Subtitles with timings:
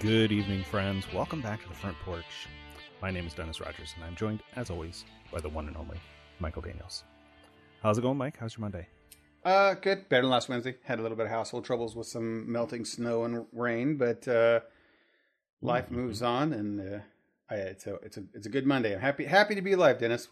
[0.00, 1.06] Good evening, friends.
[1.12, 2.24] Welcome back to the front porch.
[3.00, 5.98] My name is Dennis Rogers, and I'm joined, as always, by the one and only
[6.38, 7.04] Michael Daniels.
[7.82, 8.36] How's it going, Mike?
[8.38, 8.88] How's your Monday?
[9.44, 10.08] Uh, good.
[10.08, 10.76] Better than last Wednesday.
[10.84, 14.60] Had a little bit of household troubles with some melting snow and rain, but uh,
[15.62, 15.96] life Mm-hmm.
[15.96, 16.98] moves on, and uh,
[17.48, 18.94] I, it's a it's a it's a good Monday.
[18.94, 20.28] I'm happy happy to be alive, Dennis.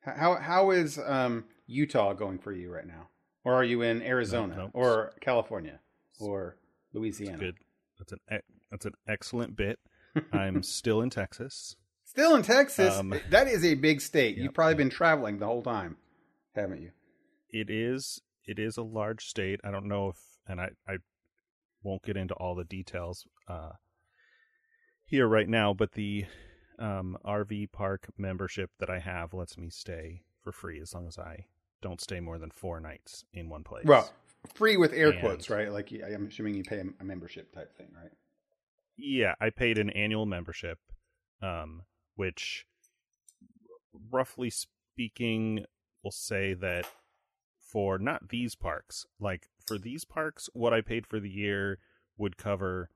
[0.00, 3.08] How how is um, Utah going for you right now,
[3.44, 4.70] or are you in Arizona No, no.
[4.74, 5.80] or California
[6.20, 6.56] or
[6.92, 7.38] Louisiana?
[7.38, 7.56] Good.
[7.98, 9.78] That's an e- that's an excellent bit.
[10.32, 11.76] I'm still in Texas.
[12.04, 12.94] Still in Texas.
[12.94, 14.36] Um, that is a big state.
[14.36, 15.96] Yep, You've probably been traveling the whole time,
[16.54, 16.90] haven't you?
[17.50, 19.60] It is it is a large state.
[19.64, 20.16] I don't know if,
[20.46, 20.96] and I I
[21.82, 23.72] won't get into all the details uh,
[25.04, 26.24] here right now, but the
[26.78, 31.18] um, RV park membership that I have lets me stay for free as long as
[31.18, 31.46] I
[31.82, 33.84] don't stay more than four nights in one place.
[33.84, 34.10] Well,
[34.54, 35.70] free with air And- quotes, right?
[35.70, 38.12] Like I'm assuming you pay a membership type thing, right?
[38.96, 40.78] Yeah, I paid an annual membership,
[41.42, 41.82] um,
[42.14, 42.66] which,
[44.10, 45.64] roughly speaking,
[46.02, 46.86] will say that
[47.58, 51.78] for not these parks, like for these parks, what I paid for the year
[52.16, 52.90] would cover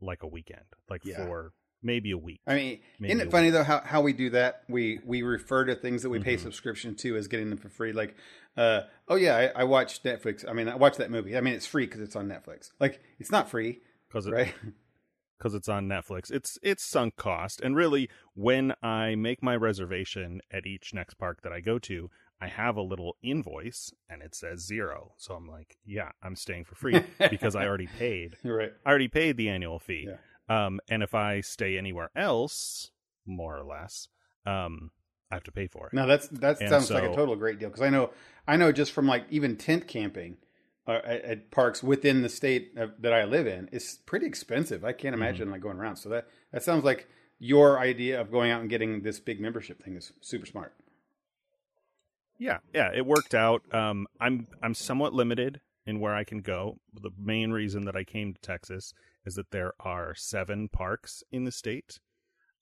[0.00, 1.24] like a weekend, like Yeah.
[1.26, 2.40] for maybe a week.
[2.46, 4.64] I mean, isn't it funny though how, how we do that?
[4.68, 6.40] We we refer to things that we pay Mhm.
[6.40, 7.92] subscription to as getting them for free.
[7.92, 8.16] Like,
[8.56, 10.48] uh, oh yeah, I, I watched Netflix.
[10.48, 11.36] I mean, I watched that movie.
[11.36, 12.72] I mean, it's free because it's on Netflix.
[12.80, 14.54] Like, it's not free, because it, right?
[15.38, 16.30] because it's on Netflix.
[16.30, 21.42] It's it's sunk cost, and really, when I make my reservation at each next park
[21.42, 25.12] that I go to, I have a little invoice, and it says zero.
[25.16, 28.36] So I'm like, yeah, I'm staying for free because I already paid.
[28.42, 28.72] You're right.
[28.84, 30.08] I already paid the annual fee.
[30.08, 30.66] Yeah.
[30.66, 32.90] Um, and if I stay anywhere else,
[33.26, 34.08] more or less,
[34.46, 34.90] um,
[35.30, 35.92] I have to pay for it.
[35.92, 38.10] No, that's that And sounds like a total great deal because I know
[38.46, 40.38] I know just from like even tent camping
[40.88, 44.84] uh, at, at parks within the state of, that I live in, it's pretty expensive.
[44.84, 44.98] I Mm-hmm.
[45.00, 45.96] can't imagine like going around.
[45.96, 47.06] So that that sounds like
[47.38, 50.74] your idea of going out and getting this big membership thing is super smart.
[52.38, 53.62] Yeah, yeah, it worked out.
[53.74, 56.78] Um, I'm I'm somewhat limited in where I can go.
[56.94, 58.92] The main reason that I came to Texas
[59.24, 61.98] is that there are seven parks in the state,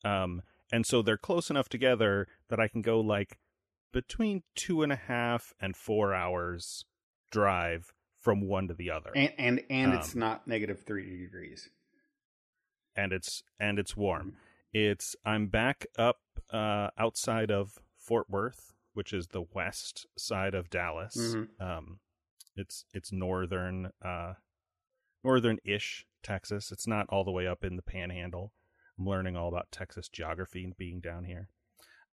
[0.04, 0.42] um,
[0.72, 3.38] and so they're close enough together that I can go like
[3.92, 6.84] between two and a half and four hours
[7.31, 7.92] drive
[8.26, 11.70] from one to the other, And and and it's Um, not negative three degrees.
[12.97, 14.37] and it's and it's warm.
[14.72, 16.19] It's I'm back up
[16.50, 21.16] uh, outside of Fort Worth, which is the west side of Dallas.
[21.16, 21.60] Mhm.
[21.60, 22.00] Um,
[22.56, 24.34] it's it's northern uh,
[25.22, 26.72] northern-ish Texas.
[26.72, 28.53] It's not all the way up in the Panhandle.
[28.98, 31.48] I'm learning all about Texas geography and being down here.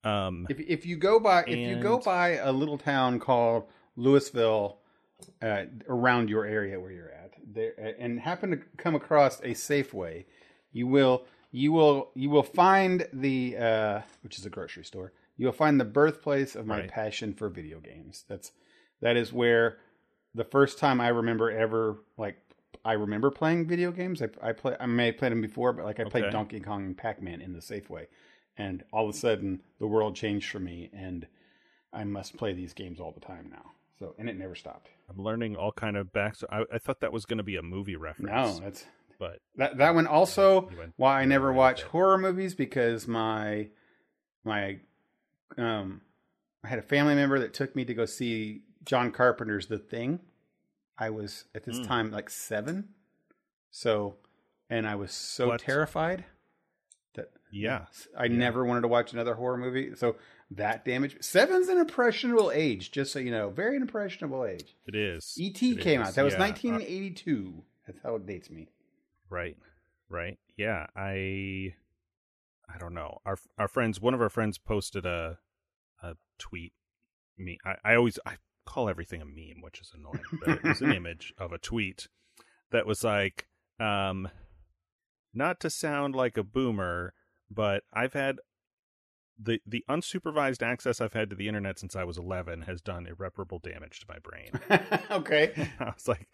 [0.03, 4.77] Um, If if you go by if you go by a little town called Lewisville,
[5.41, 10.25] uh, around your area where you're at, there and happen to come across a Safeway,
[10.71, 15.13] you will you will you will find the uh, which is a grocery store.
[15.37, 16.89] You will find the birthplace of my Right.
[16.89, 18.25] passion for video games.
[18.27, 18.51] That's
[19.01, 19.77] that is where
[20.35, 22.37] the first time I remember ever like
[22.85, 24.21] I remember playing video games.
[24.21, 26.85] I I play I may have played them before, but like I played Donkey Kong
[26.85, 28.07] and Pac Man in the Safeway,
[28.57, 31.27] and all of a sudden the world changed for me, and
[31.91, 33.71] I must play these games all the time now.
[33.99, 34.89] So and it never stopped.
[35.09, 36.35] I'm learning all kind of back.
[36.49, 38.31] I, I thought that was going to be a movie reference.
[38.31, 38.85] No, that's
[39.19, 41.89] but that that one also You went- why I never watch there.
[41.89, 43.69] horror movies because my
[44.43, 44.79] my
[45.57, 46.01] um
[46.63, 50.19] I had a family member that took me to go see John Carpenter's The Thing.
[50.97, 51.87] I was at this Mm.
[51.87, 52.89] time like 7.
[53.71, 54.15] So
[54.69, 55.59] and I was so What?
[55.61, 56.25] terrified
[57.13, 57.85] that yeah,
[58.17, 59.93] I never wanted to watch another horror movie.
[59.95, 60.15] So
[60.55, 64.75] that damage seven's an impressionable age, just so you know, very impressionable age.
[64.85, 65.35] it is.
[65.37, 65.71] E.T.
[65.71, 66.15] It came is, out.
[66.15, 66.39] That was yeah.
[66.39, 67.63] Uh, 1982.
[67.87, 68.69] That's how it dates me.
[69.29, 69.57] Right.
[70.09, 70.37] Right.
[70.57, 70.87] Yeah.
[70.95, 71.73] I
[72.73, 73.19] I don't know.
[73.25, 75.39] Our our friends one of our friends posted a
[76.01, 76.73] a tweet
[77.37, 78.35] me I, I always I
[78.65, 82.07] call everything a meme, which is annoying, but it was an image of a tweet
[82.71, 83.47] that was like,
[83.79, 84.29] um
[85.33, 87.13] not to sound like a boomer,
[87.49, 88.37] but I've had
[89.39, 93.07] the the unsupervised access I've had to the internet since I was 11 has done
[93.07, 94.51] irreparable damage to my brain.
[95.11, 95.69] okay.
[95.79, 96.27] I was like,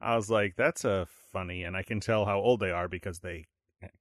[0.00, 3.20] I was like, that's a funny, and I can tell how old they are because
[3.20, 3.46] they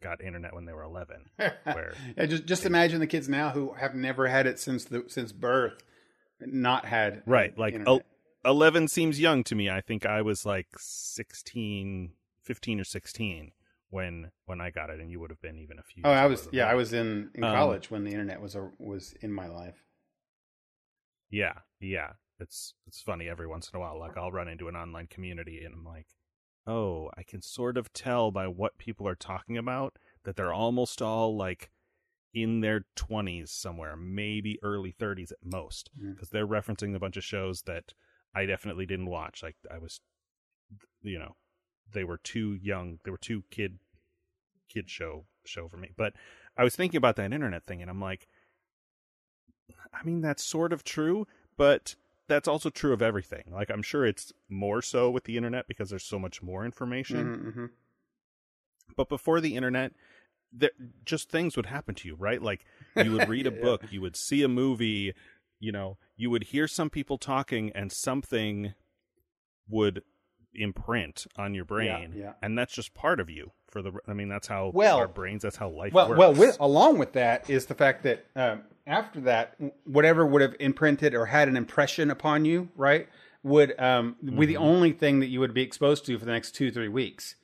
[0.01, 1.30] got internet when they were 11.
[1.36, 5.06] Where yeah, just just imagine the kids now who have never had it since the
[5.07, 5.83] since birth,
[6.39, 8.06] not had right, like internet.
[8.45, 9.69] el- 11 seems young to me.
[9.69, 12.12] I think I was like 16,
[12.44, 13.51] 15 or 16
[13.89, 16.03] when when I got it, and you would have been even a few.
[16.05, 16.71] oh, I was yeah, that.
[16.71, 19.83] I was in in Um, college when the internet was a, was in my life.
[21.29, 22.13] Yeah, yeah.
[22.39, 23.97] It's it's funny every once in a while.
[23.99, 26.07] Like I'll run into an online community, and I'm like,
[26.67, 31.01] oh, I can sort of tell by what people are talking about that they're almost
[31.01, 31.71] all like
[32.33, 36.31] in their 20s somewhere, maybe early 30s at most, because Mhm.
[36.31, 37.93] they're referencing a bunch of shows that
[38.33, 39.41] I definitely didn't watch.
[39.41, 40.01] Like I was,
[41.01, 41.35] you know,
[41.91, 42.99] they were too young.
[43.03, 43.79] They were too kid,
[44.69, 45.91] kid show show for me.
[45.95, 46.13] But
[46.57, 48.27] I was thinking about that internet thing, and I'm like,
[49.93, 51.27] I mean, that's sort of true,
[51.57, 51.95] but
[52.27, 53.43] that's also true of everything.
[53.51, 57.27] Like I'm sure it's more so with the internet because there's so much more information.
[57.27, 57.69] Mhm, mhm.
[58.95, 59.93] But before the internet,
[60.51, 60.71] there,
[61.03, 62.41] just things would happen to you, right?
[62.41, 62.65] Like
[62.95, 63.61] you would read a Yeah.
[63.61, 65.13] book, you would see a movie,
[65.59, 68.73] you know, you would hear some people talking, and something
[69.67, 70.03] would
[70.57, 72.33] imprint on your brain, yeah.
[72.41, 73.51] and that's just part of you.
[73.69, 75.43] For the, I mean, that's how Well- our brains.
[75.43, 76.19] That's how life Well, works.
[76.19, 80.55] well, with, along with that is the fact that um, after that, whatever would have
[80.59, 83.09] imprinted or had an impression upon you, right,
[83.43, 84.39] would um, be Mm-hmm.
[84.45, 87.35] the only thing that you would be exposed to for the next two, three weeks,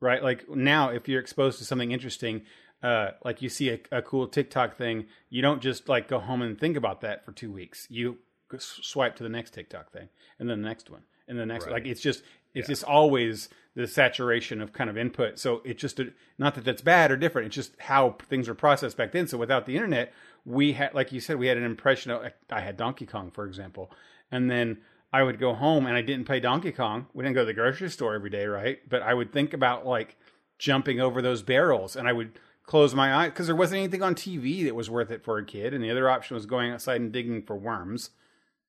[0.00, 0.22] right?
[0.22, 2.42] Like now, if you're exposed to something interesting,
[2.82, 6.42] uh, like you see a, a cool TikTok thing, you don't just like go home
[6.42, 7.86] and think about that for two weeks.
[7.90, 8.18] You
[8.58, 10.08] swipe to the next TikTok thing,
[10.38, 11.66] and then the next one, and the next.
[11.66, 11.72] Right.
[11.74, 12.22] Like it's just
[12.56, 15.38] it's just always the saturation of kind of input.
[15.38, 16.00] So it just
[16.38, 17.46] not that that's bad or different.
[17.46, 19.26] It's just how things were processed back then.
[19.26, 20.12] So without the internet,
[20.44, 22.32] we had, like you said, we had an impression of.
[22.50, 23.90] I had Donkey Kong, for example,
[24.30, 24.78] and then
[25.12, 27.06] I would go home and I didn't play Donkey Kong.
[27.12, 28.78] We didn't go to the grocery store every day, right?
[28.88, 30.16] But I would think about like
[30.58, 34.14] jumping over those barrels, and I would close my eyes because there wasn't anything on
[34.14, 37.00] TV that was worth it for a kid, and the other option was going outside
[37.00, 38.10] and digging for worms.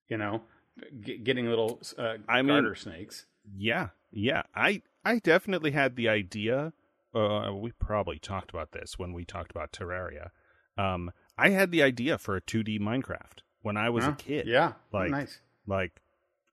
[0.09, 0.41] You know,
[1.01, 3.25] g- getting little uh, I mean- garter snakes.
[3.55, 4.43] Yeah, yeah.
[4.55, 6.73] I I definitely had the idea.
[7.13, 10.29] Uh, we probably talked about this when we talked about Terraria.
[10.77, 14.47] Um, I had the idea for a 2D Minecraft when I was a kid.
[14.47, 15.41] Yeah, Like- nice.
[15.65, 16.01] like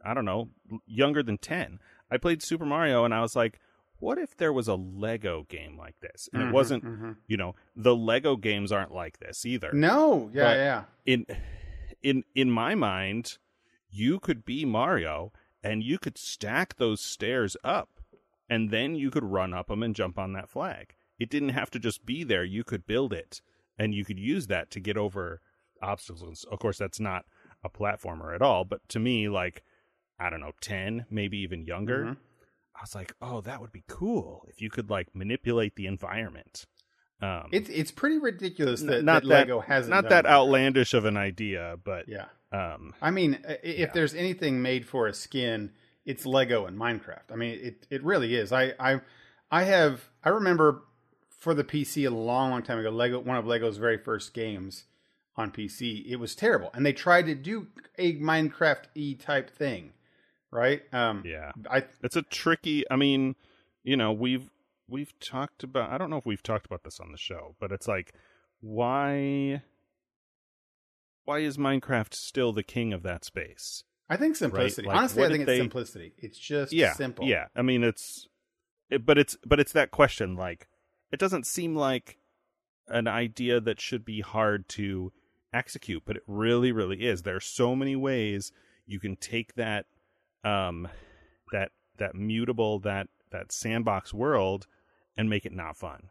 [0.06, 0.50] I don't know,
[0.86, 1.78] younger than 10.
[2.10, 3.58] I played Super Mario and I was like,
[3.98, 6.28] what if there was a Lego game like this?
[6.32, 7.16] And Mhm, it wasn't, mhm.
[7.26, 9.72] you know, the Lego games aren't like this either.
[9.72, 10.84] No, yeah, But- yeah.
[11.06, 11.26] In
[12.02, 13.38] in in my mind,
[13.90, 15.32] you could be Mario
[15.64, 17.88] and you could stack those stairs up
[18.48, 20.94] and then you could run up them and jump on that flag.
[21.18, 22.44] It didn't have to just be there.
[22.44, 23.40] You could build it
[23.78, 25.40] and you could use that to get over
[25.82, 26.44] obstacles.
[26.52, 27.24] Of course, that's not
[27.64, 29.62] a platformer at all, but to me, like,
[30.18, 32.16] I don't know, 10, maybe even younger, Mhm.
[32.76, 36.66] I was like, oh, that would be cool if you could, like, manipulate the environment.
[37.22, 41.04] Um, It's it's pretty ridiculous that, not that Lego hasn't not done that outlandish of
[41.04, 45.72] an idea, but Yeah, um, I mean, if there's anything made for a skin,
[46.06, 47.32] it's Lego and Minecraft.
[47.32, 48.52] I mean, it it really is.
[48.52, 49.00] I I
[49.50, 50.84] I have I remember
[51.38, 54.84] for the PC a long long time ago, Lego one of Lego's very first games
[55.36, 56.06] on PC.
[56.06, 57.66] It was terrible, and they tried to do
[57.98, 59.92] a Minecraft e type thing,
[60.52, 60.82] right?
[60.92, 62.84] Um, yeah, I it's a tricky.
[62.88, 63.34] I mean,
[63.82, 64.48] you know, we've
[64.88, 65.90] we've talked about.
[65.90, 68.14] I don't know if we've talked about this on the show, but it's like,
[68.60, 69.62] why
[71.24, 73.84] why is Minecraft still the king of that space?
[74.08, 74.86] I think simplicity.
[74.86, 76.12] Like, Honestly, I think it's they- simplicity.
[76.18, 77.26] It's just yeah, simple.
[77.26, 78.28] Yeah, I mean, it's,
[78.90, 80.36] it, but it's but it's that question.
[80.36, 80.68] Like,
[81.10, 82.18] it doesn't seem like
[82.88, 85.12] an idea that should be hard to
[85.54, 87.22] execute, but it really, really is.
[87.22, 88.52] There are so many ways
[88.86, 89.86] you can take that,
[90.44, 90.88] um,
[91.52, 94.66] that that mutable that that sandbox world
[95.16, 96.10] and make it not fun.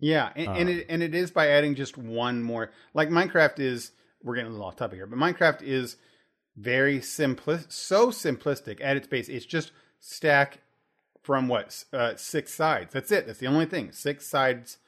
[0.00, 2.72] Yeah, and, and Um, it and it is by adding just one more.
[2.94, 5.96] Like Minecraft is, we're getting a little off topic here, but Minecraft is
[6.56, 9.28] very simplistic, so simplistic at its base.
[9.28, 10.60] It's just stack
[11.22, 12.92] from what uh, six sides.
[12.92, 13.26] That's it.
[13.26, 13.92] That's the only thing.
[13.92, 14.78] Six sides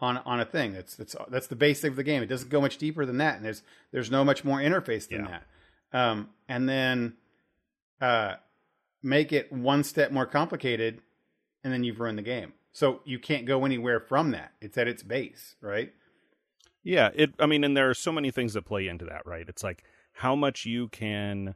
[0.00, 0.72] on on a thing.
[0.72, 2.22] That's that's that's the basic of the game.
[2.22, 3.62] It doesn't go much deeper than that, and there's
[3.92, 5.38] there's no much more interface than Yeah.
[5.92, 5.98] that.
[5.98, 7.14] Um, and then
[8.00, 8.34] uh,
[9.02, 11.00] make it one step more complicated,
[11.62, 12.54] and then you've ruined the game.
[12.72, 14.52] So you can't go anywhere from that.
[14.62, 15.92] It's at its base, right?
[16.82, 17.34] Yeah, it.
[17.38, 19.48] I mean, and there are so many things that play into that, right?
[19.48, 19.84] It's like
[20.14, 21.54] how much you can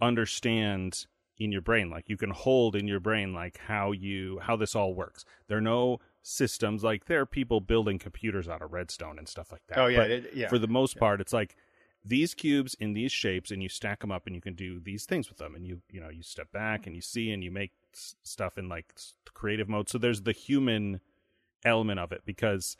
[0.00, 1.06] understand
[1.38, 4.74] in your brain, like you can hold in your brain, like how you how this
[4.74, 5.24] all works.
[5.46, 9.52] There are no systems like there are people building computers out of redstone and stuff
[9.52, 9.78] like that.
[9.78, 10.48] Oh yeah, it, yeah.
[10.48, 11.56] for the most part, it's like
[12.04, 15.04] these cubes in these shapes, and you stack them up, and you can do these
[15.04, 15.54] things with them.
[15.54, 18.58] And you you know you step back and you see and you make s- stuff
[18.58, 18.92] in like
[19.32, 19.88] creative mode.
[19.88, 21.00] So there's the human
[21.64, 22.76] element of it because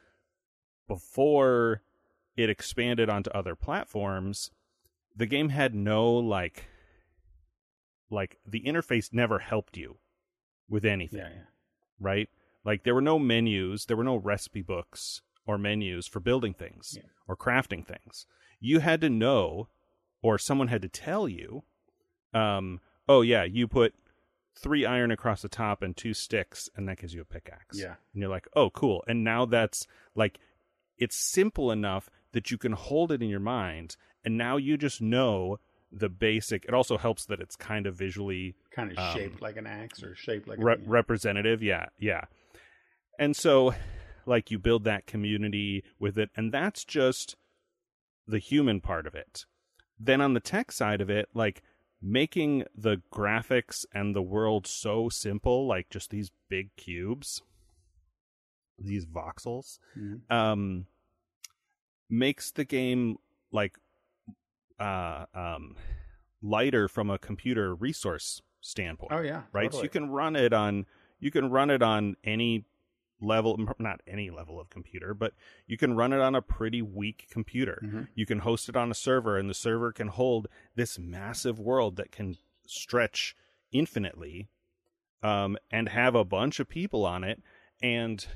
[0.88, 1.82] before
[2.36, 4.50] it expanded onto other platforms,
[5.14, 6.64] the game had no like
[8.10, 9.98] like the interface never helped you
[10.68, 11.42] with anything, yeah, yeah.
[12.00, 12.28] right?
[12.64, 16.94] Like there were no menus, there were no recipe books or menus for building things
[16.96, 17.08] Yeah.
[17.26, 18.26] or crafting things.
[18.60, 19.68] You had to know
[20.22, 21.62] or someone had to tell you
[22.34, 23.94] um oh yeah, you put
[24.54, 27.78] three iron across the top and two sticks, and that gives you a pickaxe.
[27.78, 27.94] Yeah.
[28.12, 29.04] And you're like, oh, cool.
[29.06, 30.40] And now that's like,
[30.98, 33.96] it's simple enough that you can hold it in your mind.
[34.24, 35.58] And now you just know
[35.90, 36.64] the basic.
[36.64, 40.02] It also helps that it's kind of visually Kind of Um, shaped like an axe
[40.02, 41.62] or shaped like re- a, representative.
[41.62, 41.86] Yeah.
[41.98, 42.24] Yeah.
[43.18, 43.74] And so,
[44.26, 46.30] like, you build that community with it.
[46.36, 47.36] And that's just
[48.26, 49.44] the human part of it.
[49.98, 51.62] Then on the tech side of it, like,
[52.00, 57.42] making the graphics and the world so simple, like just these big cubes,
[58.78, 60.20] these voxels, Mhm.
[60.30, 60.86] um,
[62.08, 63.18] makes the game
[63.50, 63.78] like
[64.78, 65.76] uh, um,
[66.40, 69.12] lighter from a computer resource standpoint.
[69.12, 69.42] Oh yeah.
[69.52, 69.72] right?
[69.72, 70.86] So you can run it on
[71.18, 72.64] you can run it on any
[73.20, 75.34] level, not any level of computer, but
[75.66, 77.80] you can run it on a pretty weak computer.
[77.84, 78.08] Mhm.
[78.14, 81.96] You can host it on a server, and the server can hold this massive world
[81.96, 83.34] that can stretch
[83.72, 84.48] infinitely,
[85.24, 87.42] um, and have a bunch of people on it,
[87.82, 88.28] and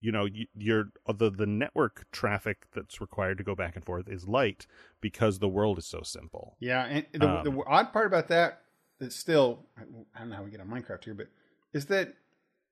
[0.00, 4.08] you know you, you're the the network traffic that's required to go back and forth
[4.08, 4.66] is light
[5.00, 6.56] because the world is so simple.
[6.60, 8.62] Yeah, and the, Um, the odd part about that
[9.00, 11.28] is still I don't know how we get on Minecraft here, but
[11.72, 12.14] is that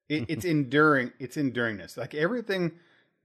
[0.08, 1.12] it, it's enduring.
[1.18, 1.96] It's enduringness.
[1.96, 2.72] Like everything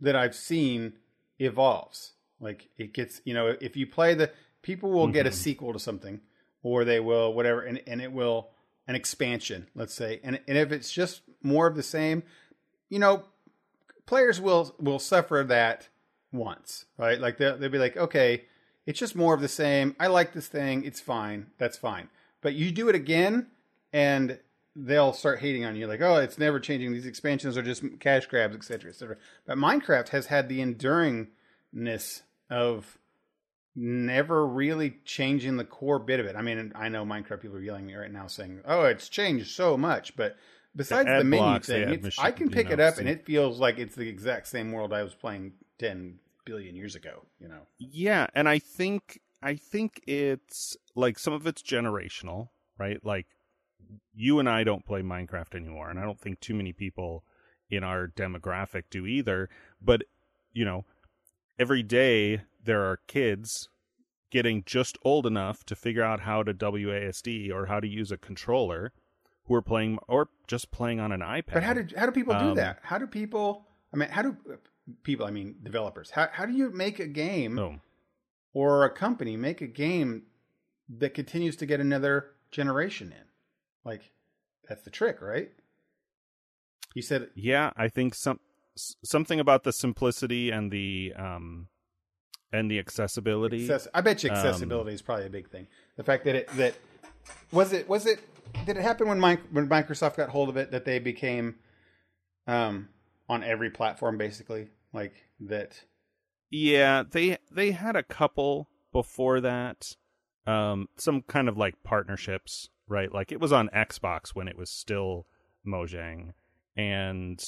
[0.01, 0.93] that I've seen
[1.39, 2.13] evolves.
[2.39, 4.31] Like it gets, you know, if you play the
[4.61, 5.33] people will get a Mhm.
[5.33, 6.19] sequel to something,
[6.61, 8.49] or they will whatever, and and it will
[8.85, 12.23] an expansion, let's say, and and if it's just more of the same,
[12.89, 13.23] you know,
[14.05, 15.87] players will will suffer that
[16.31, 17.19] once, right?
[17.19, 18.45] Like they'll they'll be like, okay,
[18.85, 19.95] it's just more of the same.
[19.99, 20.83] I like this thing.
[20.83, 21.47] It's fine.
[21.57, 22.09] That's fine.
[22.41, 23.47] But you do it again,
[23.93, 24.39] and
[24.75, 26.91] they'll start hating on you, like, oh, it's never changing.
[26.91, 29.17] These expansions are just cash grabs, et cetera, et cetera.
[29.45, 32.97] But Minecraft has had the enduringness of
[33.75, 36.35] never really changing the core bit of it.
[36.35, 39.09] I mean, I know Minecraft people are yelling at me right now saying, "Oh, it's
[39.09, 40.35] changed so much," but
[40.75, 42.97] besides the, ad menu blocks, thing, it's, machine- I can you pick know, it up
[42.97, 46.95] and it feels like it's the exact same world I was playing ten billion years
[46.95, 47.25] ago.
[47.39, 47.61] You know?
[47.79, 53.03] Yeah, and I think I think it's like some of it's generational, right?
[53.03, 53.27] Like
[54.13, 57.23] you and I don't play Minecraft anymore, and I don't think too many people
[57.69, 59.49] in our demographic do either.
[59.81, 60.03] But
[60.51, 60.85] you know,
[61.59, 63.69] every day there are kids
[64.31, 68.17] getting just old enough to figure out how to WASD or how to use a
[68.17, 68.91] controller
[69.45, 71.53] who are playing or just playing on an iPad.
[71.53, 72.79] But how do how do people do Um, that?
[72.83, 73.65] How do people?
[73.93, 74.37] I mean, how do
[75.03, 75.25] people?
[75.25, 76.11] I mean, developers.
[76.11, 77.79] How how do you make a game Oh,
[78.53, 80.23] or a company make a game
[80.89, 83.25] that continues to get another generation in?
[83.83, 84.11] Like
[84.67, 85.51] that's the trick, right?
[86.95, 88.39] You said yeah, I think some
[88.75, 91.67] something about the simplicity and the um
[92.51, 93.63] and the accessibility.
[93.63, 95.67] access- I bet you Um, accessibility is probably a big thing.
[95.97, 96.75] The fact that it that
[97.51, 98.19] was it was it
[98.65, 101.55] did it happen when Mi- when Microsoft got hold of it that they became
[102.47, 102.89] um
[103.29, 105.83] on every platform basically like that
[106.49, 109.95] Yeah, they they had a couple before that.
[110.45, 113.11] Um some kind of like partnerships, right?
[113.11, 115.25] Like it was on Xbox when it was still
[115.65, 116.33] Mojang
[116.75, 117.43] and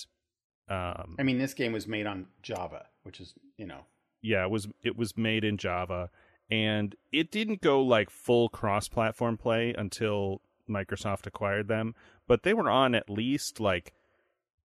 [0.69, 3.81] um I mean, this game was made on Java, which is you know
[4.21, 6.09] yeah, it was it was made in Java
[6.49, 11.95] and it didn't go like full cross-platform play until Microsoft acquired them,
[12.27, 13.93] but they were on at least like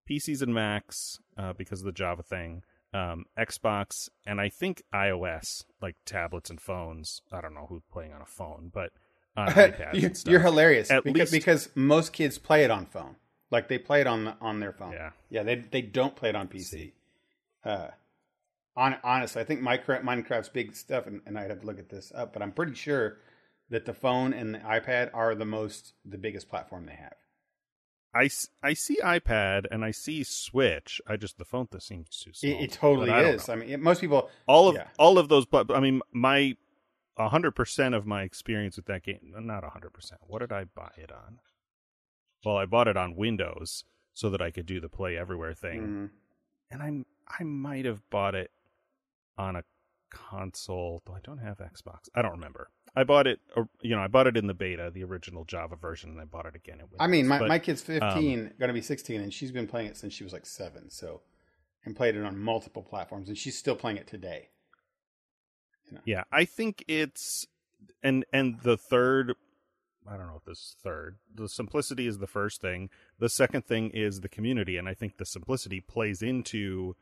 [0.09, 5.64] PCs and Macs uh, because of the Java thing, um, Xbox, and I think iOS,
[5.80, 7.23] like tablets and phones.
[7.33, 8.90] I don't know who's playing on a phone, but
[9.37, 9.95] on iPads.
[9.95, 10.30] you're, and stuff.
[10.33, 13.16] you're hilarious At because, least- because most kids play it on phone,
[13.50, 14.92] like they play it on on their phone.
[14.92, 15.11] Yeah.
[15.30, 16.92] yeah, they they don't play it on PC.
[17.64, 17.88] Uh,
[18.76, 21.88] on honestly, I think Minecraft Minecraft's big stuff, and, and I'd have to look at
[21.88, 23.19] this up, but I'm pretty sure
[23.71, 27.15] that the phone and the iPad are the most the biggest platform they have.
[28.12, 28.29] I,
[28.61, 31.00] I see iPad and I see Switch.
[31.07, 32.53] I just the phone that seems too small.
[32.53, 33.47] It, it totally I is.
[33.47, 33.55] know.
[33.55, 34.29] I mean, it, most people.
[34.49, 34.89] all of yeah.
[34.99, 36.57] all of those but i mean my
[37.19, 41.39] 100% of my experience with that game not 100% what did i buy it on
[42.45, 43.85] well i bought it on windows
[44.15, 46.11] so that i could do the play everywhere thing Mm,
[46.71, 48.50] and i'm i might have bought it
[49.39, 49.62] on a
[50.11, 53.40] console though i don't have xbox i don't remember i bought it
[53.80, 56.47] you know i bought it in the beta the original java version and i bought
[56.47, 56.97] it again windows.
[56.99, 59.66] I mean, my, But- my kid's um, 15, going to be 16, and she's been
[59.66, 60.90] playing it since she was like seven.
[60.90, 61.23] So,
[61.85, 64.49] and played it on multiple platforms, and she's still playing it today.
[66.04, 67.47] Yeah, I think it's
[68.02, 69.35] and and the third
[70.09, 71.18] I don't know if this is third.
[71.35, 72.90] The simplicity is the first thing.
[73.18, 76.97] The second thing is the community and I think the simplicity plays into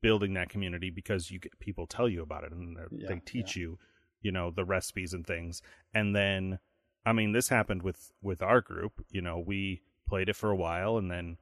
[0.00, 3.56] building that community because you get people tell you about it and Yeah, they teach
[3.56, 3.78] you,
[4.20, 5.62] you know, the recipes and things.
[5.94, 6.58] And then
[7.04, 9.04] I mean, this happened with with our group.
[9.10, 11.38] You know, we played it for a while and then,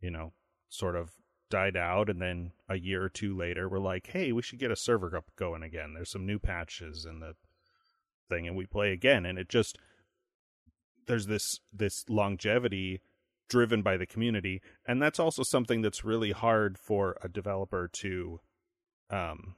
[0.00, 0.32] you know,
[0.68, 1.12] sort of
[1.48, 4.70] died out and then a year or two later we're like, "Hey, we should get
[4.70, 5.94] a server up going again.
[5.94, 7.34] There's some new patches in the
[8.28, 9.78] thing and we play again." And it just
[11.06, 13.00] there's this this longevity
[13.48, 18.40] driven by the community and that's also something that's really hard for a developer to
[19.08, 19.54] um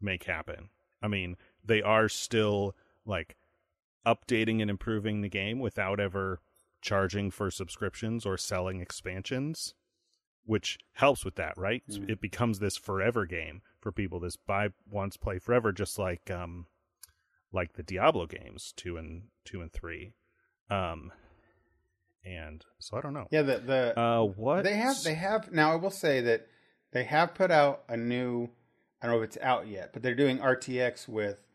[0.00, 0.70] make happen.
[1.02, 3.36] I mean, they are still like
[4.06, 6.40] updating and improving the game without ever
[6.80, 9.74] charging for subscriptions or selling expansions,
[10.44, 11.82] which helps with that, right?
[11.90, 12.08] Mm.
[12.08, 14.20] It becomes this forever game for people.
[14.20, 16.66] This buy once, play forever, just like um,
[17.52, 20.12] like the Diablo games two and two and three.
[20.70, 21.12] Um,
[22.24, 23.26] and so I don't know.
[23.30, 25.72] Yeah, the the Uh, what they have they have now.
[25.72, 26.46] I will say that
[26.92, 28.48] they have put out a new.
[29.00, 31.45] I don't know if it's out yet, but they're doing RTX with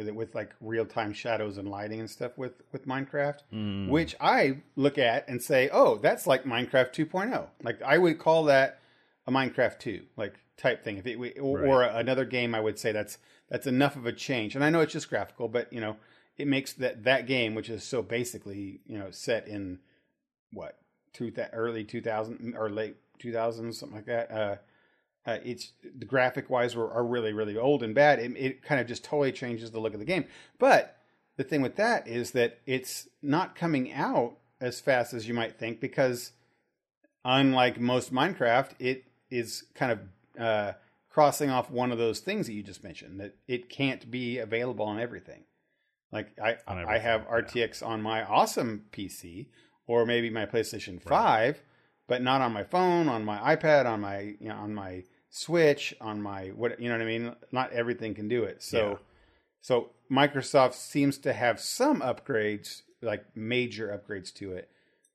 [0.00, 3.88] with it with like real time shadows and lighting and stuff with with Minecraft, Mm.
[3.88, 7.46] which I look at and say, oh, that's like Minecraft 2.0.
[7.62, 8.80] Like I would call that
[9.26, 10.96] a Minecraft 2 like type thing.
[10.96, 14.54] If it or, or another game, I would say that's that's enough of a change.
[14.54, 15.96] And I know it's just graphical, but you know,
[16.38, 19.78] it makes that that game, which is so basically you know set in
[20.52, 20.78] what
[21.12, 24.56] two early 2000 or late 2000s something like that uh,
[25.30, 28.80] uh it's the graphic wise are, are really really old and bad it, it kind
[28.80, 30.24] of just totally changes the look of the game.
[30.58, 30.96] But
[31.36, 35.58] the thing with that is that it's not coming out as fast as you might
[35.58, 36.32] think because
[37.24, 40.00] unlike most minecraft it is kind of
[40.40, 40.72] uh
[41.08, 44.86] crossing off one of those things that you just mentioned that it can't be available
[44.86, 45.44] on everything.
[46.12, 49.46] Like i On i have everything, rtx on my awesome pc
[49.90, 51.64] or maybe my PlayStation Five,
[52.06, 55.94] but not on my phone, on my iPad, on my you know, on my Switch,
[56.00, 57.34] on my what you know what I mean.
[57.52, 58.62] Not everything can do it.
[58.62, 58.96] So, Yeah.
[59.60, 64.68] so Microsoft seems to have some upgrades, like major upgrades to it,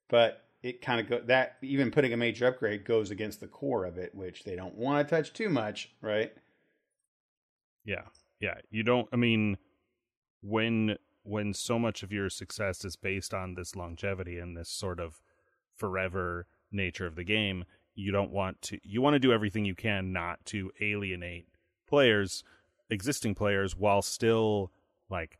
[0.08, 3.86] but it kind of go that even putting a major upgrade goes against the core
[3.86, 6.34] of it, which they don't want to touch too much, right?
[7.84, 8.04] Yeah.
[8.40, 8.56] Yeah.
[8.72, 9.58] You don't I mean
[10.42, 15.00] when when so much of your success is based on this longevity and this sort
[15.00, 15.22] of
[15.74, 19.76] forever nature of the game, you don't want to you want to do everything you
[19.76, 21.48] can not to alienate
[21.88, 22.44] players,
[22.90, 24.72] existing players while still
[25.10, 25.40] like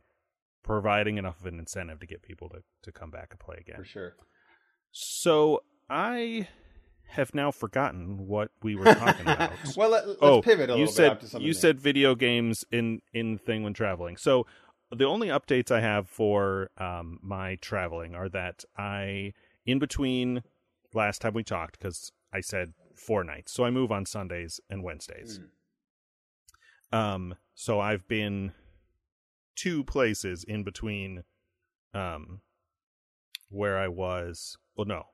[0.62, 3.76] providing enough of an incentive to get people to to come back and play again.
[3.76, 4.16] For sure.
[4.90, 6.48] So, I
[7.08, 9.52] have now forgotten what we were talking about.
[9.76, 11.42] Well, let, us oh, pivot a little you bit said up to something.
[11.42, 11.54] you new.
[11.54, 14.16] said video games in in thing when traveling.
[14.16, 14.46] So
[14.90, 19.32] the only updates I have for um, my traveling are that I
[19.64, 20.42] in between
[20.94, 24.82] last time we talked because I said four nights, so I move on Sundays and
[24.82, 25.40] Wednesdays.
[26.92, 28.52] Um, so I've been
[29.54, 31.24] two places in between,
[31.94, 32.42] um,
[33.48, 34.58] where I was.
[34.76, 35.04] Well, no,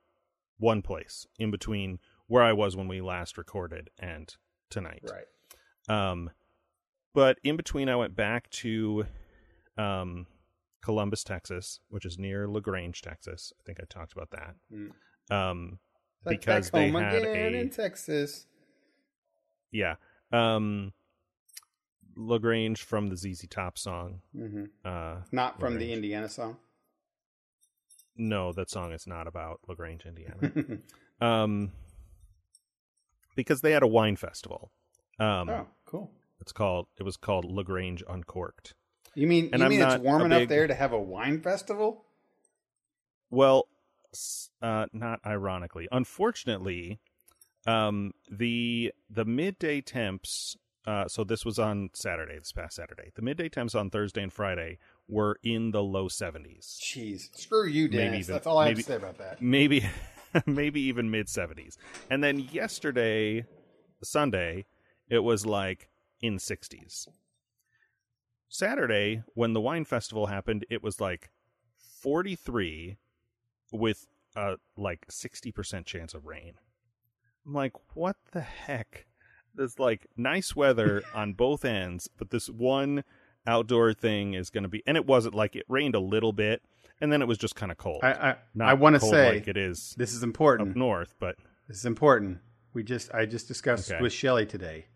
[0.58, 4.35] one place in between where I was when we last recorded and
[4.68, 5.04] tonight.
[5.08, 6.11] right.
[6.11, 6.30] Um,
[7.14, 9.06] but in between, I went back to
[9.78, 10.26] um,
[10.82, 13.52] Columbus, Texas, which is near La Grange, Texas.
[13.61, 14.54] I think I talked about that.
[14.72, 14.90] Mm.
[15.30, 15.78] Um,
[16.24, 18.46] Like because they home had again a in Texas.
[19.70, 19.96] yeah,
[20.32, 20.92] um,
[22.16, 24.20] La Grange from the ZZ Top song.
[24.37, 26.58] hmm Uh, Not from the Indiana song.
[28.16, 30.78] no, that song is not about Lagrange, Indiana.
[31.20, 31.72] um,
[33.35, 34.70] because they had a wine festival.
[35.18, 36.11] Um, oh, cool.
[36.40, 36.87] it's called.
[36.98, 38.74] It was called La Grange Uncorked.
[39.14, 41.40] You mean And you I'm mean it's warm enough big- there to have a wine
[41.40, 42.04] festival?
[43.30, 43.66] Well,
[44.61, 45.88] uh, not ironically.
[45.92, 46.98] Unfortunately,
[47.66, 50.57] um, the the midday temps.
[50.85, 53.12] Uh, so this was on Saturday, this past Saturday.
[53.14, 57.85] The midday temps on Thursday and Friday were in the low seventies, Jeez, screw you,
[57.85, 58.27] Maybe Dennis.
[58.27, 59.40] even- That's all I have to say about that.
[59.40, 59.88] maybe,
[60.46, 61.79] maybe even mid seventies.
[62.11, 63.44] And then yesterday,
[64.03, 64.66] Sunday,
[65.09, 65.88] it was like
[66.20, 67.07] in sixties.
[68.48, 71.31] Saturday, when the wine festival happened, it was like
[72.01, 72.96] forty three
[73.72, 74.06] with
[74.37, 76.54] a like 60% chance of rain.
[77.46, 79.06] I'm like, what the heck?
[79.54, 83.04] There's like nice weather on both ends, but this one
[83.46, 86.62] outdoor thing is going to be, and it wasn't like it rained a little bit,
[87.00, 88.00] and then it was just kind of cold.
[88.02, 90.76] I I, Not I want to say like it is this is up important.
[90.76, 91.37] north, but
[91.68, 92.38] This is important.
[92.72, 94.00] We just I just discussed Okay.
[94.00, 94.87] with Shelly today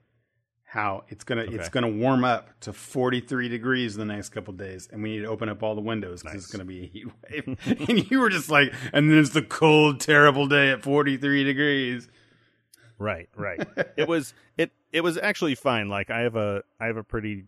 [0.69, 4.89] how it's gonna it's gonna warm up to 43 degrees in the next couple days,
[4.93, 7.07] and we need to open up all the windows because it's gonna be a heat
[7.31, 7.89] wave.
[7.89, 12.09] and you were just like, and then it's the cold, terrible day at 43 degrees.
[12.99, 13.65] right, right.
[13.97, 15.89] it was it it was actually fine.
[15.89, 17.45] Like I have a I have a pretty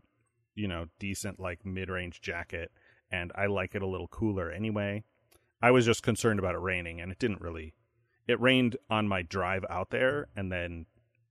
[0.54, 2.70] you know decent like mid range jacket,
[3.10, 5.02] and I like it a little cooler anyway.
[5.60, 7.74] I was just concerned about it raining, and it didn't really.
[8.28, 10.86] It rained on my drive out there, and then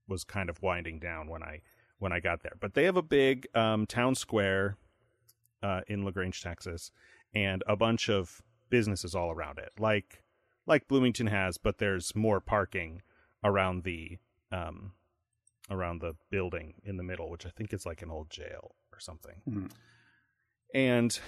[0.08, 1.62] was kind of winding down when I
[2.00, 2.54] when I got there.
[2.60, 4.78] But they have a big um, town square
[5.64, 6.92] uh, in La Grange, Texas,
[7.34, 10.24] and a bunch of businesses all around it, like
[10.66, 13.02] like Bloomington has, but there's more parking
[13.44, 14.18] around the
[14.52, 14.92] um,
[15.70, 19.00] around the building in the middle, which I think is like an old jail or
[19.00, 19.42] something.
[19.50, 19.72] Mhm.
[20.74, 21.20] And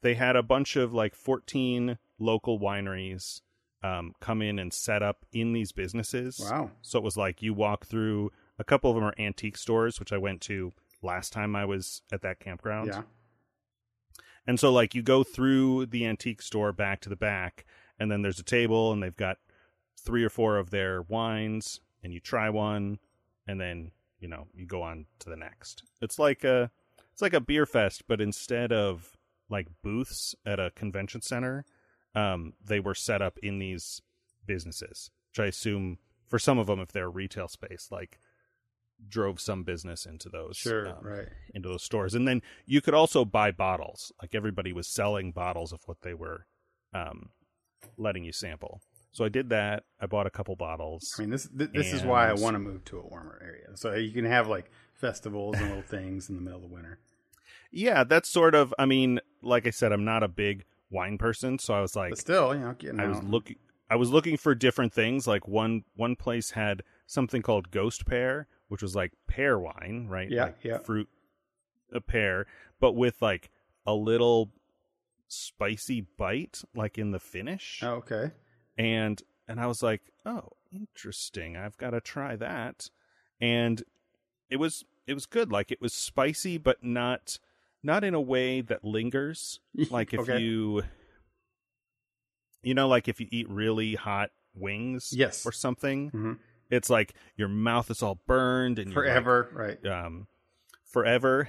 [0.00, 3.40] they had a bunch of like 14 local wineries
[3.82, 6.40] um, come in and set up in these businesses.
[6.40, 6.70] Wow.
[6.82, 10.12] So it was like you walk through a couple of them are antique stores, which
[10.12, 12.88] I went to last time I was at that campground.
[12.92, 13.02] Yeah.
[14.46, 17.66] And so like you go through the antique store back to the back
[17.98, 19.38] and then there's a table and they've got
[19.98, 22.98] three or four of their wines and you try one
[23.46, 25.82] and then, you know, you go on to the next.
[26.00, 26.70] It's like a
[27.12, 29.12] it's like a beer fest but instead of
[29.50, 31.64] like booths at a convention center,
[32.14, 34.00] um they were set up in these
[34.46, 38.18] businesses, which I assume for some of them if they're retail space like
[39.08, 40.88] drove some business into those Sure.
[40.88, 41.28] um, right.
[41.54, 42.14] into those stores.
[42.14, 44.12] And then you could also buy bottles.
[44.20, 46.46] Like everybody was selling bottles of what they were
[46.92, 47.30] um,
[47.96, 48.80] letting you sample.
[49.12, 49.84] So I did that.
[50.00, 51.14] I bought a couple bottles.
[51.18, 53.74] I mean, this th- this is why I want to move to a warmer area,
[53.76, 56.98] so you can have like festivals and little things in the middle of the winter.
[57.70, 58.72] yeah, that's sort of.
[58.78, 62.10] I mean, like I said, I'm not a big wine person, so I was like,
[62.10, 63.56] But still, you know, getting I was looking.
[63.90, 65.26] I was looking for different things.
[65.26, 70.30] Like one one place had something called Ghost Pear, which was like pear wine, right?
[70.30, 70.78] Yeah, Like yeah.
[70.78, 71.08] Fruit,
[71.92, 72.46] a pear,
[72.80, 73.50] but with like
[73.86, 74.50] a little
[75.26, 77.80] spicy bite, like in the finish.
[77.82, 78.32] Oh, okay.
[78.76, 81.56] and and I was like, "Oh, interesting.
[81.56, 82.90] I've got to try that."
[83.40, 83.82] And
[84.50, 85.50] it was it was good.
[85.50, 87.38] Like it was spicy, but not
[87.82, 89.60] not in a way that lingers.
[89.90, 90.38] Like if Okay.
[90.40, 90.82] you
[92.62, 95.46] you know, like if you eat really hot wings, Yes.
[95.46, 96.38] or something, Mhm.
[96.70, 99.86] It's like your mouth is all burned and you're like, Forever, right?
[99.86, 100.26] um,
[100.84, 101.48] forever.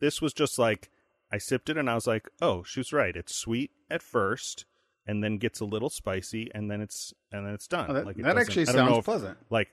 [0.00, 0.90] This was just like
[1.32, 3.16] I sipped it and I was like, "Oh, she was right.
[3.16, 4.66] It's sweet at first,
[5.06, 8.06] and then gets a little spicy, and then it's and then it's done." Oh, that
[8.06, 9.38] like it that actually I don't know sounds if- pleasant.
[9.50, 9.68] Like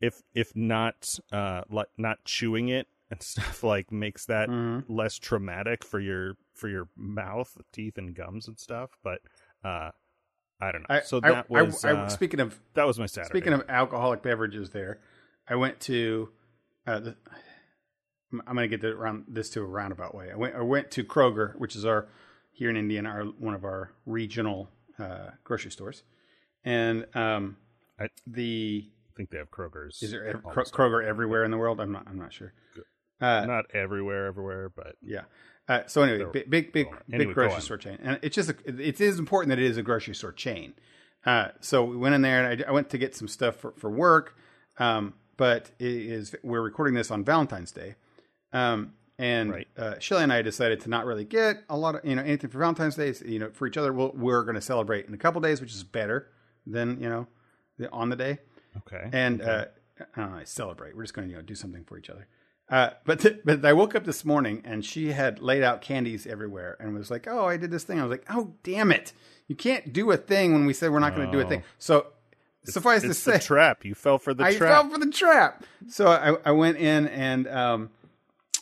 [0.00, 4.84] if if not uh like not chewing it and stuff like makes that Mhm.
[4.88, 8.90] less traumatic for your for your mouth, teeth, and gums and stuff.
[9.02, 9.20] But
[9.64, 9.90] uh
[10.62, 10.86] I don't know.
[10.96, 13.28] I, so that I- was I- uh, speaking of that was my Saturday.
[13.30, 15.00] Speaking of alcoholic beverages, there,
[15.48, 16.28] I went to.
[16.86, 17.16] Uh, the,
[18.46, 20.30] I'm going to get around this to a roundabout way.
[20.32, 20.54] I went.
[20.54, 22.08] I went to Kroger, which is our
[22.52, 26.02] here in Indiana, our one of our regional uh, grocery stores,
[26.64, 27.56] and um,
[28.00, 30.02] I- the I think they have Kroger's.
[30.02, 31.80] is there Kroger everywhere in the world?
[31.80, 32.06] I'm not.
[32.08, 32.52] I'm not sure.
[33.20, 35.22] Uh, not everywhere, everywhere, but yeah.
[35.68, 38.56] Uh, so anyway, big, big, big, well, big grocery store chain, and it's just a,
[38.66, 40.74] it is important that it is a grocery store chain.
[41.24, 43.72] Uh, so we went in there, and I, I went to get some stuff for
[43.76, 44.36] for work.
[44.78, 47.94] Um, but it is we're recording this on Valentine's Day,
[48.52, 49.68] um, and Right.
[49.76, 52.50] uh, Shelly and I decided to not really get a lot of you know anything
[52.50, 53.14] for Valentine's Day.
[53.24, 55.72] You know, for each other, we'll, we're going to celebrate in a couple days, which
[55.72, 56.28] is better
[56.66, 57.28] than you know
[57.78, 58.38] the, on the day
[58.78, 59.08] okay.
[59.12, 59.66] and uh,
[60.16, 60.96] I don't know, I celebrate.
[60.96, 62.26] We're just going to you know do something for each other.
[62.72, 66.26] Uh, but th- but I woke up this morning and she had laid out candies
[66.26, 69.12] everywhere and was like, "Oh, I did this thing." I was like, "Oh, damn it!
[69.46, 71.64] You can't do a thing when we said we're not going to do a thing."
[71.78, 72.06] So
[72.64, 73.84] suffice to say, the trap.
[73.84, 74.70] You fell for the I trap.
[74.70, 75.64] fell for the trap.
[75.88, 77.90] So I, I went in and um,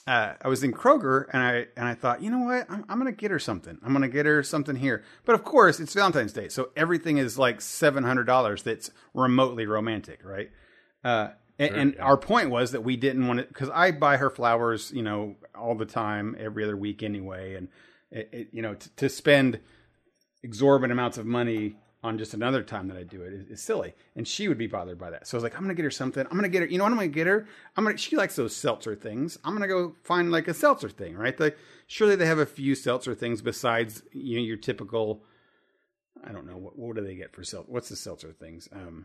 [0.09, 2.99] uh, I was in Kroger and I and I thought, you know what, I'm, I'm
[3.01, 3.79] going to get her something.
[3.81, 5.05] I'm going to get her something here.
[5.25, 8.65] But of course, it's Valentine's Day, so everything is like seven hundred dollars.
[8.65, 10.51] That's remotely romantic, right?
[11.05, 11.29] Uh,
[11.61, 14.91] and, and our point was that we didn't want to because I buy her flowers,
[14.93, 17.69] you know, all the time, every other week anyway, and
[18.11, 19.61] it, it, you know, t- to spend
[20.43, 23.95] exorbitant amounts of money on just another time that I do it is, is silly.
[24.17, 25.27] And she would be bothered by that.
[25.27, 26.27] So I was like, I'm gonna get her something.
[26.27, 26.69] I'm gonna get her.
[26.69, 27.47] You know what I'm gonna get her?
[27.77, 27.99] I'm gonna.
[27.99, 29.39] She likes those seltzer things.
[29.45, 31.39] I'm gonna go find like a seltzer thing, right?
[31.39, 35.25] Like surely they have a few seltzer things besides you know your typical.
[36.25, 37.71] I don't know what what do they get for seltzer?
[37.71, 38.69] What's the seltzer things?
[38.73, 39.05] Um,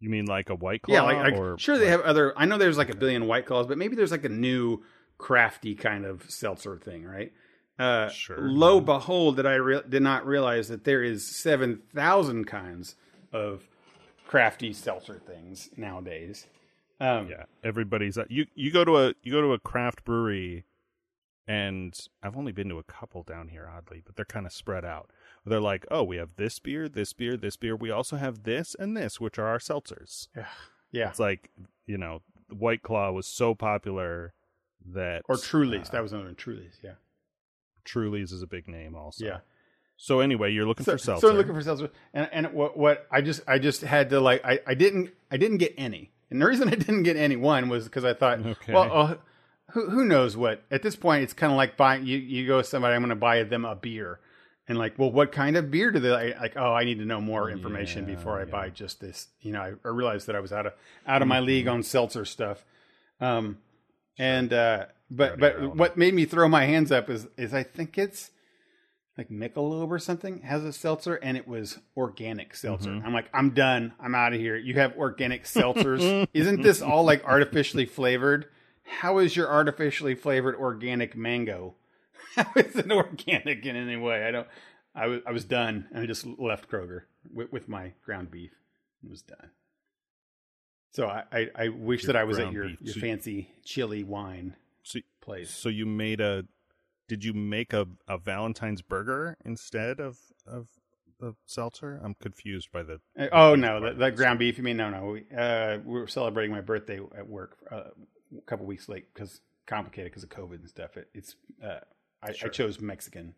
[0.00, 0.94] You mean like a white claw?
[0.94, 2.32] yeah, like, like sure they have other.
[2.36, 4.82] I know there's like a billion white claws, but maybe there's like a new
[5.18, 7.32] crafty kind of seltzer thing, right?
[7.78, 8.36] Uh, Sure.
[8.38, 12.94] Lo behold, that I re- did not realize that there is seven thousand kinds
[13.32, 13.62] of
[14.26, 16.46] crafty seltzer things nowadays.
[17.00, 18.46] Um, Yeah, everybody's you.
[18.54, 20.64] You go to a you go to a craft brewery,
[21.46, 24.84] and I've only been to a couple down here, oddly, but they're kind of spread
[24.84, 25.10] out.
[25.46, 27.76] They're like, oh, we have this beer, this beer, this beer.
[27.76, 30.26] We also have this and this, which are our seltzers.
[30.36, 30.46] yeah,
[30.92, 31.08] Yeah.
[31.08, 31.50] It's like
[31.86, 34.34] you know, White Claw was so popular
[34.92, 35.88] that or Trulies.
[35.88, 36.78] uh, that was another one, Trulies.
[36.82, 36.94] Yeah,
[37.84, 39.24] Truly's is a big name also.
[39.24, 39.38] Yeah.
[39.96, 41.28] So anyway, you're looking So, for seltzer.
[41.28, 44.44] so looking for seltzer, and and what what I just I just had to like
[44.44, 47.68] I, I didn't I didn't get any, and the reason I didn't get any one
[47.68, 48.72] was because I thought, Okay.
[48.74, 49.14] well, uh,
[49.72, 50.64] who who knows what?
[50.70, 53.08] At this point, it's kind of like buying you you go to somebody, I'm going
[53.10, 54.20] to buy them a beer,
[54.68, 56.40] and like, well, what kind of beer do they like?
[56.40, 58.50] like oh, I need to know more information Yeah, before I yeah.
[58.50, 59.28] buy just this.
[59.40, 60.72] You know, I, I realized that I was out of
[61.06, 62.64] out of my league on seltzer stuff.
[63.20, 63.58] Um,
[64.18, 67.96] and uh, but but what made me throw my hands up is is I think
[67.98, 68.30] it's
[69.16, 72.90] like Michelob or something has a seltzer, and it was organic seltzer.
[72.90, 73.06] Mm-hmm.
[73.06, 73.94] I'm like, I'm done.
[73.98, 74.56] I'm out of here.
[74.56, 76.26] You have organic seltzers.
[76.34, 78.46] Isn't this all like artificially flavored?
[78.84, 81.74] How is your artificially flavored organic mango?
[82.36, 84.24] How is it organic in any way?
[84.26, 84.46] I don't.
[84.94, 88.52] I was I was done, and I just left Kroger with, with my ground beef.
[89.04, 89.50] It was done.
[90.92, 92.78] So I, I, I wish Your that I was at your, beef.
[92.80, 95.50] your So- fancy chili wine So, place.
[95.50, 96.44] so you made a?
[97.08, 100.68] Did you make a, a Valentine's burger instead of of
[101.20, 102.00] the seltzer?
[102.02, 103.00] I'm confused by the.
[103.18, 104.56] Uh, Oh no, the, the ground beef.
[104.58, 105.06] You mean no, no?
[105.10, 107.90] We, uh, we were celebrating my birthday at work uh,
[108.36, 110.96] a couple weeks late because complicated because of COVID and stuff.
[110.96, 111.36] It, it's
[112.26, 113.34] I, I chose Mexican,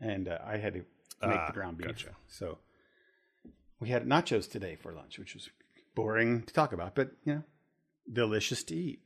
[0.00, 0.80] and uh, I had to
[1.26, 1.88] make Ah, the ground beef.
[1.88, 2.10] gotcha.
[2.26, 2.58] So
[3.80, 5.48] we had nachos today for lunch, which was
[5.94, 7.42] boring to talk about, but you know,
[8.12, 9.00] delicious to eat.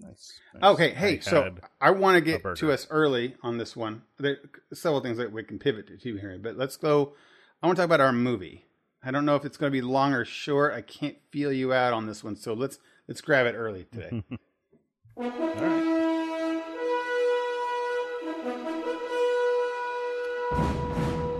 [0.00, 0.40] Nice.
[0.54, 0.62] nice.
[0.74, 4.02] Okay, hey, I so I want to get to us early on this one.
[4.18, 4.32] There
[4.70, 7.14] are several things that we can pivot to here, but let's go.
[7.62, 8.66] I want to talk about our movie.
[9.02, 10.72] I don't know if it's going to be long or short.
[10.74, 12.78] I can't feel you out on this one, so let's
[13.08, 14.22] let's grab it early today.
[15.16, 16.07] All right.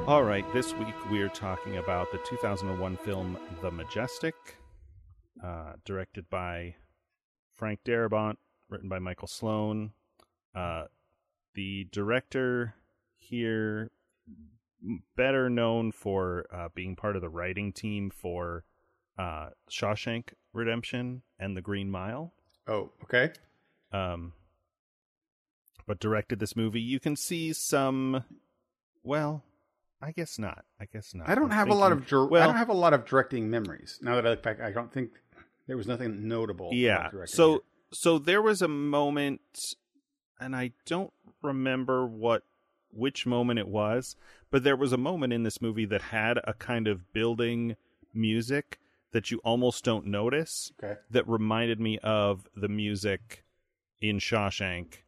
[0.07, 4.35] All right, this week we are talking about the 2001 film The Majestic,
[5.45, 6.77] uh, directed by
[7.55, 8.37] Frank Darabont,
[8.69, 9.93] written by Michael Sloan.
[10.55, 10.85] Uh,
[11.55, 12.75] the director
[13.17, 13.91] here,
[15.17, 18.65] better known for uh, being part of the writing team for
[19.19, 22.33] uh, Shawshank Redemption and The Green Mile
[22.67, 23.33] oh, okay.
[23.93, 24.33] um,
[25.89, 26.81] but directed this movie.
[26.81, 28.23] You can see some.
[29.03, 29.43] Well,
[30.01, 30.65] I guess not.
[30.79, 31.29] I guess not.
[31.29, 33.51] I don't I'm have a lot of dir- I don't have a lot of directing
[33.51, 33.99] memories.
[34.01, 35.11] Now that I look back, I don't think
[35.67, 36.71] there was nothing notable.
[36.73, 37.09] Yeah.
[37.25, 37.61] So here.
[37.93, 39.75] so there was a moment,
[40.39, 42.45] and I don't remember what
[42.91, 44.15] which moment it was,
[44.51, 47.77] but there was a moment in this movie that had a kind of building
[48.13, 48.79] music
[49.13, 50.71] that you almost don't notice.
[50.83, 53.43] okay, that reminded me of the music
[54.01, 54.99] in Shawshank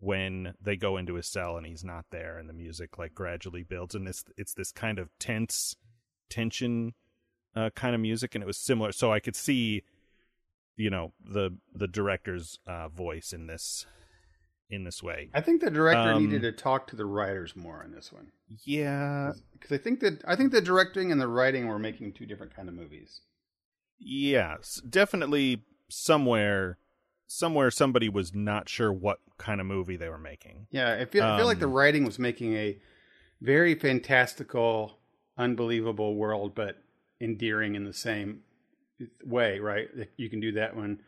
[0.00, 3.62] when they go into his cell and he's not there and the music like gradually
[3.62, 5.76] builds and it's it's this kind of tense
[6.30, 6.94] tension
[7.54, 9.82] uh, kind of music and it was similar so I could see
[10.76, 13.84] you know the the director's uh, voice in this
[14.72, 15.28] in this way.
[15.34, 18.30] I think the director Um, needed to talk to the writers more on this one
[18.64, 22.24] Yeah, because I think that I think the directing and the writing were making two
[22.24, 23.20] different kind of movies.
[23.98, 26.78] yes, definitely somewhere
[27.32, 30.66] somewhere somebody was not sure what kind of movie they were making.
[30.72, 32.76] Yeah, I feel I feel like the Um, writing was making a
[33.40, 34.98] very fantastical,
[35.38, 36.82] unbelievable world, but
[37.20, 38.42] endearing in the same
[39.24, 39.60] way.
[39.60, 39.88] Right?
[40.16, 41.02] You can do that one,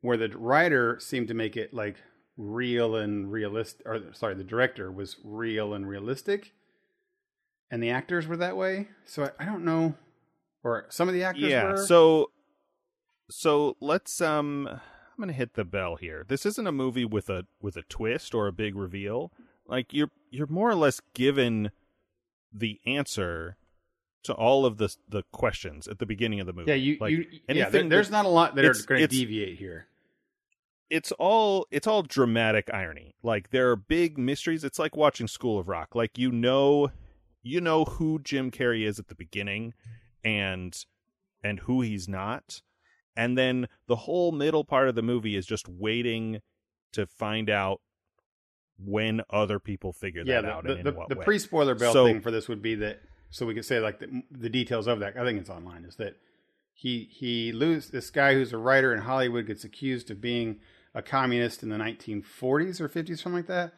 [0.00, 1.98] where the writer seemed to make it like
[2.36, 3.86] real and realistic.
[3.86, 6.52] Or sorry, the director was real and realistic,
[7.70, 8.88] and the actors were that way.
[9.04, 9.94] So I, I don't know,
[10.64, 11.86] or some of the actors yeah were.
[11.86, 12.32] so
[13.30, 14.80] so let's um
[15.20, 18.34] i'm gonna hit the bell here this isn't a movie with a with a twist
[18.34, 19.30] or a big reveal
[19.66, 21.70] like you're you're more or less given
[22.52, 23.56] the answer
[24.22, 27.10] to all of the the questions at the beginning of the movie yeah, you, like
[27.12, 27.68] you yeah.
[27.68, 29.86] There, there's that- not a lot that are going to deviate here.
[30.88, 33.14] it's all it's all dramatic irony.
[33.22, 34.64] Like there are big mysteries.
[34.64, 35.94] It's like watching School of Rock.
[35.94, 36.90] Like you know
[37.42, 39.72] you know who Jim Carrey is at the beginning
[40.24, 40.84] and
[41.42, 42.60] and who he's not.
[43.16, 46.40] And then the whole middle part of the movie is just waiting
[46.92, 47.80] to find out
[48.78, 52.20] when other people figure yeah, that the, out the, the, the pre-spoiler bell So- thing
[52.20, 53.00] for this would be that
[53.32, 55.16] so we could say like the, the details of that.
[55.16, 55.84] I think it's online.
[55.84, 56.16] Is that
[56.74, 60.58] he he lose this guy who's a writer in Hollywood gets accused of being
[60.94, 63.72] a communist in the 1940s or 50s, something like that,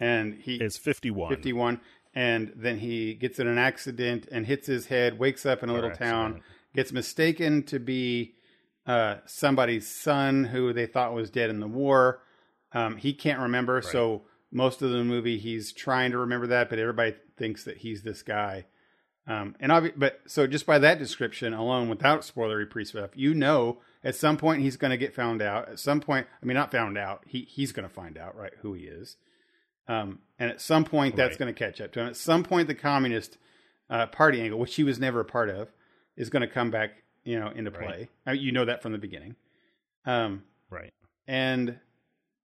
[0.00, 1.28] and he is 51.
[1.28, 1.80] 51
[2.14, 5.72] and then he gets in an accident and hits his head wakes up in a
[5.72, 6.40] little town
[6.74, 8.34] gets mistaken to be
[8.86, 12.20] uh, somebody's son who they thought was dead in the war.
[12.72, 16.78] Um, he can't remember so most of the movie he's trying to remember that but
[16.78, 18.66] everybody thinks that he's this guy.
[19.26, 23.32] Um, and obvi- but so just by that description alone without spoilery pre stuff you
[23.32, 25.68] know at some point he's going to get found out.
[25.68, 28.52] At some point i mean not found out he he's going to find out right
[28.60, 29.16] who he is.
[29.86, 31.38] Um, and at some point, that's Right.
[31.40, 32.06] going to catch up to him.
[32.08, 33.36] At some point, the Communist
[33.90, 35.72] uh, Party angle, which he was never a part of,
[36.16, 37.80] is going to come back, you know, into Right.
[37.80, 38.08] play.
[38.26, 39.36] Uh, you know that from the beginning.
[40.04, 40.92] Um, Right.
[41.26, 41.78] and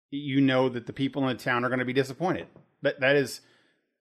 [0.10, 2.48] you know that the people in the town are going to be disappointed.
[2.82, 3.42] But that is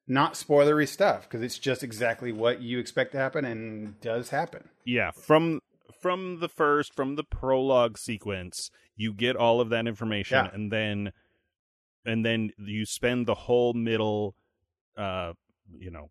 [0.06, 4.68] not spoilery stuff because it's just exactly what you expect to happen and does happen.
[4.84, 5.60] Yeah, from
[6.00, 10.50] from the first from the prologue sequence, you get all of that information Yeah.
[10.52, 11.12] and then
[12.04, 14.36] and then you spend the whole middle
[14.96, 15.32] uh
[15.78, 16.10] you know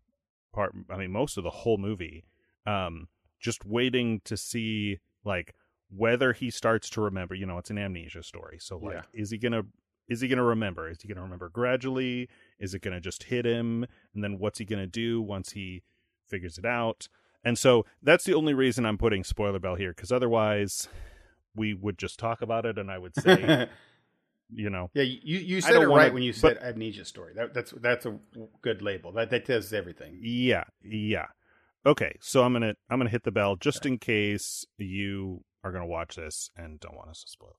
[0.52, 2.24] part I mean most of the whole movie
[2.66, 3.08] um
[3.40, 5.54] just waiting to see like
[5.94, 8.58] whether he starts to remember, you know, it's an amnesia story.
[8.60, 9.02] So like Yeah.
[9.12, 9.66] is he going to
[10.08, 10.88] is he going to remember?
[10.88, 12.28] Is he going to remember gradually?
[12.60, 13.84] Is it going to just hit him?
[14.14, 15.82] And then what's he going to do once he
[16.28, 17.08] figures it out?
[17.44, 20.88] And so that's the only reason I'm putting spoiler bell here because otherwise
[21.56, 23.68] we would just talk about it and I would say,
[24.52, 27.32] you know, Yeah, you you said it wanna- right when you said but- amnesia story.
[27.34, 28.18] That, that's that's a
[28.62, 29.10] good label.
[29.12, 30.18] That that tells everything.
[30.22, 31.26] yeah, yeah.
[31.86, 35.86] Okay, so I'm gonna I'm gonna hit the bell just in case you are gonna
[35.86, 37.56] watch this and don't want us to spoil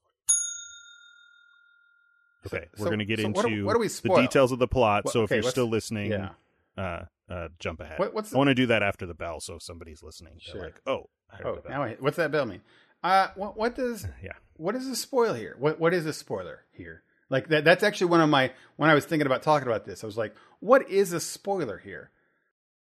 [2.44, 2.48] it.
[2.48, 4.60] Okay, So- we're gonna get so into what do- what do we the details of
[4.60, 5.10] the plot.
[5.10, 6.30] So if okay, you're still listening, Yeah.
[6.78, 8.00] uh, uh, jump ahead.
[8.00, 10.54] What, what's I want to do that after the bell, so if somebody's listening, they're
[10.56, 10.64] Sure.
[10.64, 12.62] like, "Oh, I heard oh the bell." now I, what's that bell mean?
[13.04, 14.34] Uh, what what does Yeah.
[14.58, 15.56] what is a spoil here?
[15.58, 17.04] What what is a spoiler here?
[17.30, 20.04] Like that that's actually one of my when I was thinking about talking about this,
[20.04, 22.12] I was like, what is a spoiler here?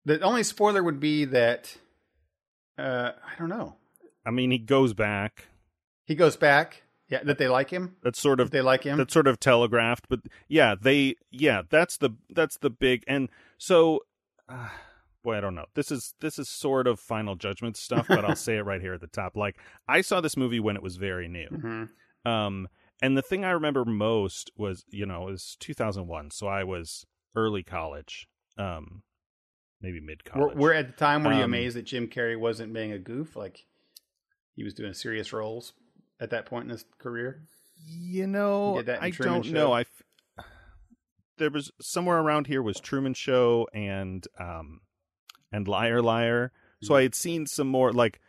[0.04, 1.76] The only spoiler would be that
[2.78, 3.76] uh I don't know.
[4.26, 5.46] I mean, he goes back.
[6.04, 6.82] He goes back.
[7.08, 7.96] Yeah, that they like him.
[8.02, 8.96] That's sort That of they like him.
[8.96, 14.00] that's sort of telegraphed but yeah they yeah that's the that's the big and so
[14.48, 14.68] uh,
[15.22, 18.34] boy i don't know this is this is sort of final judgment stuff but i'll
[18.48, 20.96] say it right here at the top like i saw this movie when it was
[20.96, 21.88] very new Mhm.
[22.24, 22.66] um
[23.02, 27.04] and the thing i remember most was you know it was 2001 so i was
[27.36, 29.02] early college um
[29.82, 32.38] maybe mid We're, college we're at the time were you Um, amazed that Jim Carrey
[32.38, 33.66] wasn't being a goof like
[34.56, 35.72] he was doing serious roles
[36.20, 37.42] at that point in his career?
[37.86, 39.52] You know, You did that in I Truman don't Show?
[39.52, 39.72] know.
[39.72, 40.44] I f-
[41.38, 44.80] there was somewhere around here was Truman Show and um
[45.50, 46.52] and Liar Liar.
[46.80, 46.86] Hmm.
[46.86, 48.20] So I had seen some more like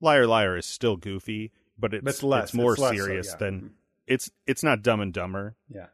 [0.00, 2.44] Liar Liar is still goofy, but it's But it's less.
[2.44, 3.36] it's more it's less so, serious yeah.
[3.36, 3.70] than Mhm.
[4.06, 5.56] it's it's not Dumb and Dumber.
[5.68, 5.86] yeah.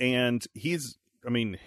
[0.00, 1.58] And he's I mean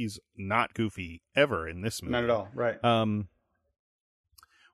[0.00, 2.12] he's not goofy ever in this movie.
[2.12, 2.48] Not at all.
[2.54, 2.82] Right.
[2.84, 3.28] Um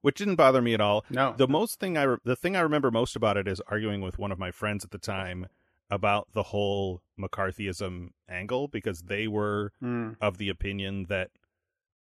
[0.03, 1.05] which didn't bother me at all.
[1.11, 1.35] no.
[1.37, 4.19] the most thing I re- the thing I remember most about it is arguing with
[4.19, 5.47] one of my friends at the time
[5.91, 10.17] about the whole McCarthyism angle because they were Mm.
[10.21, 11.31] of the opinion that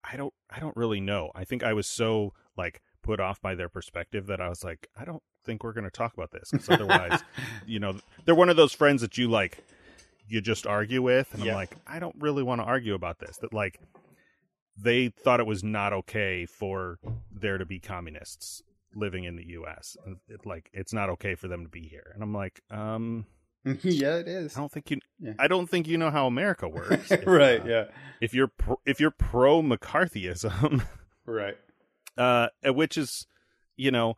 [0.02, 1.30] I don't I don't really know.
[1.34, 4.88] I think I was so like put off by their perspective that I was like
[4.98, 7.22] I don't think we're going to talk about this because otherwise,
[7.66, 9.62] you know, they're one of those friends that you like
[10.26, 11.52] you just argue with and Yeah.
[11.52, 13.36] I'm like I don't really want to argue about this.
[13.38, 13.80] That like
[14.76, 16.98] they thought it was not okay for
[17.30, 18.62] there to be communists
[18.94, 19.96] living in the U.S.
[20.04, 22.10] And it, like it's not okay for them to be here.
[22.14, 23.26] And I'm like, um,
[23.64, 24.56] yeah, it is.
[24.56, 25.32] I don't think you, Yeah.
[25.38, 27.10] I don't think you know how America works.
[27.10, 27.60] If, right.
[27.60, 27.84] uh, Yeah.
[28.20, 30.84] If you're pro, if you're pro McCarthyism,
[31.26, 31.56] Right.
[32.18, 33.26] uh, which is,
[33.76, 34.16] you know,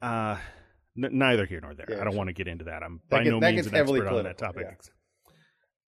[0.00, 0.36] uh,
[0.96, 1.86] n- neither here nor there.
[1.88, 2.18] Yeah, I don't sure.
[2.18, 2.82] want to get into that.
[2.82, 4.66] I'm That by no means gets an expert on that topic.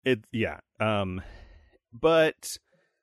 [0.04, 0.60] It, yeah.
[0.80, 1.22] Um,
[1.94, 2.58] but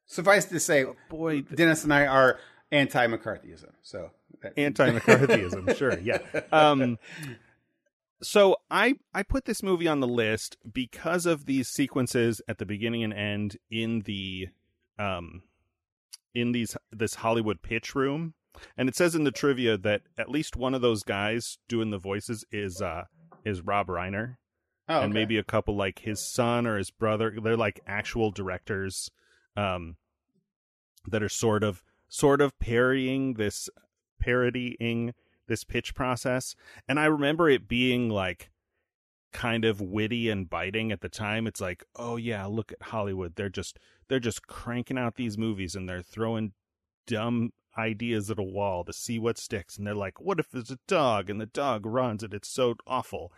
[0.06, 2.38] Suffice to say, boy, Dennis and I are
[2.72, 3.72] anti McCarthyism.
[3.82, 4.10] So
[4.42, 6.18] that- anti McCarthyism, sure, yeah.
[6.50, 6.98] Um,
[8.22, 12.66] so I I put this movie on the list because of these sequences at the
[12.66, 14.48] beginning and end in the
[14.98, 15.42] um
[16.34, 18.34] in these this Hollywood pitch room,
[18.76, 21.98] and it says in the trivia that at least one of those guys doing the
[21.98, 23.04] voices is uh
[23.44, 24.36] is Rob Reiner,
[24.88, 27.34] oh, and maybe a couple like his son or his brother.
[27.42, 29.10] They're like actual directors
[29.56, 29.96] um,
[31.06, 33.68] that are sort of sort of parodying this
[34.20, 35.14] parodying
[35.46, 36.54] this pitch process.
[36.88, 38.50] And I remember it being like
[39.32, 41.46] kind of witty and biting at the time.
[41.46, 43.34] It's like, oh yeah, look at Hollywood.
[43.36, 43.78] They're just
[44.08, 46.52] they're just cranking out these movies and they're throwing
[47.06, 49.76] dumb ideas at a wall to see what sticks.
[49.76, 52.74] And they're like, what if there's a dog and the dog runs and it's so
[52.86, 53.32] awful?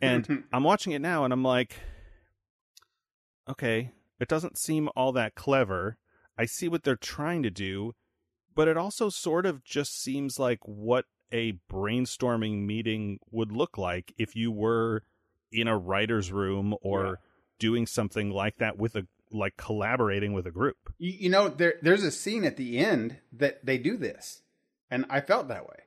[0.00, 1.76] And I'm watching it now and I'm like,
[3.48, 5.96] okay, it doesn't seem all that clever.
[6.38, 7.94] I see what they're trying to do,
[8.54, 14.12] but it also sort of just seems like what a brainstorming meeting would look like
[14.18, 15.02] if you were
[15.52, 17.14] in a writer's room or Yeah.
[17.58, 20.76] doing something like that with a like collaborating with a group.
[20.98, 24.42] you, you know, there there's a scene at the end that they do this,
[24.90, 25.80] and I felt that way.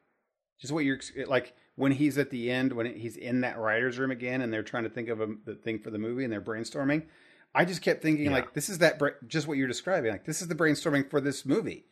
[0.59, 4.11] Just what you're like when he's at the end, when he's in that writer's room
[4.11, 6.41] again, and they're trying to think of a, the thing for the movie, and they're
[6.41, 7.05] brainstorming.
[7.53, 8.31] I just kept thinking Yeah.
[8.31, 10.11] like this is that bra- just what you're describing.
[10.11, 11.85] Like this is the brainstorming for this movie.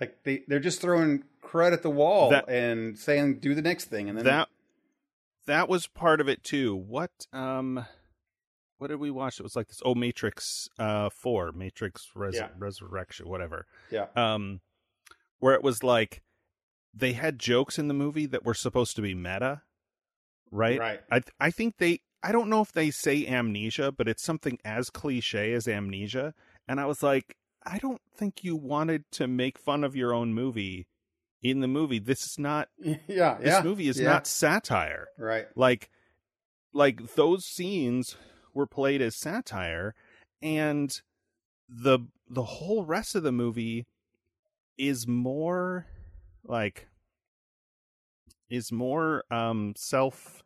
[0.00, 3.86] Like they they're just throwing crud at the wall That- and saying do the next
[3.86, 4.48] thing, and then that
[5.46, 6.74] that was part of it too.
[6.76, 7.84] What um
[8.78, 9.38] what did we watch?
[9.40, 12.48] It was like this oh Matrix uh 4, Matrix Res- Yeah.
[12.58, 13.66] Resurrection, whatever.
[13.90, 14.60] yeah Um
[15.38, 16.22] where it was like
[16.94, 19.62] they had jokes in the movie that were supposed to be meta,
[20.50, 20.78] right?
[20.78, 24.22] right I th- I think they I don't know if they say amnesia, but it's
[24.22, 26.34] something as cliche as amnesia.
[26.68, 30.34] And I was like, I don't think you wanted to make fun of your own
[30.34, 30.86] movie
[31.42, 31.98] in the movie.
[31.98, 34.10] This is not yeah this yeah movie is yeah.
[34.10, 35.08] not satire.
[35.18, 35.90] right Like
[36.72, 38.16] like those scenes
[38.54, 39.94] were played as satire
[40.42, 41.00] and
[41.68, 43.86] the the whole rest of the movie
[44.76, 45.86] is more
[46.44, 46.88] like
[48.50, 50.42] is more um self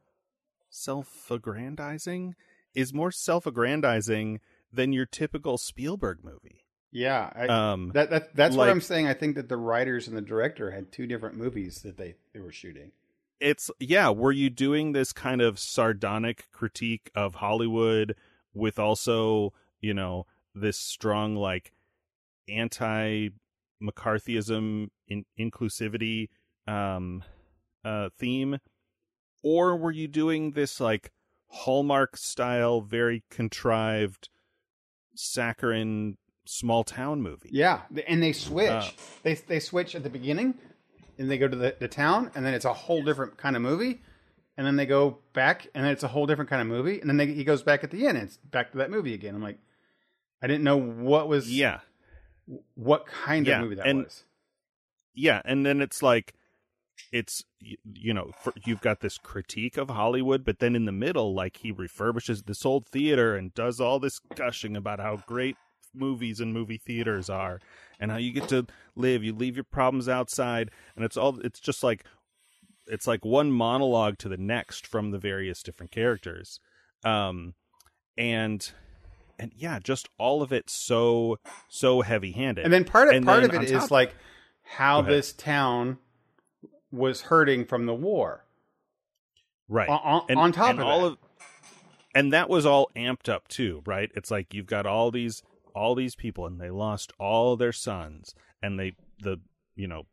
[0.71, 2.35] self-aggrandizing
[2.75, 4.41] is more self-aggrandizing
[4.73, 6.65] than your typical Spielberg movie.
[6.93, 9.07] yeah I, Um that, that that's what I'm saying.
[9.07, 12.41] I think that the writers and the director had two different movies that they they
[12.41, 12.93] were shooting.
[13.41, 18.15] it's yeah were you doing this kind of sardonic critique of hollywood
[18.55, 21.73] with also you know this strong like
[22.49, 23.29] anti
[23.83, 26.29] mccarthyism in inclusivity
[26.67, 27.23] um
[27.85, 28.59] uh theme
[29.43, 31.11] or were you doing this like
[31.49, 34.29] hallmark style very contrived
[35.15, 36.17] saccharine
[36.47, 38.71] small town movie Yeah, and they switch.
[38.71, 38.89] Uh,
[39.23, 40.55] they they switch at the beginning,
[41.19, 43.63] and they go to the, the town, and then it's a whole different kind of
[43.63, 44.01] movie.
[44.57, 46.99] And then they go back, and then it's a whole different kind of movie.
[47.01, 49.13] And then they, he goes back at the end, and it's back to that movie
[49.13, 49.35] again.
[49.35, 49.59] I'm like,
[50.41, 51.81] I didn't know what was yeah
[52.75, 54.25] what kind Yeah, of movie that and- was.
[55.15, 56.35] yeah and then it's like
[57.13, 61.35] it's you know for, you've got this critique of hollywood but then in the middle
[61.35, 65.57] like he refurbishes this old theater and does all this gushing about how great
[65.95, 67.59] movies and movie theaters are
[67.99, 71.61] and how you get to live you leave your problems outside and it's all it's
[71.61, 72.05] just like
[72.87, 76.61] it's like one monologue to the next from the various different characters
[77.05, 77.55] um
[78.19, 78.73] and
[79.39, 83.25] and yeah just all of it so so heavy handed And then part of And
[83.25, 84.15] part of it is like
[84.63, 85.99] how this town
[86.91, 88.45] was hurting from the war.
[89.69, 89.89] right.
[89.89, 91.07] On, and, on top and of all that.
[91.07, 91.19] of
[92.15, 94.11] and that was all amped up too right?
[94.15, 95.43] It's like you've got all these
[95.75, 99.39] all these people and they lost all their sons and they the
[99.75, 100.05] you know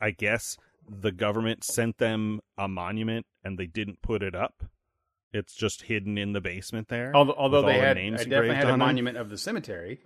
[0.00, 0.56] i guess
[0.88, 4.62] the government sent them a monument and they didn't put it up
[5.34, 8.68] it's just hidden in the basement there although, although they had names I definitely had
[8.70, 10.00] a monument of the cemetery.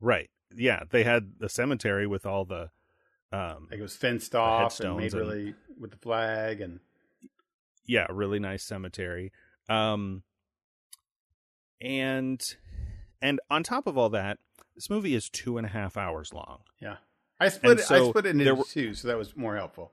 [0.00, 2.70] right yeah they had the cemetery with all the
[3.32, 6.80] um Like it was fenced off and made and- really with the flag and
[7.88, 9.30] yeah, really nice cemetery.
[9.68, 10.22] Um
[11.80, 12.40] and
[13.22, 14.38] and on top of all that,
[14.74, 16.60] this movie is two and a half hours long.
[16.80, 16.96] yeah.
[17.38, 19.92] I split it, I split it into were- two, so that was more helpful.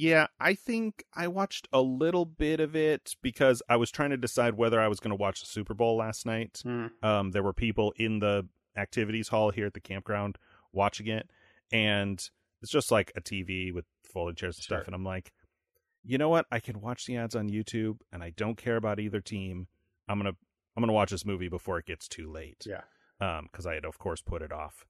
[0.00, 4.16] Yeah, I think I watched a little bit of it because I was trying to
[4.16, 6.60] decide whether I was going to watch the Super Bowl last night.
[6.62, 6.86] Hmm.
[7.02, 8.46] Um, there were people in the
[8.76, 10.38] activities hall here at the campground
[10.72, 11.28] watching it,
[11.72, 12.22] and
[12.62, 14.78] it's just like a TV with folding chairs and Sure.
[14.78, 14.86] stuff.
[14.86, 15.32] And I'm like,
[16.04, 16.46] you know what?
[16.50, 19.66] I can watch the ads on YouTube, and I don't care about either team.
[20.08, 20.36] I'm gonna
[20.76, 22.64] I'm gonna watch this movie before it gets too late.
[22.64, 22.82] Yeah.
[23.20, 24.86] Um, because I had of course put it off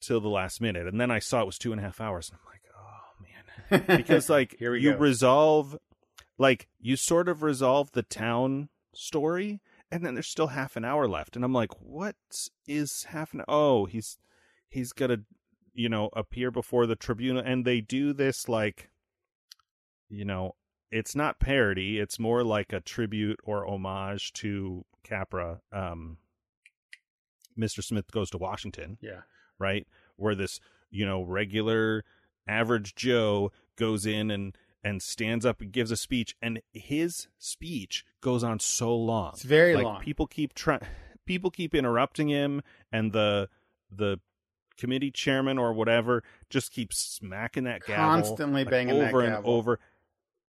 [0.00, 2.30] till the last minute, and then I saw it was two and a half hours,
[2.30, 2.61] and I'm like,
[3.86, 4.98] because like Here we you go.
[4.98, 5.76] resolve
[6.38, 9.60] like you sort of resolve the town story
[9.90, 12.16] and then there's still half an hour left and i'm like what
[12.66, 14.18] is half an oh he's
[14.68, 15.18] he's gonna
[15.74, 18.90] you know appear before the tribunal and they do this like
[20.10, 20.54] you know
[20.90, 26.18] it's not parody it's more like a tribute or homage to capra um
[27.58, 29.20] mr smith goes to washington yeah.
[29.58, 29.86] right?
[30.16, 30.60] Where this,
[30.90, 32.04] you know, regular
[32.46, 38.04] average Joe goes in and and stands up and gives a speech and his speech
[38.20, 39.30] goes on so long.
[39.34, 40.00] It's very like long.
[40.00, 40.80] people keep trying
[41.24, 43.48] people keep interrupting him and the
[43.90, 44.18] the
[44.76, 49.50] committee chairman or whatever just keeps smacking that gavel Constantly banging that over and gavel.
[49.52, 49.78] over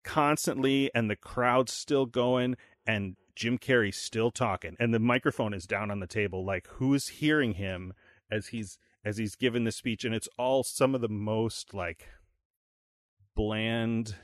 [0.04, 2.56] constantly and the crowd's still going
[2.88, 7.08] and Jim Carrey's still talking and the microphone is down on the table like who's
[7.10, 7.94] hearing him
[8.32, 12.08] as he's as he's given the speech and it's all some of the most like
[13.36, 14.16] bland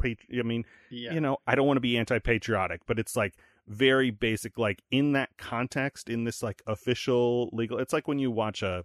[0.00, 1.12] patri- I mean Yeah.
[1.14, 3.34] you know, I don't want to be anti-patriotic, but it's like
[3.66, 8.30] very basic like in that context in this like official legal it's like when you
[8.30, 8.84] watch a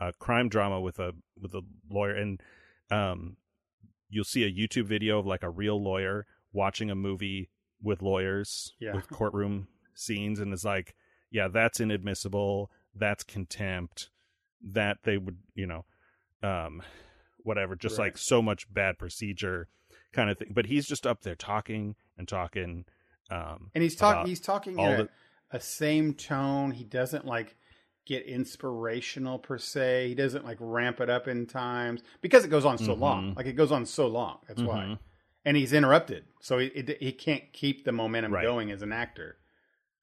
[0.00, 1.60] a crime drama with a with a
[1.90, 2.42] lawyer, and
[2.90, 3.36] um,
[4.08, 7.50] you'll see a YouTube video of like a real lawyer watching a movie
[7.82, 8.94] with lawyers Yeah.
[8.94, 10.94] with courtroom scenes, and is like,
[11.30, 12.70] yeah, that's inadmissible.
[12.94, 14.10] That's contempt.
[14.62, 15.84] That they would, you know,
[16.42, 16.82] um,
[17.44, 18.06] whatever, just Right.
[18.06, 19.68] like so much bad procedure
[20.12, 20.52] kind of thing.
[20.52, 22.84] But he's just up there talking and talking.
[23.30, 24.26] Um, and he's talking.
[24.26, 25.10] He's talking all in a, the-
[25.52, 26.72] a same tone.
[26.72, 27.56] He doesn't like
[28.06, 30.08] get inspirational per se.
[30.08, 33.32] He doesn't like ramp it up in times because it goes on so long.
[33.32, 33.36] Mhm.
[33.36, 34.38] Like it goes on so long.
[34.48, 34.84] That's why.
[34.84, 34.98] Mhm.
[35.44, 36.68] And he's interrupted, so he
[37.00, 38.42] he can't keep the momentum Right.
[38.42, 39.38] going as an actor.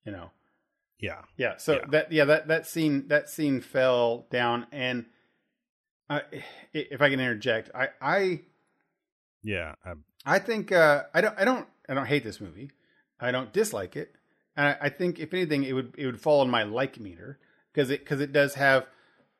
[0.04, 0.32] You know.
[1.00, 1.58] Yeah, Yeah.
[1.58, 1.86] So Yeah.
[1.89, 5.06] that yeah that that scene that scene fell down, and
[6.10, 6.22] I,
[6.74, 8.41] if I can interject, I I
[9.43, 12.72] yeah, um, I think uh, I don't I don't I don't hate this movie.
[13.20, 14.16] I don't dislike it.
[14.56, 17.39] And I, I think if anything, it would it would fall on my like meter
[17.72, 18.88] because it because it does have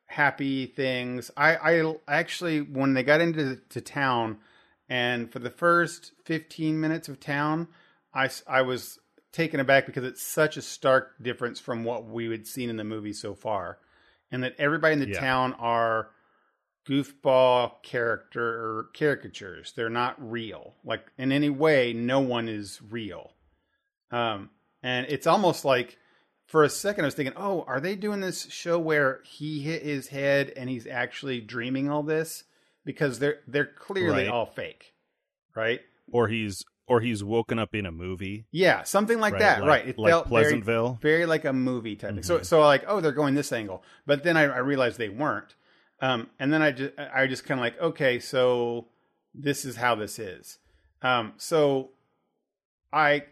[0.05, 1.32] happy things.
[1.36, 4.38] I I actually when they got into to town,
[4.88, 7.68] and for the first fifteen minutes of town,
[8.14, 8.99] I I was
[9.38, 12.84] taken aback because it's such a stark difference from what we had seen in the
[12.84, 13.78] movie so far,
[14.32, 15.20] and that everybody in the Yeah.
[15.20, 16.10] town are
[16.88, 19.74] goofball character caricatures.
[19.76, 20.76] They're not real.
[20.84, 23.34] Like in any way, no one is real.
[24.12, 24.50] Um,
[24.82, 25.98] and it's almost like
[26.48, 29.84] for a second I was thinking, oh, are they doing this show where he hit
[29.84, 32.44] his head and he's actually dreaming all this?
[32.86, 34.28] Because they're they're clearly Right.
[34.30, 34.94] all fake,
[35.56, 35.82] right?
[36.10, 39.40] or he's or he's woken up in a movie, Yeah, something like right?
[39.40, 39.88] that, Like, right?
[39.90, 40.98] It like felt Pleasantville.
[41.02, 42.24] very like a movie type thing.
[42.24, 45.56] So so like, oh, they're going this angle, but then I, I realized they weren't.
[46.00, 48.88] Um, and then I just I just kind of like, okay, so
[49.36, 50.58] this is how this is.
[51.02, 51.90] Um, so
[52.94, 53.24] I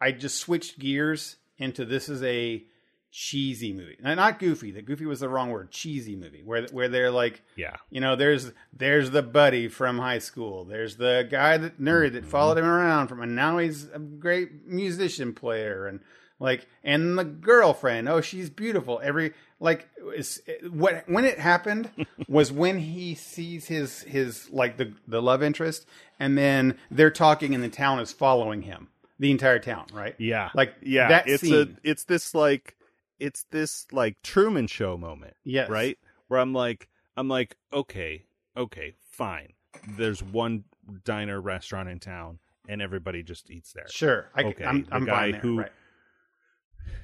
[0.00, 2.62] I just switched gears into this is a
[3.10, 4.70] cheesy movie, not goofy.
[4.70, 5.70] The goofy was the wrong word.
[5.70, 10.18] Cheesy movie where where they're like, yeah, you know, there's there's the buddy from high
[10.18, 10.64] school.
[10.64, 14.66] There's the guy that nerd that followed him around from, and now he's a great
[14.66, 16.00] musician player, and
[16.40, 18.08] like, and the girlfriend.
[18.08, 19.00] Oh, she's beautiful.
[19.02, 20.40] Every like, it's,
[20.70, 21.90] what when it happened
[22.28, 25.86] was when he sees his his like the the love interest,
[26.20, 28.88] and then they're talking, and the town is following him.
[29.20, 30.14] The entire town, right?
[30.18, 31.08] yeah, Like yeah.
[31.08, 31.76] that it's scene.
[31.84, 32.76] a it's this like
[33.18, 35.98] it's this like Truman Show moment, yes, right?
[36.28, 39.54] Where I'm like I'm like okay, okay, fine.
[39.96, 40.64] There's one
[41.04, 42.38] diner restaurant in town,
[42.68, 43.88] and everybody just eats there.
[43.88, 44.30] Sure.
[44.34, 45.40] I, Okay, I'm, the I'm guy there.
[45.40, 45.72] who- right.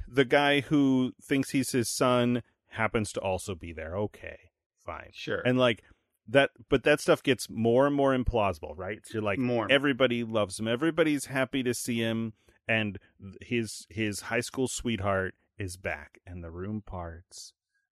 [0.08, 3.96] The guy who thinks he's his son happens to also be there.
[3.96, 4.38] Okay,
[4.84, 5.10] fine.
[5.12, 5.40] Sure.
[5.44, 5.82] and like
[6.26, 9.66] that but that stuff gets more and more implausible right so you're like More.
[9.70, 12.32] everybody loves him everybody's happy to see him
[12.66, 12.98] and
[13.42, 17.52] his his high school sweetheart is back and the room parts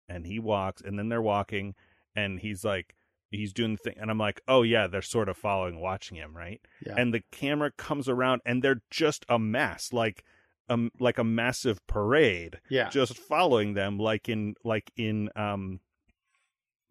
[0.09, 1.75] and he walks and then they're walking
[2.15, 2.95] and he's like
[3.29, 6.35] he's doing the thing and i'm like oh yeah they're sort of following watching him
[6.35, 6.95] right Yeah.
[6.97, 10.23] and the camera comes around and they're just a mass like
[10.69, 12.89] um like a massive parade yeah.
[12.89, 15.79] just following them like in like in um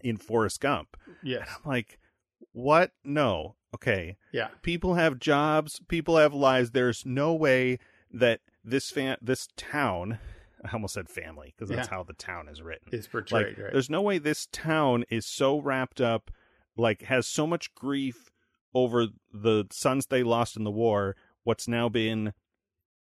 [0.03, 0.97] in Forrest Gump.
[1.23, 1.47] yes.
[1.63, 1.99] I'm like,
[2.53, 2.93] what?
[3.05, 3.57] No.
[3.75, 4.17] Okay.
[4.33, 4.49] Yeah.
[4.63, 6.71] People have jobs, people have lives.
[6.71, 7.79] There's no way
[8.11, 10.19] that this fan this town
[10.65, 11.97] I almost said family because that's Yeah.
[11.97, 12.89] how the town is written.
[12.93, 13.73] Is Like portrayed right.
[13.73, 16.31] there's no way this town is so wrapped up
[16.77, 18.31] like has so much grief
[18.75, 22.33] over the sons they lost in the war, what's now been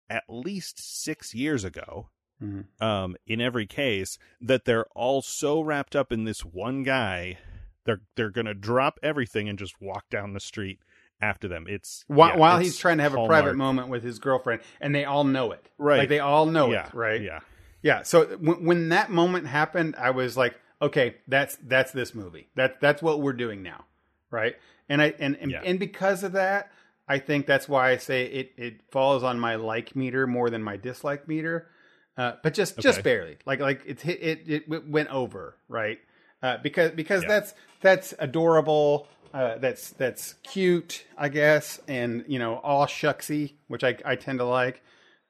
[0.08, 2.08] at least 6 years ago
[2.42, 2.66] Mhm.
[2.82, 7.38] um, in every case that they're all so wrapped up in this one guy,
[7.84, 10.80] they're they're gonna drop everything and just walk down the street
[11.22, 11.66] after them.
[11.68, 14.60] It's while, yeah, while it's he's trying to have a private moment with his girlfriend,
[14.80, 15.64] and they all know it.
[15.78, 16.00] Right.
[16.00, 17.22] Like they all know yeah, it, right?
[17.22, 17.40] Yeah,
[17.80, 18.02] Yeah.
[18.02, 22.48] So when, when that moment happened, I was like, okay, that's that's this movie.
[22.56, 23.84] That that's what we're doing now,
[24.30, 24.56] right?
[24.88, 25.62] And I and and, Yeah.
[25.64, 26.70] and because of that,
[27.08, 30.62] I think that's why I say it it falls on my like meter more than
[30.62, 31.68] my dislike meter,
[32.16, 33.38] uh, but just just barely.
[33.46, 36.00] Like like it hit it it went over, right?
[36.42, 37.28] Uh, because because Yeah.
[37.28, 39.06] that's that's adorable.
[39.32, 44.38] Uh, that's that's cute, I guess, and you know, all shucksy, which I I tend
[44.40, 44.82] to like.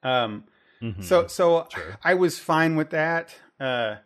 [0.03, 0.45] Um,
[0.83, 1.03] Mhm.
[1.05, 1.97] so so Sure.
[2.03, 3.35] I was fine with that.
[3.61, 3.97] Uh,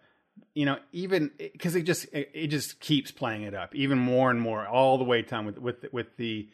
[0.55, 4.31] you know, even because it just it, it just keeps playing it up even more
[4.31, 6.49] and more all the way time with with with the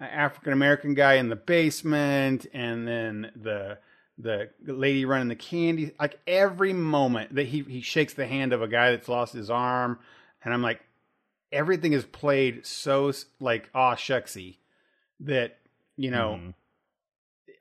[0.00, 3.78] African American guy in the basement, and then the
[4.18, 5.92] the lady running the candy.
[6.00, 9.50] Like every moment that he he shakes the hand of a guy that's lost his
[9.50, 9.98] arm,
[10.42, 10.80] and I'm like,
[11.52, 14.56] everything is played so like aw shucksy
[15.20, 15.58] that
[15.96, 16.40] you know.
[16.42, 16.54] Mhm.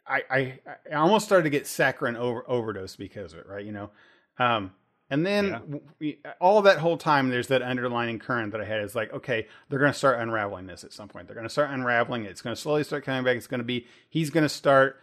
[0.08, 0.60] I, I
[0.92, 3.66] I almost started to get saccharine over overdose because of it, right?
[3.66, 3.90] You know,
[4.38, 4.74] um,
[5.12, 5.60] And then Yeah.
[6.00, 8.82] we- all that whole time, there's that underlining current that I had.
[8.82, 11.28] Is like, okay, they're going to start unraveling this at some point.
[11.28, 12.32] They're going to start unraveling it.
[12.32, 13.38] It's going to slowly start coming back.
[13.38, 15.00] It's going to be he's going to start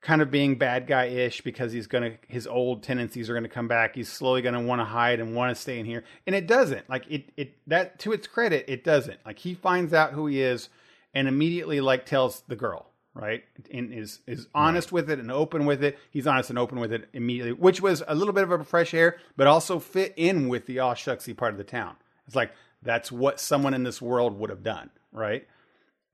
[0.00, 3.42] kind of being bad guy ish because he's going to his old tendencies are going
[3.44, 3.94] to come back.
[3.94, 6.46] He's slowly going to want to hide and want to stay in here, and it
[6.46, 6.88] doesn't.
[6.88, 9.18] Like it, it that to its credit, it doesn't.
[9.26, 10.68] Like he finds out who he is
[11.14, 13.42] and immediately like tells the girl right
[13.72, 16.92] and is is honest with it and open with it he's honest and open with
[16.92, 20.46] it immediately which was a little bit of a fresh air but also fit in
[20.46, 21.96] with the aw shucksy part of the town
[22.26, 25.48] it's like that's what someone in this world would have done right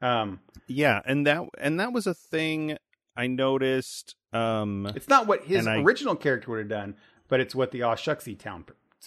[0.01, 2.79] um Yeah, and that and that was a thing
[3.17, 4.17] I noticed.
[4.33, 6.97] Um, it's not what his And I- original character would have done
[7.29, 8.65] but it's what the aw town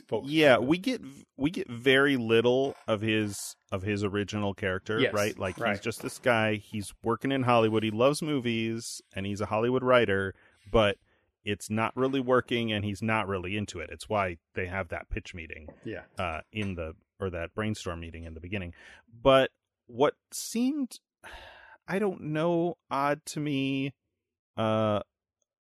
[0.07, 1.01] folks yeah, we get
[1.37, 5.37] we get very little of his of his original character, Yes, right?
[5.39, 5.71] Like right.
[5.71, 6.55] he's just this guy.
[6.55, 7.83] He's working in Hollywood.
[7.83, 10.35] He loves movies, and he's a Hollywood writer,
[10.71, 10.97] but
[11.43, 13.89] it's not really working, and he's not really into it.
[13.91, 15.69] It's why they have that pitch meeting.
[15.83, 18.73] yeah uh, in the or that brainstorm meeting in the beginning.
[19.23, 19.49] But
[19.87, 20.99] what seemed,
[21.87, 23.93] I don't know, odd to me,
[24.57, 24.99] uh,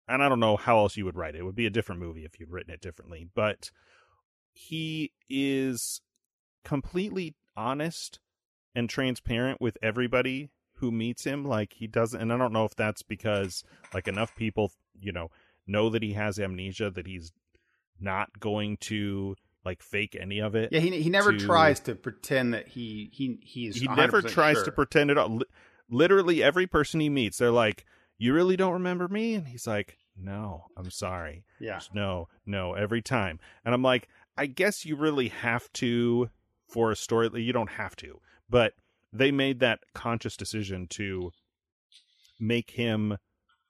[0.08, 1.38] and I don't know how else you would write it.
[1.40, 3.28] It would be a different movie if you'd written it differently.
[3.34, 3.70] But
[4.52, 6.00] he is
[6.64, 8.20] completely honest
[8.74, 11.44] and transparent with everybody who meets him.
[11.44, 15.30] Like he doesn't, and I don't know if that's because like enough people, you know,
[15.66, 17.32] know that he has amnesia that he's
[18.00, 20.70] not going to like fake any of it.
[20.70, 24.30] yeah he, he never to- tries to pretend that he he he's he never 100%
[24.30, 24.64] tries sure.
[24.64, 25.40] to pretend at all.
[25.88, 27.84] Li- Literally every person he meets, they're like,
[28.18, 32.74] "You really don't remember me?" And he's like, "No, I'm sorry." yeah Just no, no,
[32.74, 33.38] every time.
[33.64, 36.30] And I'm like, I guess you really have to
[36.68, 37.30] for a story.
[37.42, 38.74] You don't have to, but
[39.12, 41.32] they made that conscious decision to
[42.38, 43.18] make him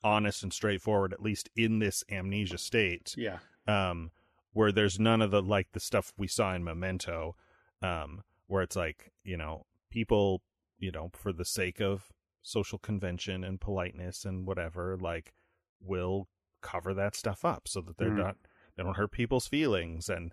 [0.02, 4.10] honest and straightforward, at least in this amnesia state yeah um,
[4.52, 7.36] where there's none of the like the stuff we saw in Memento,
[7.82, 10.42] um, where it's like you know people,
[10.78, 12.12] you know, for the sake of
[12.42, 15.32] social convention and politeness and whatever, like
[15.80, 16.28] will
[16.62, 18.18] cover that stuff up so that they're Mhm.
[18.18, 18.36] not
[18.76, 20.32] they don't hurt people's feelings and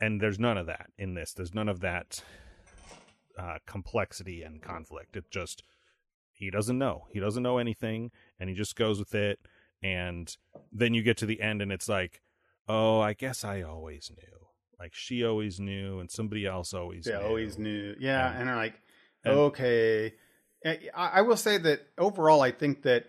[0.00, 1.32] and there's none of that in this.
[1.32, 2.24] There's none of that
[3.38, 5.16] uh, complexity and conflict.
[5.16, 5.62] It just
[6.32, 7.06] he doesn't know.
[7.12, 9.38] He doesn't know anything, and he just goes with it.
[9.82, 10.34] And
[10.72, 12.20] then you get to the end, and it's like,
[12.68, 14.46] oh, I guess I always knew.
[14.78, 17.24] Like she always knew, and somebody else always yeah knew.
[17.24, 18.80] always knew yeah And- and like
[19.30, 20.14] okay
[20.64, 23.06] I, I will say that overall i think that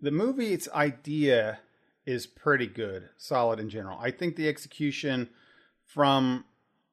[0.00, 1.60] the movie its idea
[2.06, 5.28] is pretty good solid in general i think the execution
[5.84, 6.44] from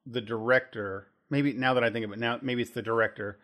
[0.06, 3.38] the director maybe now that i think of it now maybe it's the director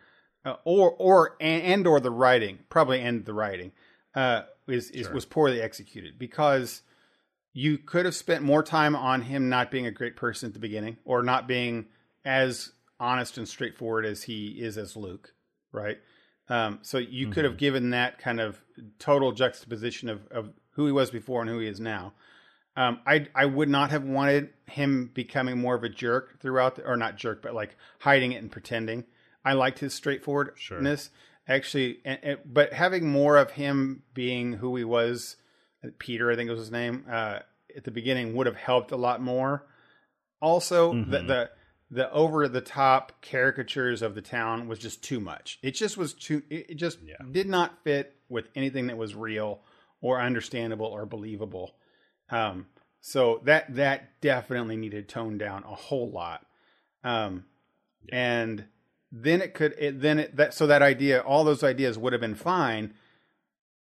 [0.45, 3.71] uh, or or and, and or the writing probably and the writing
[4.15, 5.13] uh is, is Sure.
[5.13, 6.81] was poorly executed because
[7.53, 10.59] you could have spent more time on him not being a great person at the
[10.59, 11.87] beginning or not being
[12.23, 15.33] as honest and straightforward as he is as Luke,
[15.71, 15.97] right?
[16.49, 18.61] Um, so you could have given that kind of
[18.99, 22.13] total juxtaposition of, of who he was before and who he is now.
[22.75, 26.85] Um, I I would not have wanted him becoming more of a jerk throughout, the,
[26.85, 29.05] or not jerk, but like hiding it and pretending.
[29.43, 31.09] I liked his straightforwardness,
[31.47, 35.37] actually, and, and, but having more of him being who he was,
[35.99, 37.39] Peter, I think was his name, uh,
[37.75, 39.65] at the beginning would have helped a lot more.
[40.41, 41.27] Also, the Mhm.
[41.27, 41.49] the
[41.89, 45.59] the over the top caricatures of the town was just too much.
[45.61, 46.43] It just was too.
[46.49, 47.15] It, just Yeah.
[47.31, 49.61] did not fit with anything that was real
[50.01, 51.75] or understandable or believable.
[52.29, 52.67] Um,
[52.99, 56.45] so that that definitely needed toned down a whole lot.
[57.03, 57.45] Um,
[58.11, 58.65] and
[59.11, 62.21] then it could it, then it, that so that idea all those ideas would have
[62.21, 62.93] been fine.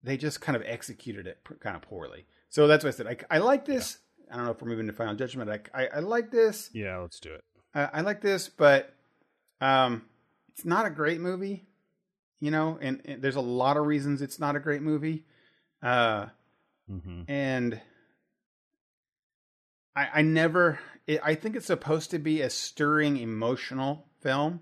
[0.03, 2.27] They just kind of executed it kind of poorly.
[2.49, 3.07] So that's what I said.
[3.07, 3.97] I, I like this.
[4.31, 5.49] I don't know if we're moving to Final Judgment.
[5.49, 6.69] I, I, I like this.
[6.73, 7.43] Yeah, let's do it.
[7.77, 8.93] I, I like this, but
[9.61, 10.03] um,
[10.49, 11.67] it's not a great movie.
[12.39, 15.25] You know, and, and there's a lot of reasons it's not a great movie.
[15.81, 16.27] Uh,
[16.87, 17.81] hmm and
[19.95, 20.79] I, I never.
[21.07, 24.61] It, I think it's supposed to be a stirring, emotional film,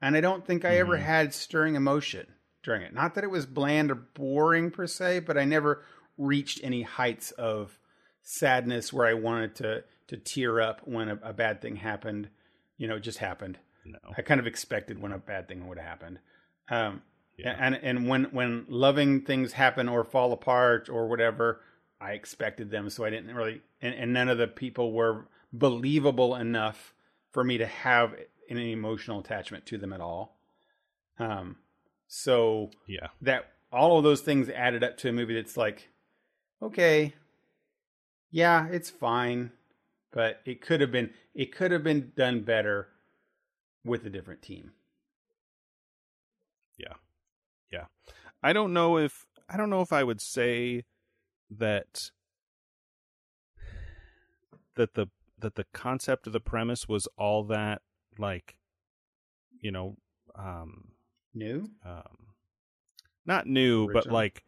[0.00, 1.02] and I don't think I ever Mhm.
[1.02, 2.26] had stirring emotion
[2.62, 2.94] during it.
[2.94, 5.84] Not that it was bland or boring per se, but I never
[6.16, 7.78] reached any heights of
[8.22, 12.28] sadness where I wanted to to tear up when a, a bad thing happened.
[12.76, 13.58] You know, it just happened.
[13.84, 13.98] No.
[14.16, 16.18] I kind of expected when a bad thing would have happened.
[16.68, 17.02] Um,
[17.36, 17.56] Yeah.
[17.58, 21.60] and and when when loving things happen or fall apart or whatever,
[22.00, 23.62] I expected them, so I didn't really.
[23.80, 26.92] And, and none of the people were believable enough
[27.32, 28.14] for me to have
[28.48, 30.38] any emotional attachment to them at all.
[31.18, 31.56] Um,
[32.08, 33.08] so Yeah.
[33.22, 35.88] that all of those things added up to a movie that's like,
[36.62, 37.14] okay,
[38.30, 39.52] yeah, it's fine,
[40.16, 42.88] but it could have been it could have been done better
[43.84, 44.72] with a different team.
[46.78, 46.94] Yeah.
[47.70, 47.84] Yeah.
[48.42, 50.84] I don't know if I don't know if I would say
[51.50, 52.10] that
[54.74, 55.08] that the
[55.38, 57.82] that the concept of the premise was all that
[58.18, 58.56] like
[59.60, 59.98] you know
[60.34, 60.92] um
[61.34, 61.68] New?
[61.84, 62.32] um
[63.26, 64.44] not new but like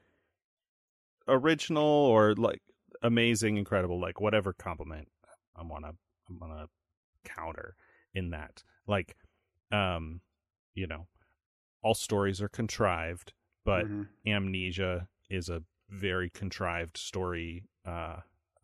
[1.28, 2.62] original or like
[3.02, 5.08] amazing incredible like whatever compliment
[5.58, 7.74] i want to i want to counter
[8.14, 9.16] in that like
[9.72, 10.20] um
[10.74, 11.06] you know
[11.82, 13.32] all stories are contrived
[13.64, 14.06] but Mhm.
[14.26, 18.16] amnesia is a very contrived story uh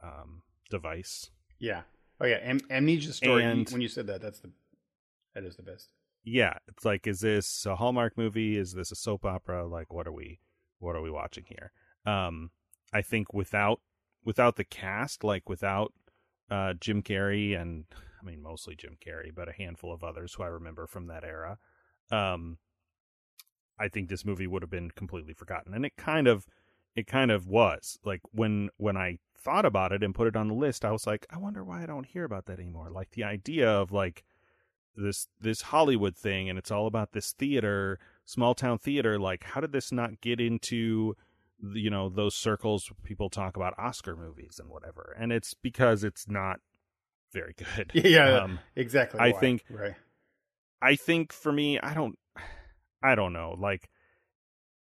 [0.03, 1.83] um device yeah.
[2.21, 3.43] Oh yeah, Am- Amnesia story.
[3.45, 4.51] And- when you said that, that's the
[5.35, 5.89] that is the best.
[6.23, 10.07] yeah it's like is this a hallmark movie is this a soap opera like what
[10.07, 10.39] are we
[10.79, 11.73] what are we watching here
[12.07, 12.51] um
[12.93, 13.81] i think without
[14.25, 15.93] without the cast like without
[16.51, 17.85] uh jim carrey and
[18.21, 21.25] i mean mostly jim carrey but a handful of others who i remember from that
[21.25, 21.59] era
[22.11, 22.59] um
[23.79, 26.47] i think this movie would have been completely forgotten and it kind of
[26.95, 30.49] it kind of was like when when i thought about it and put it on
[30.49, 33.11] the list i was like i wonder why i don't hear about that anymore like
[33.11, 34.25] the idea of like
[34.97, 39.19] this this Hollywood thing and it's all about this theater, small town theater.
[39.19, 41.17] Like, how did this not get into
[41.73, 45.17] you know those circles people talk about Oscar movies and whatever?
[45.19, 46.61] And it's because it's not
[47.33, 47.91] very good.
[48.05, 49.21] Yeah, Um, exactly.
[49.21, 49.41] I why.
[49.41, 49.95] think- right.
[50.83, 52.19] I think for me, I don't,
[53.03, 53.57] I don't know.
[53.59, 53.89] Like,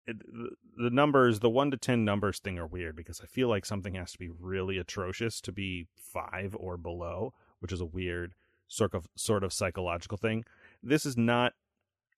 [0.06, 3.48] it, the, the numbers, the one to ten numbers thing are weird because I feel
[3.48, 7.84] like something has to be really atrocious to be five or below, which is a
[7.86, 8.34] weird
[8.66, 10.44] sort of sort of psychological thing.
[10.82, 11.52] This is not.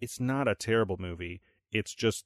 [0.01, 1.43] It's not a terrible movie.
[1.71, 2.25] It's just.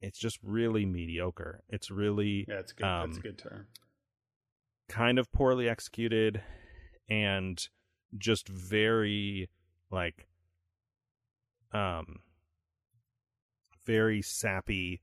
[0.00, 1.62] It's just really mediocre.
[1.68, 2.84] It's really Yeah, it's good.
[2.84, 3.66] that's um, a good term.
[4.88, 6.42] kind of poorly executed
[7.08, 7.68] and
[8.16, 9.48] just very
[9.90, 10.26] like
[11.72, 12.20] um
[13.84, 15.00] very sappy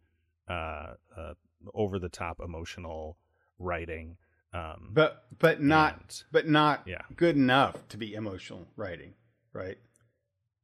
[0.49, 1.33] uh, uh
[1.73, 3.17] over the top emotional
[3.59, 4.17] writing
[4.53, 9.13] um But but not and- but not yeah good enough to be emotional writing,
[9.53, 9.77] right?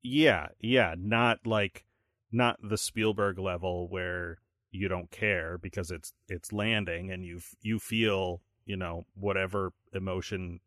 [0.02, 1.84] yeah yeah not like
[2.32, 4.40] not the spielberg level where
[4.72, 10.60] you don't care because it's it's landing and you you feel you know whatever emotion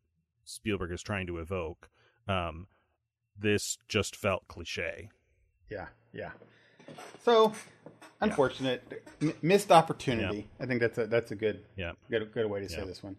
[0.45, 1.89] spielberg is trying to evoke
[2.27, 2.67] um
[3.39, 5.09] this just felt cliche
[5.71, 6.31] Yeah, yeah.
[7.25, 7.53] So
[8.21, 10.49] unfortunate, M- missed opportunity.
[10.61, 12.85] I think that's a that's a good yeah good good way to say Yeah.
[12.85, 13.17] this one.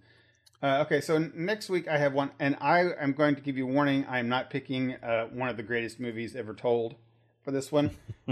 [0.62, 3.68] Uh, okay, so next week I have one, and I am going to give you
[3.68, 4.06] a warning.
[4.08, 6.96] I am not picking uh, one of the greatest movies ever told
[7.44, 7.92] for this one,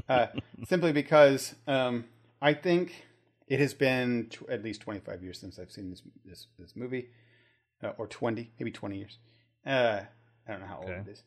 [0.09, 0.27] uh,
[0.67, 2.05] simply because um,
[2.41, 3.05] I think
[3.47, 6.75] it has been tw- at least twenty five years since I've seen this this this
[6.75, 7.09] movie,
[7.83, 9.17] uh, or twenty, maybe twenty years.
[9.65, 10.01] Uh,
[10.47, 11.23] I don't know how old it is,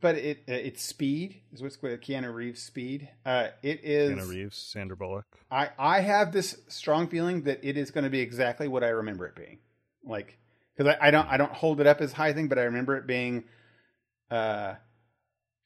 [0.00, 3.08] but it uh, it's Speed is what's called Keanu Reeves Speed.
[3.24, 4.12] Uh, it is.
[4.12, 8.10] Keanu Reeves Sandra Bullock I I have this strong feeling that it is going to
[8.10, 9.58] be exactly what I remember it being,
[10.02, 10.38] like
[10.74, 12.96] because I, I don't I don't hold it up as high thing, but I remember
[12.96, 13.44] it being,
[14.30, 14.74] uh,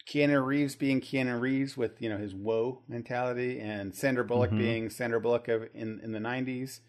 [0.06, 4.58] Keanu Reeves being Keanu Reeves with you know his whoa mentality, and Sandra Bullock Mhm.
[4.58, 6.80] being Sandra Bullock of in in the nineties,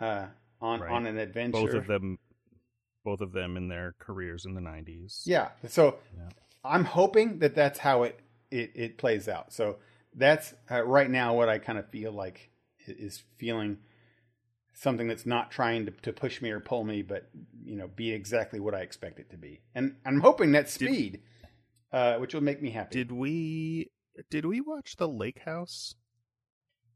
[0.00, 0.28] uh,
[0.60, 0.90] on Right.
[0.90, 1.52] on an adventure.
[1.52, 2.18] both of them
[3.04, 5.50] both of them in their careers in the 90s Yeah.
[5.68, 6.28] So Yeah.
[6.64, 8.18] I'm hoping that that's how it
[8.50, 9.52] it, it plays out.
[9.52, 9.78] So
[10.14, 12.50] that's uh, right now what I kind of feel like
[12.86, 13.78] is feeling
[14.72, 17.28] something that's not trying to, to push me or pull me, but
[17.64, 19.60] you know, be exactly what I expect it to be.
[19.74, 21.22] And I'm hoping that speed,
[21.92, 22.94] uh, which will make me happy.
[22.96, 23.90] did we
[24.30, 25.94] did we watch the lake house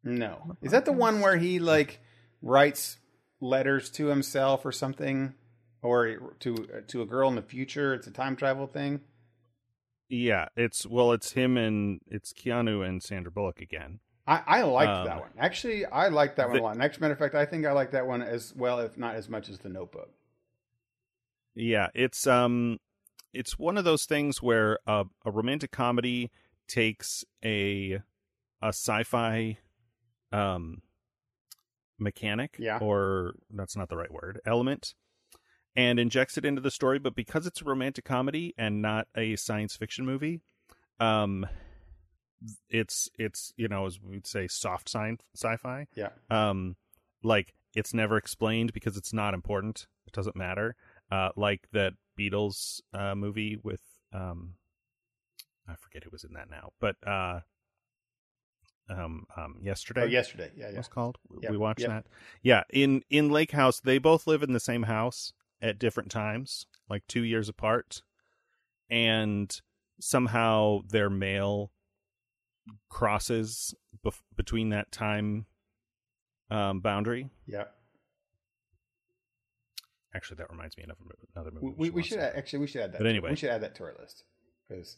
[0.02, 2.00] no, is that the one where he like
[2.40, 2.96] writes
[3.40, 5.34] letters to himself or something,
[5.82, 6.54] or to
[6.88, 7.92] to a girl in the future?
[7.92, 9.00] It's a time travel thing.
[10.08, 14.90] yeah it's well it's him and it's keanu and sandra bullock again I, I liked
[14.90, 15.30] Um, that one.
[15.38, 16.76] Actually, I liked that one the- a lot.
[16.76, 19.28] Next matter of fact, I think I like that one as well, if not as
[19.28, 20.10] much as the Notebook.
[21.54, 22.78] Yeah, it's um
[23.32, 26.30] it's one of those things where a, a romantic comedy
[26.68, 28.00] takes a
[28.62, 29.58] a sci-fi
[30.32, 30.82] um
[31.98, 32.78] mechanic Yeah.
[32.78, 34.94] or that's not the right word, element
[35.76, 39.36] and injects it into the story, but because it's a romantic comedy and not a
[39.36, 40.40] science fiction movie,
[40.98, 41.46] um
[42.70, 46.08] it's it's you know as we'd say soft science sci-fi Yeah.
[46.30, 46.76] um
[47.22, 50.74] like it's never explained because it's not important it doesn't matter
[51.12, 53.80] uh like that beatles uh movie with
[54.12, 54.54] um
[55.68, 57.40] i forget who was in that now but uh
[58.88, 60.50] um um yesterday Oh, yesterday.
[60.56, 60.78] Yeah, it yeah.
[60.78, 61.90] was called Yep, we watched yep.
[61.90, 62.06] that
[62.42, 66.64] yeah in in lake house they both live in the same house at different times,
[66.88, 68.02] like two years apart,
[68.88, 69.60] and
[70.00, 71.70] somehow their mail
[72.88, 75.44] crosses bef- between that time
[76.50, 77.28] um, boundary.
[77.46, 77.64] Yeah.
[80.14, 80.96] Actually, that reminds me of
[81.34, 81.74] another movie.
[81.76, 82.98] We, we, should add, actually we should add that.
[82.98, 83.30] But anyway.
[83.30, 84.24] we should add that to our list
[84.68, 84.96] because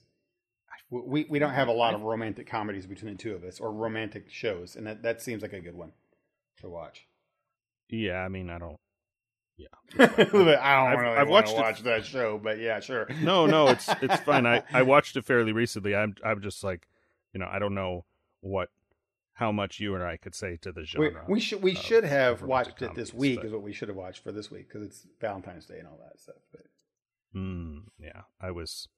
[0.91, 3.73] we we don't have a lot of romantic comedies between the two of us or
[3.73, 5.93] romantic shows, and that that seems like a good one
[6.61, 7.07] to watch.
[7.89, 8.77] Yeah, I mean, I don't.
[9.59, 9.67] Yeah,
[9.99, 13.07] I don't I've- really I've watched it- watch that show, but yeah, sure.
[13.23, 14.47] No, no, it's it's fine.
[14.47, 15.95] I I watched it fairly recently.
[15.95, 16.89] I'm I'm just like,
[17.35, 18.05] you know, I don't know
[18.41, 18.71] what
[19.43, 21.25] how much you and I could say to the we, genre.
[21.29, 23.39] we should we should have watched it this week.
[23.41, 25.89] but- Is what we should have watched for this week because it's Valentine's Day and
[25.89, 26.37] all that stuff.
[27.35, 28.89] Mm, yeah, I was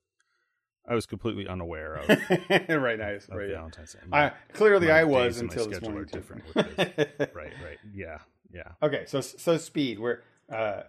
[0.86, 2.08] I was completely unaware of,
[2.68, 3.48] right, nice, of right.
[3.48, 4.00] Valentine's Day.
[4.12, 6.04] I clearly I was my until this morning.
[6.12, 6.56] different with
[7.34, 7.78] right, right.
[7.94, 8.18] Yeah,
[8.52, 8.72] yeah.
[8.82, 9.98] Okay, so so speed.
[9.98, 10.18] We're
[10.52, 10.82] uh,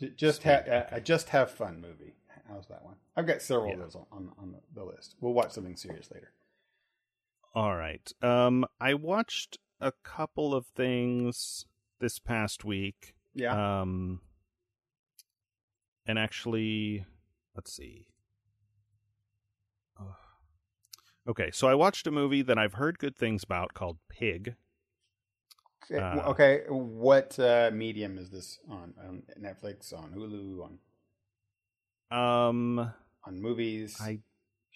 [0.00, 2.14] j- just Speed, have uh, a just have fun movie.
[2.48, 2.94] How's that one?
[3.16, 3.74] I've got several Yeah.
[3.74, 5.14] of those on, on on the list.
[5.20, 6.32] We'll watch something serious later.
[7.56, 8.12] All right.
[8.20, 11.64] Um, I watched a couple of things
[12.00, 13.14] this past week.
[13.34, 13.80] Yeah.
[13.80, 14.20] Um,
[16.04, 17.06] and actually,
[17.54, 18.08] let's see.
[19.98, 20.06] Ugh.
[21.30, 24.56] Okay, so I watched a movie that I've heard good things about called Pig.
[25.90, 28.92] okay, uh, okay, what uh, medium is this on?
[29.02, 30.62] On Netflix, on Hulu,
[32.12, 32.92] on Um,
[33.24, 33.96] on movies?
[33.98, 34.20] I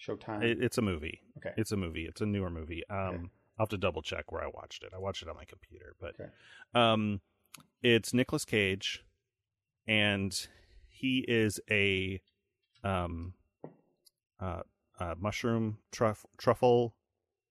[0.05, 0.43] Showtime.
[0.43, 1.21] it, it's a movie.
[1.37, 1.53] okay.
[1.57, 2.05] It's a movie.
[2.05, 2.83] It's a newer movie.
[2.89, 3.17] Um, Okay.
[3.59, 4.89] I'll have to double check where I watched it.
[4.95, 6.29] I watched it on my computer, but Okay.
[6.73, 7.21] um,
[7.83, 9.03] it's Nicolas Cage,
[9.87, 10.47] and
[10.87, 12.21] he is a
[12.83, 13.33] um,
[14.39, 14.61] uh,
[14.99, 16.95] uh mushroom truff, truffle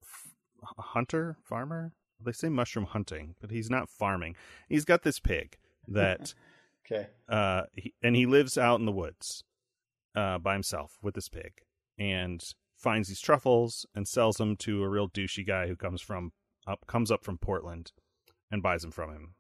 [0.03, 0.33] f-
[0.79, 1.93] hunter farmer.
[2.21, 4.35] They say mushroom hunting, but he's not farming.
[4.69, 6.35] He's got this pig that
[6.91, 7.09] okay.
[7.29, 9.45] uh he, and he lives out in the woods
[10.17, 11.53] uh by himself with this pig
[12.01, 12.43] and
[12.77, 16.33] finds these truffles and sells them to a real douchey guy who comes from
[16.67, 17.93] up comes up from Portland
[18.51, 19.35] and buys them from him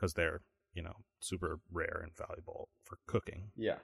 [0.00, 0.40] cuz they're,
[0.72, 3.52] you know, super rare and valuable for cooking.
[3.54, 3.78] Yeah.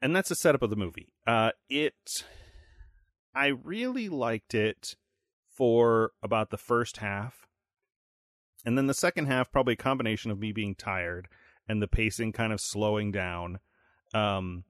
[0.00, 1.12] And that's the setup of the movie.
[1.26, 2.24] Uh it
[3.34, 4.96] I really liked it
[5.50, 7.46] for about the first half.
[8.64, 11.28] And then the second half probably a combination of me being tired
[11.68, 13.60] and the pacing kind of slowing down.
[14.14, 14.64] Um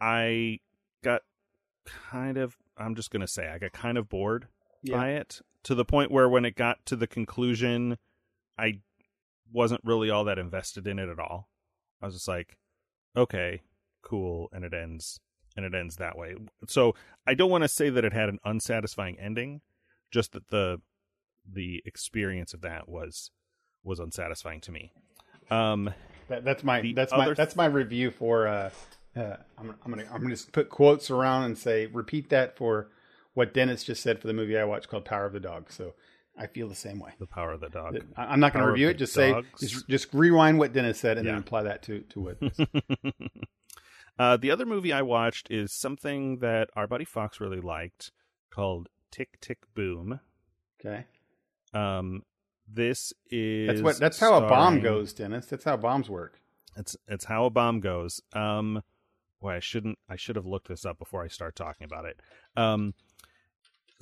[0.00, 0.60] I
[1.06, 1.22] got
[2.10, 4.48] kind of I'm just to say I got kind of bored
[4.82, 4.96] Yeah.
[4.96, 7.98] by it to the point where when it got to the conclusion
[8.58, 8.80] I
[9.52, 11.48] wasn't really all that invested in it at all.
[12.02, 12.56] I was just like,
[13.16, 13.62] okay,
[14.02, 15.20] cool, and it ends
[15.56, 16.34] and it ends that way.
[16.68, 16.94] So
[17.26, 19.60] I don't want to say that it had an unsatisfying ending,
[20.10, 20.80] just that the
[21.50, 23.30] the experience of that was
[23.84, 24.92] was unsatisfying to me.
[25.50, 25.94] Um
[26.28, 28.48] That, that's my that's my other- that's my review for.
[28.48, 28.70] Uh,
[29.16, 32.88] uh, I'm I'm gonna I'm gonna just put quotes around and say repeat that for
[33.34, 35.70] what Dennis just said for the movie I watched called Power of the Dog.
[35.70, 35.94] So
[36.38, 37.12] I feel the same way.
[37.18, 37.98] the power of the dog.
[38.16, 38.98] I'm not going to review it.
[38.98, 41.32] Just say just just rewind what Dennis said and Yeah.
[41.32, 42.38] then apply that to to what.
[44.18, 48.12] uh, the other movie I watched is something that our buddy Fox really liked
[48.50, 50.20] called Tick Tick Boom.
[50.80, 51.04] okay,
[51.72, 52.22] Um,
[52.68, 55.46] this is that's what that's how a bomb goes, Dennis.
[55.46, 56.40] That's how bombs work.
[56.76, 58.20] It's it's how a bomb goes.
[58.34, 58.82] Um,
[59.46, 59.98] boy, I shouldn't.
[60.08, 62.18] I should have looked this up before I start talking about it.
[62.56, 62.94] Um,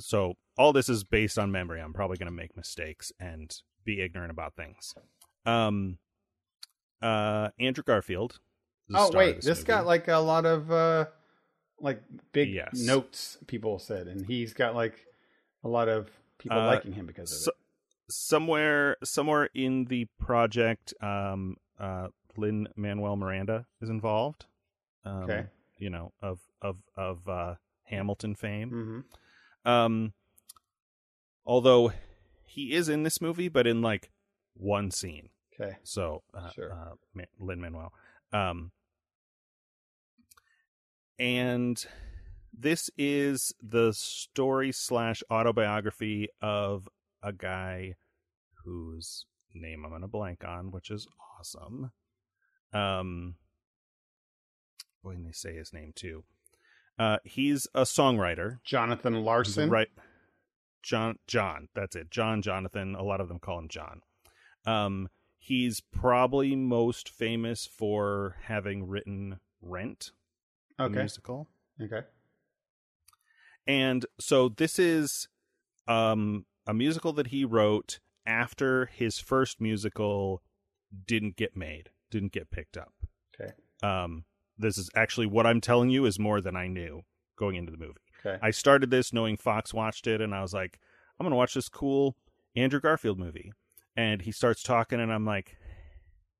[0.00, 1.80] so all this is based on memory.
[1.80, 4.94] I'm probably going to make mistakes and be ignorant about things.
[5.44, 5.98] Um,
[7.02, 8.38] uh, Andrew Garfield.
[8.94, 9.66] Oh wait, this, movie.
[9.66, 11.06] got like a lot of uh
[11.80, 12.74] like big Yes.
[12.74, 13.38] notes.
[13.46, 15.06] People said, and he's got like
[15.62, 17.50] a lot of people Uh, liking him because of so,
[18.08, 24.44] somewhere somewhere in the project um uh Lin-Manuel Miranda is involved
[25.04, 25.46] um Okay.
[25.78, 28.70] you know of of of uh hamilton fame
[29.64, 30.12] hmm um
[31.46, 31.92] although
[32.44, 34.10] he is in this movie but in like
[34.54, 35.28] one scene
[35.60, 36.72] Okay, so uh, Sure.
[36.72, 37.92] uh Lin-Manuel
[38.32, 38.72] um
[41.18, 41.84] and
[42.56, 46.88] this is the story slash autobiography of
[47.22, 47.94] a guy
[48.64, 51.06] whose name I'm gonna blank on, which is
[51.38, 51.90] awesome.
[52.72, 53.36] Um,
[55.04, 56.24] when they say his name too,
[56.98, 58.58] uh, he's a songwriter.
[58.64, 59.70] Jonathan Larson.
[59.70, 59.88] right,
[60.82, 61.18] John.
[61.26, 61.68] John.
[61.74, 62.10] That's it.
[62.10, 62.42] John.
[62.42, 62.94] Jonathan.
[62.94, 64.00] A lot of them call him John.
[64.66, 70.10] Um, he's probably most famous for having written Rent,
[70.80, 70.94] Okay.
[70.98, 71.48] musical.
[71.82, 72.00] Okay.
[73.66, 75.28] And so this is
[75.86, 80.42] um a musical that he wrote after his first musical
[81.06, 82.92] didn't get made, didn't get picked up.
[83.38, 83.52] Okay.
[83.82, 84.24] Um,
[84.58, 87.02] this is actually what I'm telling you is more than I knew
[87.36, 88.00] going into the movie.
[88.24, 88.38] Okay.
[88.42, 90.78] I started this knowing Fox watched it, and I was like,
[91.18, 92.16] I'm gonna watch this cool
[92.56, 93.52] Andrew Garfield movie.
[93.96, 95.56] And he starts talking, and I'm like,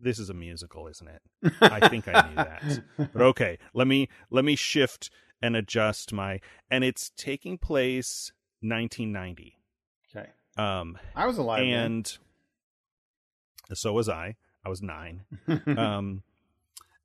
[0.01, 1.53] this is a musical, isn't it?
[1.61, 2.83] I think I knew that.
[3.13, 5.11] But okay, let me let me shift
[5.41, 6.41] and adjust my
[6.71, 9.57] and it's taking place 1990.
[10.15, 10.31] okay.
[10.57, 11.63] Um I was alive.
[11.63, 12.19] and
[13.73, 14.37] so was I.
[14.65, 15.25] I was 9.
[15.79, 16.23] Um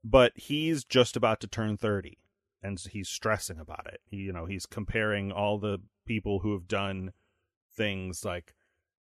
[0.04, 2.18] but he's just about to turn 30
[2.62, 4.02] and he's stressing about it.
[4.06, 7.14] He, you know, he's comparing all the people who have done
[7.76, 8.54] things like,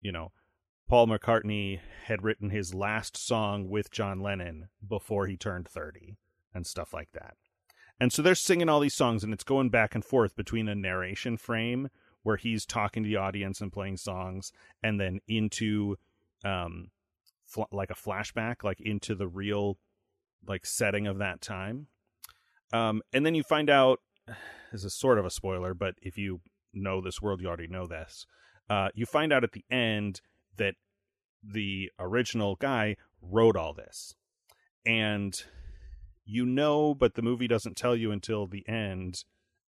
[0.01, 0.33] you know,
[0.89, 6.17] Paul McCartney had written his last song with John Lennon before he turned 30
[6.53, 7.35] and stuff like that.
[8.01, 10.75] And so they're singing all these songs and it's going back and forth between a
[10.75, 11.91] narration frame
[12.23, 15.97] where he's talking to the audience and playing songs and then into
[16.45, 16.91] um
[17.47, 19.79] fl- like a flashback like into the real
[20.47, 21.87] like setting of that time.
[22.73, 24.01] Um and then you find out
[24.73, 26.41] this is sort of a spoiler but if you
[26.73, 28.27] know this world you already know this.
[28.69, 30.21] Uh you find out at the end
[30.57, 30.75] that
[31.43, 34.15] the original guy wrote all this.
[34.87, 35.41] And
[36.25, 39.25] you know, but the movie doesn't tell you until the end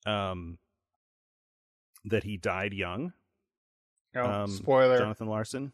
[0.06, 0.58] um,
[2.04, 3.12] that he died young.
[4.14, 4.98] Oh, um, spoiler.
[4.98, 5.72] Jonathan Larson.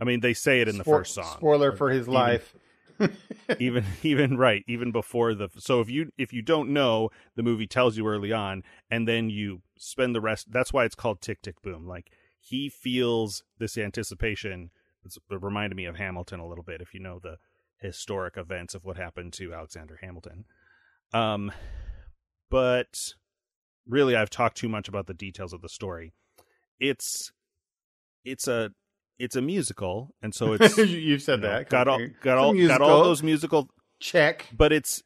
[0.00, 1.36] I mean, they say it in the first song.
[1.36, 2.54] Spoiler for his life.
[2.54, 2.62] even
[3.58, 7.66] even even right even before the so if you if you don't know the movie
[7.66, 11.42] tells you early on and then you spend the rest that's why it's called tick
[11.42, 11.86] tick boom.
[11.86, 14.70] Like he feels this anticipation.
[15.04, 17.36] It's, it reminded me of hamilton a little bit if you know the
[17.80, 20.44] historic events of what happened to alexander hamilton.
[21.12, 21.52] Um
[22.50, 23.14] but
[23.88, 26.12] really i've talked too much about the details of the story.
[26.78, 27.32] It's
[28.24, 28.70] it's a
[29.18, 31.68] it's a musical and so it's You- You've said you know, that.
[31.70, 33.68] got all got all got all those musical
[34.00, 34.46] check.
[34.56, 35.02] but it's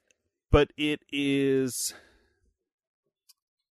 [0.50, 1.92] but it is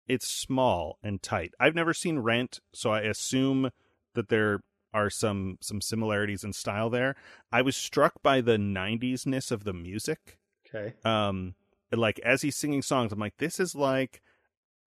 [0.08, 1.54] it's small and tight.
[1.60, 3.72] I've never seen Rent, so I assume
[4.16, 4.60] that there
[4.94, 7.16] are some some similarities in style there.
[7.52, 10.38] I was struck by the 90s-ness of the music.
[10.68, 10.94] Okay.
[11.06, 11.56] Um
[11.92, 14.22] like as he's singing songs, I'm like this is like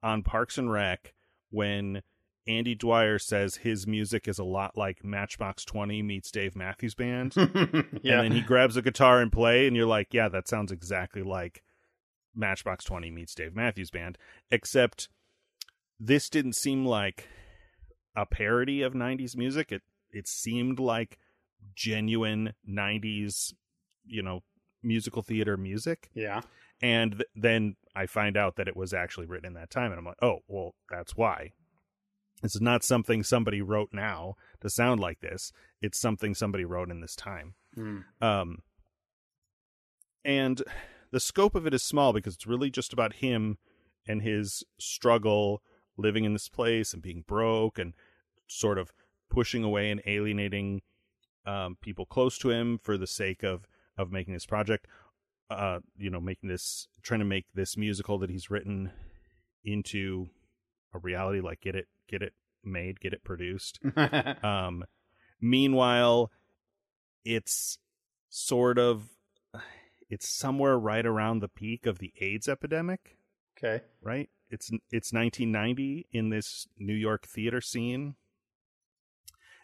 [0.02, 1.14] on Parks and Rec
[1.50, 2.02] when
[2.48, 7.34] Andy Dwyer says his music is a lot like Matchbox 20 meets Dave Matthews Band
[7.36, 8.20] yeah.
[8.20, 11.22] and then he grabs a guitar and play and you're like yeah that sounds exactly
[11.22, 11.62] like
[12.36, 14.18] matchbox 20 meets dave matthews band
[14.50, 15.08] except
[15.98, 17.28] this didn't seem like
[18.14, 21.18] a parody of 90s music it it seemed like
[21.74, 23.54] genuine 90s
[24.04, 24.42] you know
[24.82, 26.42] musical theater music yeah.
[26.82, 29.98] and th- then i find out that it was actually written in that time and
[29.98, 31.52] i'm like oh well that's why
[32.42, 36.90] this is not something somebody wrote now to sound like this it's something somebody wrote
[36.90, 38.04] in this time Mm.
[38.22, 38.58] um,
[40.24, 40.62] and
[41.12, 43.58] the scope of it is small because it's really just about him
[44.08, 45.62] and his struggle
[45.96, 47.94] living in this place and being broke and
[48.46, 48.92] sort of
[49.30, 50.82] pushing away and alienating
[51.46, 53.66] um, people close to him for the sake of
[53.98, 54.86] of making this project.
[55.48, 58.90] Uh, you know, making this trying to make this musical that he's written
[59.64, 60.26] into
[60.96, 62.32] a reality, like get it, get it
[62.64, 63.78] made, get it produced.
[64.42, 64.84] Um,
[65.40, 66.30] meanwhile,
[67.24, 67.78] it's
[68.28, 69.08] sort of
[70.08, 73.18] it's somewhere right around the peak of the AIDS epidemic,
[73.58, 73.82] okay.
[74.02, 74.28] right?
[74.50, 78.14] It's it's 1990 in this New York theater scene,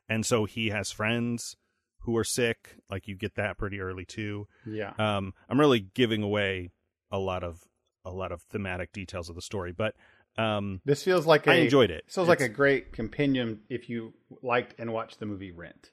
[0.08, 1.56] and so he has friends
[2.00, 2.76] who are sick.
[2.90, 4.48] Like you get that pretty early too.
[4.66, 4.92] Yeah.
[4.98, 6.72] Um, I'm really giving away
[7.10, 7.62] a lot of
[8.04, 9.94] a lot of thematic details of the story, but
[10.38, 12.04] um, This feels like a I enjoyed it.
[12.06, 15.90] This feels like a great compendium if you liked and watched the movie Rent.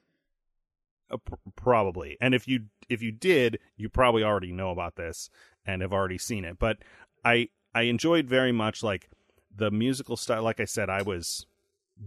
[1.10, 5.28] Uh, pr- probably and if you if you did you probably already know about this
[5.66, 6.76] and have already seen it but
[7.24, 9.08] i i enjoyed very much like
[9.52, 11.46] the musical style like i said i was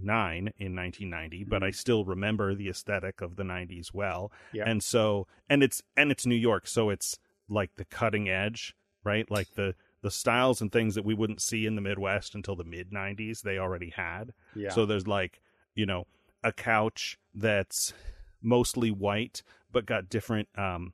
[0.02, 4.64] nine in 1990 but i still remember the aesthetic of the 90s well Yeah.
[4.66, 7.20] and so and it's and it's new york so it's
[7.50, 8.74] like the cutting edge
[9.04, 12.56] right like the the styles and things that we wouldn't see in the midwest until
[12.56, 14.70] the mid 90s they already had Yeah.
[14.70, 15.42] so there's like,
[15.74, 16.06] you know,
[16.44, 17.94] a couch that's
[18.42, 19.42] mostly white
[19.72, 20.94] but got different um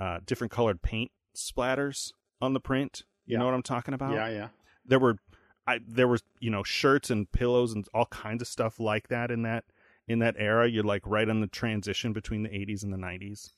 [0.00, 3.04] uh different colored paint splatters on the print.
[3.26, 3.38] You Yeah.
[3.38, 4.12] know what I'm talking about?
[4.14, 4.48] yeah, yeah.
[4.84, 5.18] There were
[5.66, 9.30] I there was, you know, shirts and pillows and all kinds of stuff like that
[9.30, 9.64] in that
[10.08, 10.68] in that era.
[10.68, 13.52] You're like right on the transition between the 80s and the 90s.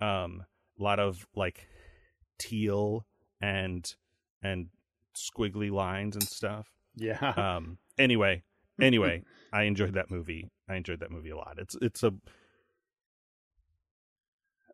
[0.00, 0.44] Um
[0.80, 1.68] a lot of like
[2.38, 3.06] teal
[3.40, 3.94] and
[4.44, 4.68] and
[5.16, 7.18] squiggly lines and stuff Yeah.
[7.36, 8.42] um anyway
[8.80, 9.22] anyway
[9.52, 12.12] i enjoyed that movie i enjoyed that movie a lot it's it's a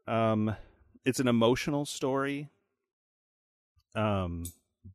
[0.07, 0.55] um
[1.05, 2.51] it's an emotional story.
[3.95, 4.45] Um,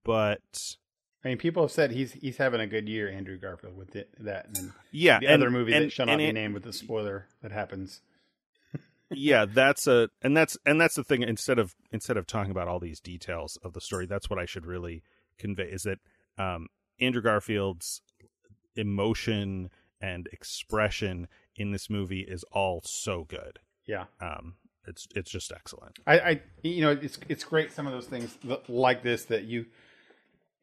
[0.03, 0.75] but
[1.23, 4.09] I mean, people have said he's he's having a good year, Andrew Garfield, with it,
[4.19, 6.73] that and yeah, the and, other movie and, that shall not be named with the
[6.73, 8.01] spoiler that happens.
[9.11, 12.67] Yeah that's a and that's and that's the thing instead of instead of talking about
[12.67, 15.03] all these details of the story that's what i should really
[15.37, 15.99] convey is that
[16.37, 16.67] um
[16.99, 18.01] andrew garfield's
[18.75, 19.69] emotion
[20.01, 24.55] and expression in this movie is all so good Yeah, um
[24.87, 28.37] it's it's just excellent I, I you know it's it's great some of those things
[28.41, 29.65] th- like this that you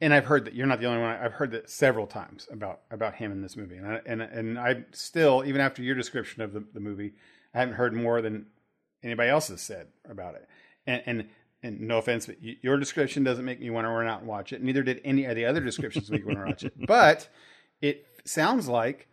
[0.00, 1.10] and I've heard that you're not the only one.
[1.10, 4.58] I've heard that several times about about him in this movie, and I, and and
[4.58, 7.14] I still even after your description of the, the movie,
[7.54, 8.46] I haven't heard more than
[9.02, 10.48] anybody else has said about it.
[10.86, 11.28] And and,
[11.62, 14.28] and no offense, but y- your description doesn't make me want to run out and
[14.28, 14.62] watch it.
[14.62, 16.74] Neither did any of the other descriptions make me want to watch it.
[16.86, 17.28] But
[17.80, 19.08] it sounds like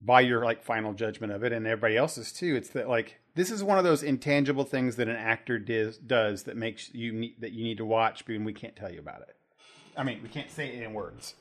[0.00, 3.50] by your like final judgment of it and everybody else's too it's that like this
[3.50, 7.34] is one of those intangible things that an actor does does that makes you need
[7.40, 9.36] that you need to watch but we can't tell you about it
[9.96, 11.34] i mean we can't say it in words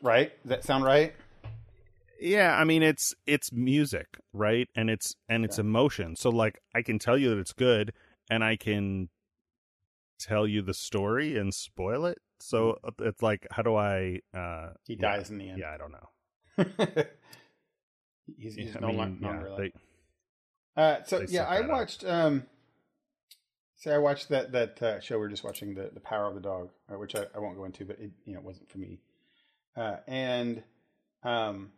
[0.00, 1.14] right does that sound right
[2.20, 4.68] yeah i mean it's it's music right?
[4.74, 6.16] And it's and it's emotion.
[6.16, 7.92] So like i can tell you that it's good
[8.30, 9.08] and i can
[10.18, 12.18] tell you the story and spoil it.
[12.40, 15.58] So it's like how do i uh he yeah, dies in the end.
[15.58, 17.04] yeah i don't know.
[18.38, 19.58] He's, he's I no mean, lon- yeah, longer alive.
[20.76, 22.04] they- Uh, so yeah, I watched.
[22.04, 22.44] Um,
[23.76, 26.34] say I watched that that uh, show we were just watching, the the Power of
[26.34, 28.78] the Dog, uh, which I, I won't go into, but it you know wasn't for
[28.78, 28.98] me.
[29.76, 30.62] Uh, and
[31.22, 31.70] um,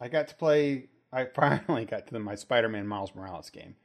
[0.00, 0.86] I got to play.
[1.12, 3.76] I finally got to the, my Spider Man Miles Morales game.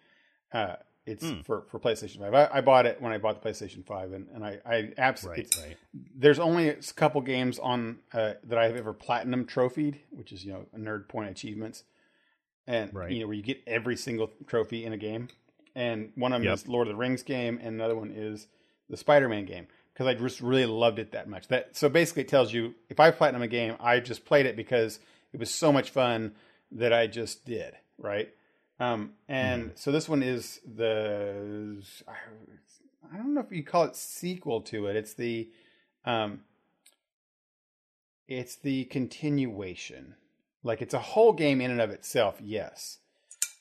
[0.51, 1.41] Uh, it's Hmm.
[1.41, 2.34] for for PlayStation Five.
[2.34, 5.47] I, I bought it when I bought the PlayStation Five, and, and I I absolutely
[5.55, 5.78] right right
[6.16, 10.51] there's only a couple games on uh, that I've ever platinum trophied, which is you
[10.53, 11.84] know nerd point achievements,
[12.68, 13.12] and Right.
[13.12, 15.30] you know where you get every single trophy in a game.
[15.76, 16.53] And one of them Yep.
[16.53, 18.47] is Lord of the Rings game, and another one is
[18.89, 21.47] the Spider-Man game because I just really loved it that much.
[21.47, 24.55] That so basically it tells you if I platinum a game, I just played it
[24.55, 24.99] because
[25.34, 26.34] it was so much fun
[26.71, 28.30] that I just did right.
[28.80, 31.84] Um, and so this one is the
[33.11, 34.95] I don't know if you call it sequel to it.
[34.95, 35.49] It's the
[36.05, 36.41] um,
[38.27, 40.15] it's the continuation.
[40.63, 42.99] Like it's a whole game in and of itself, yes,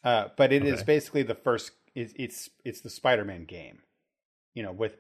[0.05, 0.85] uh, but it is Okay.
[0.87, 1.73] basically the first.
[1.95, 3.83] It's it's it's the Spider-Man game,
[4.55, 4.97] you know, with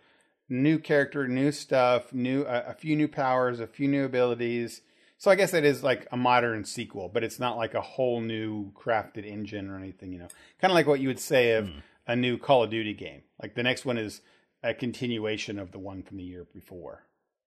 [0.48, 4.80] new character, new stuff, new uh, a few new powers, a few new abilities.
[5.18, 8.20] So I guess it is like a modern sequel, but it's not like a whole
[8.20, 10.12] new crafted engine or anything.
[10.12, 10.28] You know,
[10.60, 11.68] kind of like what you would say of
[12.06, 13.22] a new Call of Duty game.
[13.42, 14.20] Like the next one is
[14.62, 17.04] a continuation of the one from the year before,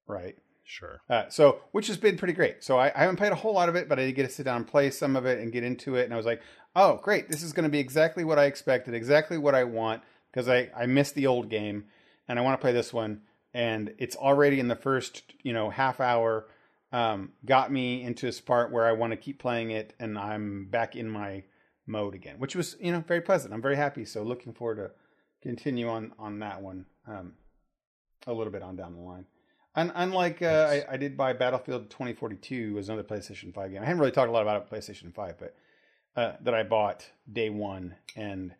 [0.06, 0.36] right?
[0.64, 2.62] sure Uh, so, which has been pretty great.
[2.62, 4.32] So, I, I haven't played a whole lot of it, but I did get to
[4.32, 6.04] sit down and play some of it and get into it.
[6.04, 6.42] And I was like,
[6.76, 7.28] oh, great.
[7.28, 10.70] This is going to be exactly what I expected, exactly what I want, because I,
[10.76, 11.86] I missed the old game
[12.28, 13.22] and I want to play this one.
[13.52, 16.46] And it's already in the first, you know, half hour,
[16.92, 20.66] um, got me into a part where I want to keep playing it and I'm
[20.70, 21.44] back in my
[21.86, 23.54] mode again, which was, you know, very pleasant.
[23.54, 24.04] I'm very happy.
[24.04, 24.90] So, looking forward to
[25.42, 27.32] continue on, on that one um,
[28.26, 29.26] a little bit on down the line.
[29.76, 30.84] Un- unlike uh, Nice.
[30.88, 33.82] I, I did buy Battlefield 2042 was another PlayStation 5 game.
[33.82, 35.54] I haven't really talked a lot about it PlayStation 5, but
[36.16, 38.52] uh, that I bought day one and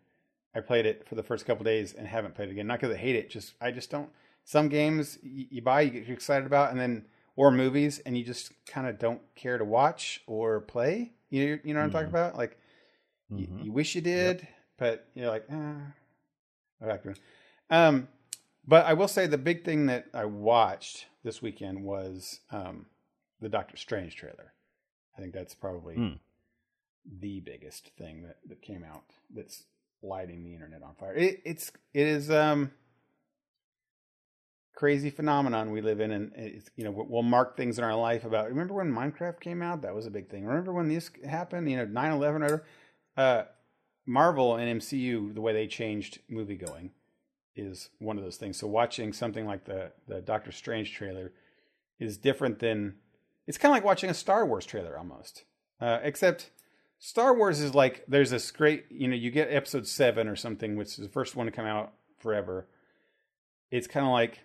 [0.55, 2.67] I played it for the first couple days and haven't played it again.
[2.67, 4.09] Not because I hate it, just I just don't.
[4.45, 7.05] Some games you, you buy, you get excited about, and then
[7.41, 11.11] or movies, and you just kind of don't care to watch or play.
[11.31, 12.11] You you know what I'm talking Mhm.
[12.11, 12.37] about?
[12.37, 12.59] Like
[13.31, 13.65] you, Mhm.
[13.65, 14.47] you wish you did,
[14.77, 17.17] but you're like, doing.
[17.71, 18.09] Um,
[18.67, 22.85] but I will say the big thing that I watched this weekend was um,
[23.41, 24.53] the Doctor Strange trailer.
[25.17, 26.15] I think that's probably Hmm.
[27.21, 29.05] the biggest thing that, that came out
[29.35, 29.65] that's
[30.03, 31.15] lighting the internet on fire.
[31.15, 32.73] It, it's it is um
[34.81, 38.25] crazy phenomenon we live in, and it's you know we'll mark things in our life
[38.25, 38.49] about.
[38.49, 39.83] Remember when Minecraft came out?
[39.83, 40.47] That was a big thing.
[40.47, 41.71] Remember when this happened?
[41.71, 42.65] You know, 9-11 or.
[43.17, 43.43] Uh,
[44.07, 46.91] Marvel and MCU, the way they changed movie going
[47.55, 48.57] is one of those things.
[48.57, 51.33] So watching something like the the Doctor Strange trailer
[51.99, 52.95] is different than
[53.47, 55.45] it's kind of like watching a Star Wars trailer almost.
[55.79, 56.51] Uh, except
[56.99, 60.75] Star Wars is like there's this great, you know, you get episode 7 or something
[60.77, 62.67] which is the first one to come out forever.
[63.71, 64.41] It's kind of like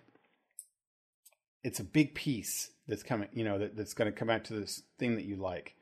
[1.66, 4.54] it's a big piece that's coming, you know, that, that's going to come out to
[4.54, 5.74] this thing that you like.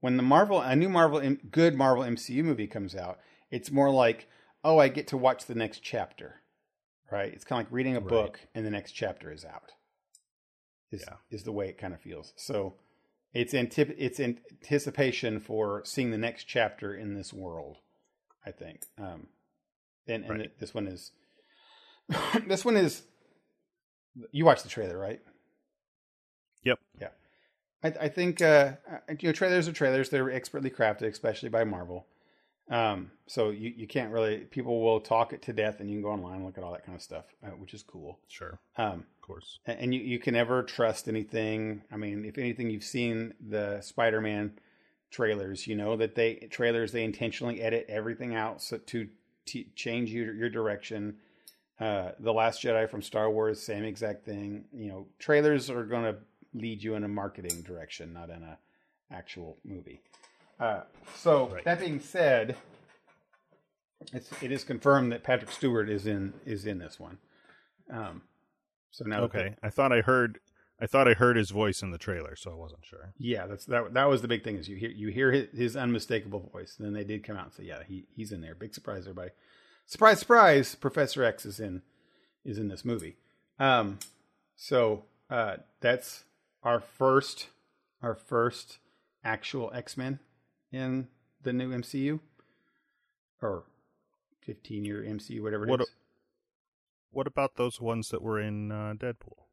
[0.00, 3.18] When the Marvel, a new Marvel, good Marvel MCU movie comes out,
[3.50, 4.28] it's more like,
[4.64, 6.36] oh, I get to watch the next chapter,
[7.12, 7.32] right?
[7.32, 8.08] It's kind of like reading a Right.
[8.08, 9.72] book and the next chapter is out.
[10.90, 11.16] Is Yeah.
[11.30, 12.32] is the way it kind of feels.
[12.36, 12.76] So
[13.34, 17.76] it's antip- it's anticipation for seeing the next chapter in this world.
[18.46, 19.26] I think, um,
[20.06, 20.58] and and Right.
[20.60, 21.10] this one is
[22.46, 23.02] this one is.
[24.32, 25.20] You watched the trailer, right?
[26.64, 26.78] Yep.
[27.00, 27.08] Yeah.
[27.82, 28.72] I, I think uh,
[29.20, 30.08] you know trailers are trailers.
[30.08, 32.06] They're expertly crafted, especially by Marvel.
[32.68, 36.02] Um, so you, you can't really people will talk it to death, and you can
[36.02, 38.18] go online and look at all that kind of stuff, uh, which is cool.
[38.28, 38.58] Sure.
[38.76, 39.60] Um, Of course.
[39.66, 41.82] and and you, you can never trust anything.
[41.92, 44.58] I mean, if anything, you've seen the Spider-Man
[45.10, 45.66] trailers.
[45.68, 49.08] You know that they trailers they intentionally edit everything out so to
[49.44, 51.18] t- change your your direction.
[51.78, 54.64] Uh, the Last Jedi from Star Wars, same exact thing.
[54.72, 56.16] You know, trailers are going to
[56.54, 58.58] lead you in a marketing direction, not in a
[59.10, 60.00] actual movie.
[60.58, 60.82] Uh,
[61.16, 61.64] so Right.
[61.64, 62.56] that being said,
[64.12, 67.18] it's it is confirmed that Patrick Stewart is in is in this one.
[67.90, 68.22] Um,
[68.90, 69.56] so now that the- Okay.
[69.62, 70.40] I thought I heard.
[70.78, 73.14] I thought I heard his voice in the trailer, so I wasn't sure.
[73.16, 73.94] Yeah, that's that.
[73.94, 76.76] That was the big thing is you hear you hear his, his unmistakable voice.
[76.78, 78.54] And then they did come out and say, yeah, he he's in there.
[78.54, 79.30] Big surprise, everybody.
[79.86, 80.74] Surprise, surprise!
[80.74, 81.82] Professor X is in
[82.44, 83.16] is in this movie.
[83.58, 83.98] Um,
[84.56, 86.24] so uh, that's
[86.62, 87.48] our first
[88.02, 88.78] our first
[89.24, 90.18] actual X Men
[90.72, 91.08] in
[91.42, 92.18] the new MCU
[93.40, 93.62] or
[94.40, 95.78] fifteen year MCU, whatever it is.
[95.78, 95.88] What
[97.12, 99.44] What about those ones that were in uh, Deadpool?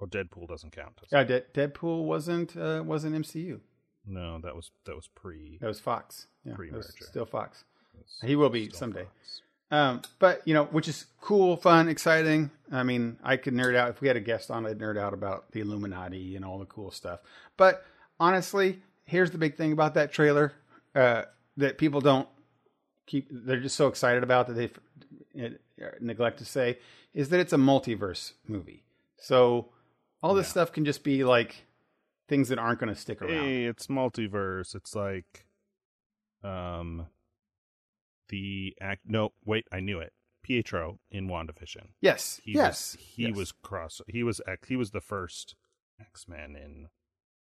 [0.00, 0.96] Oh, Deadpool doesn't count.
[0.96, 1.08] does?
[1.12, 3.60] Yeah, De- Deadpool wasn't uh, wasn't MCU.
[4.06, 5.58] No, that was that was pre.
[5.60, 6.28] That was Fox.
[6.44, 7.04] Yeah, that was Pre-merger.
[7.04, 7.64] still Fox.
[8.22, 9.06] He will be someday.
[9.70, 12.50] Um, but you know, which is cool, fun, exciting.
[12.70, 14.66] I mean, I could nerd out if we had a guest on.
[14.66, 17.20] I'd nerd out about the Illuminati and all the cool stuff.
[17.56, 17.84] But
[18.20, 20.52] honestly, here's the big thing about that trailer
[20.94, 21.22] uh,
[21.56, 22.28] that people don't
[23.06, 23.26] keep.
[23.30, 24.70] They're just so excited about that they
[26.00, 26.78] neglect to say
[27.12, 28.84] is that it's a multiverse movie.
[29.16, 29.68] So
[30.22, 30.50] all this Yeah.
[30.50, 31.64] stuff can just be like
[32.28, 33.30] things that aren't going to stick around.
[33.32, 34.74] Hey, it's multiverse.
[34.74, 35.46] It's like,
[36.42, 37.06] um,
[38.28, 39.02] the act.
[39.06, 40.12] No, wait, I knew it.
[40.42, 41.88] Pietro in WandaVision.
[42.02, 43.36] Yes, He yes, was, he yes.
[43.36, 44.00] was cross.
[44.08, 44.68] He was X.
[44.68, 45.54] He was the first
[46.00, 46.88] X Men in.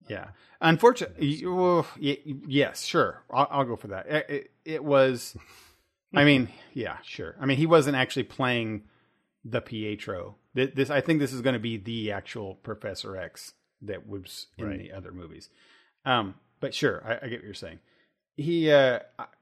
[0.08, 0.28] Yeah.
[0.62, 3.24] Unfortunately, well, yes, sure.
[3.32, 4.06] I'll, I'll go for that.
[4.08, 5.36] It, it, it was,
[6.14, 7.36] I mean, yeah, sure.
[7.40, 8.84] I mean, he wasn't actually playing
[9.46, 10.36] the Pietro.
[10.54, 14.68] This, I think this is going to be the actual Professor X that was in
[14.68, 14.80] Right.
[14.80, 15.50] the other movies.
[16.06, 17.80] Um, but sure, I, I get what you're saying.
[18.36, 19.00] He, uh,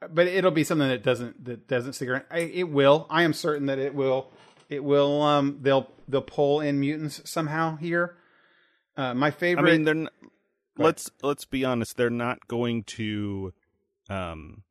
[0.10, 2.26] but it'll be something that doesn't that doesn't stick around.
[2.30, 3.08] I, it will.
[3.10, 4.32] I am certain that it will.
[4.70, 5.22] It will.
[5.22, 8.18] Um, they'll they'll pull in mutants somehow here.
[8.98, 9.72] Uh, my I favorite.
[9.72, 9.96] mean, they're.
[9.96, 10.10] N-
[10.78, 11.96] let's let's be honest.
[11.96, 13.54] They're not going to,
[14.10, 14.64] um,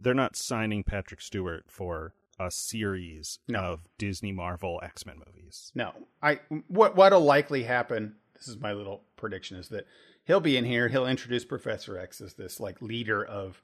[0.00, 3.58] they're not signing Patrick Stewart for a series No.
[3.60, 5.72] of Disney Marvel X Men movies.
[5.74, 5.92] No,
[6.22, 8.14] I what what'll likely happen.
[8.36, 9.86] This is my little prediction: is that
[10.24, 10.88] he'll be in here.
[10.88, 13.62] He'll introduce Professor X as this like leader of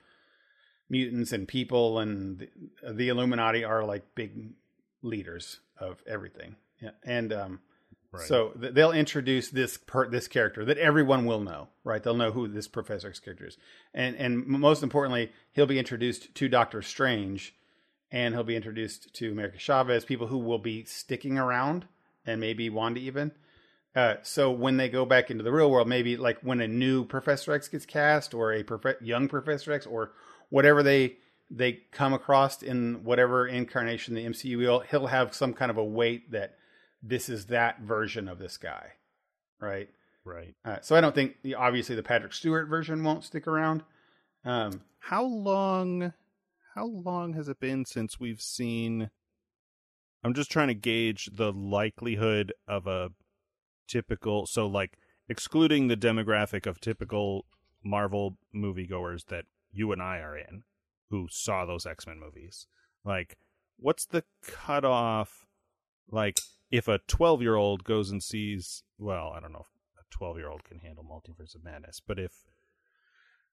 [0.89, 2.39] mutants and people, and
[2.83, 4.51] the, the Illuminati are like big
[5.03, 6.57] leaders of everything.
[6.81, 7.61] Yeah, and um,
[8.13, 8.27] Right.
[8.27, 12.03] so th- they'll introduce this per- this character that everyone will know, right?
[12.03, 13.57] They'll know who this Professor X character is,
[13.95, 17.55] and and most importantly, he'll be introduced to Doctor Strange,
[18.11, 21.87] and he'll be introduced to America Chavez, people who will be sticking around,
[22.27, 23.31] and maybe Wanda even.
[23.95, 27.05] Uh, so when they go back into the real world, maybe like when a new
[27.05, 30.13] Professor X gets cast, or a prof- young Professor X, or
[30.49, 31.17] whatever they
[31.51, 35.85] they come across in whatever incarnation the MCU will, he'll have some kind of a
[35.85, 36.55] weight that
[37.03, 38.93] this is that version of this guy,
[39.61, 39.89] right?
[40.25, 40.55] right.
[40.65, 43.83] Uh, so I don't think obviously the Patrick Stewart version won't stick around.
[44.45, 46.13] Um, How long
[46.75, 49.11] how long has it been since we've seen
[50.23, 53.11] I'm just trying to gauge the likelihood of a
[53.91, 54.97] typical so like
[55.29, 57.45] excluding the demographic of typical
[57.85, 60.63] Marvel moviegoers that you and I are in
[61.09, 62.67] who saw those X-Men movies.
[63.05, 63.37] Like
[63.77, 65.47] what's the cutoff
[66.11, 66.39] like
[66.71, 71.05] if a 12-year-old goes and sees well, I don't know if a 12-year-old can handle
[71.05, 72.45] Multiverse of Madness, but if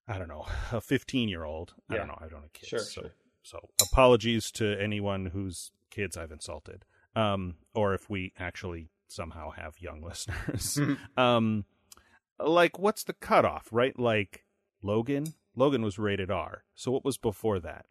[0.07, 1.73] I don't know, a 15 year old.
[1.89, 2.17] I don't know.
[2.19, 2.69] I don't have kids.
[2.69, 3.11] Sure, so, sure.
[3.43, 6.85] so apologies to anyone whose kids I've insulted.
[7.15, 10.79] Um, or if we actually somehow have young listeners.
[11.17, 11.65] um,
[12.39, 13.97] like what's the cutoff, right?
[13.97, 14.45] Like
[14.81, 16.63] Logan, Logan was rated R.
[16.75, 17.85] So what was before that?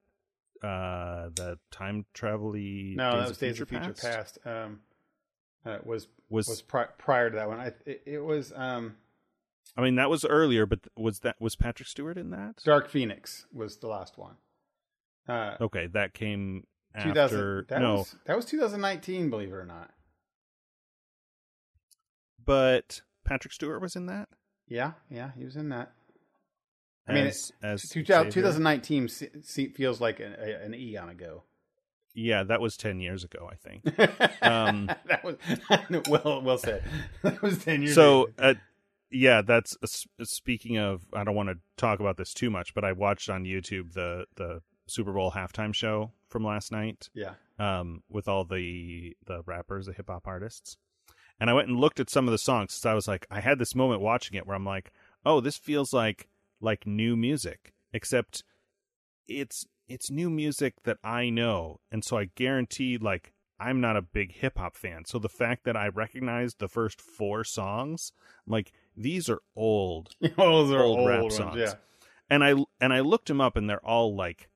[0.62, 4.38] Uh, the time travel no, that was Days of Future Past.
[4.44, 4.80] Um,
[5.64, 7.60] uh, was Was, was pri- prior to that one.
[7.60, 8.96] I it, it was um,
[9.76, 12.62] I mean that was earlier, but was that was Patrick Stewart in that?
[12.64, 14.36] Dark Phoenix was the last one.
[15.28, 17.18] Uh, Okay, that came 2000.
[17.18, 17.66] after.
[17.68, 19.28] That no, was that was 2019.
[19.28, 19.90] Believe it or not.
[22.46, 24.28] But Patrick Stewart was in that.
[24.68, 25.92] Yeah, yeah, he was in that.
[27.08, 31.44] I mean, as, as 2000, 2019 se- se- feels like an, a, an eon ago.
[32.14, 33.84] yeah, that was ten years ago, I think.
[34.42, 35.36] Um, that was
[36.08, 36.82] well well said.
[37.22, 37.94] That was ten years.
[37.94, 38.32] so, ago.
[38.38, 38.54] uh,
[39.10, 41.02] yeah, that's uh, speaking of.
[41.12, 44.24] I don't want to talk about this too much, but I watched on YouTube the
[44.36, 47.08] the Super Bowl halftime show from last night.
[47.14, 50.76] yeah, um, with all the the rappers, the hip hop artists,
[51.38, 52.74] and I went and looked at some of the songs.
[52.74, 54.92] So I was like, I had this moment watching it where I'm like,
[55.24, 56.28] oh, this feels like
[56.60, 58.42] like new music, except
[59.26, 64.02] it's it's new music that I know, and so I guarantee like I'm not a
[64.02, 65.04] big hip hop fan.
[65.06, 68.12] So the fact that I recognized the first four songs,
[68.46, 71.56] I'm like these are old those are old old, rap ones, songs.
[71.56, 71.74] Yeah,
[72.28, 74.48] and I and I looked them up and they're all like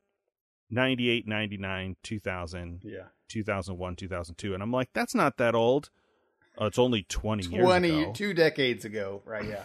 [0.70, 2.98] 98, 99, 2000, yeah.
[3.28, 5.90] 2001, 2002 and I'm like that's not that old.
[6.60, 8.12] Oh, it's only 20 years Twenty ago.
[8.12, 9.44] two decades ago, right?
[9.44, 9.64] Yeah,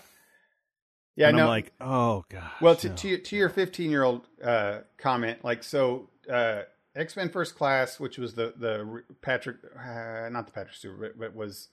[1.18, 1.28] yeah.
[1.28, 2.96] and no, I'm like, "Oh god." Well, to no.
[2.96, 6.62] to, your- to your 15 year old uh, comment, like so, uh,
[6.96, 11.20] X Men First Class, which was the the Patrick, uh, not the Patrick Stewart, but,
[11.20, 11.68] but was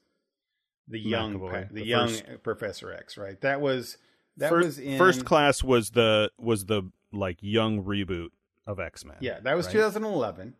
[0.88, 3.40] the young McAvoy, the, the young first- Professor X, right?
[3.42, 3.98] That was
[4.38, 8.30] that first, was in First Class was the was the like young reboot
[8.66, 9.18] of X-Men.
[9.20, 9.72] Yeah, that was right?
[9.74, 10.54] 2011.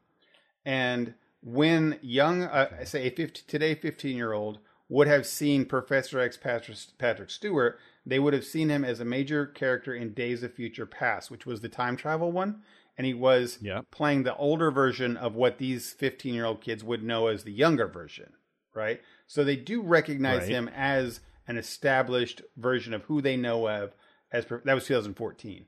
[0.65, 4.59] And when young, uh, say a 50, today 15 year old
[4.89, 9.05] would have seen Professor X Patrick, Patrick Stewart, they would have seen him as a
[9.05, 12.63] major character in Days of Future Past, which was the time travel one.
[12.99, 13.59] And he was
[13.91, 17.53] playing the older version of what these 15 year old kids would know as the
[17.53, 18.33] younger version,
[18.75, 19.01] right?
[19.27, 20.49] So they do recognize Right.
[20.51, 23.95] him as an established version of who they know of
[24.31, 25.67] as that was 2014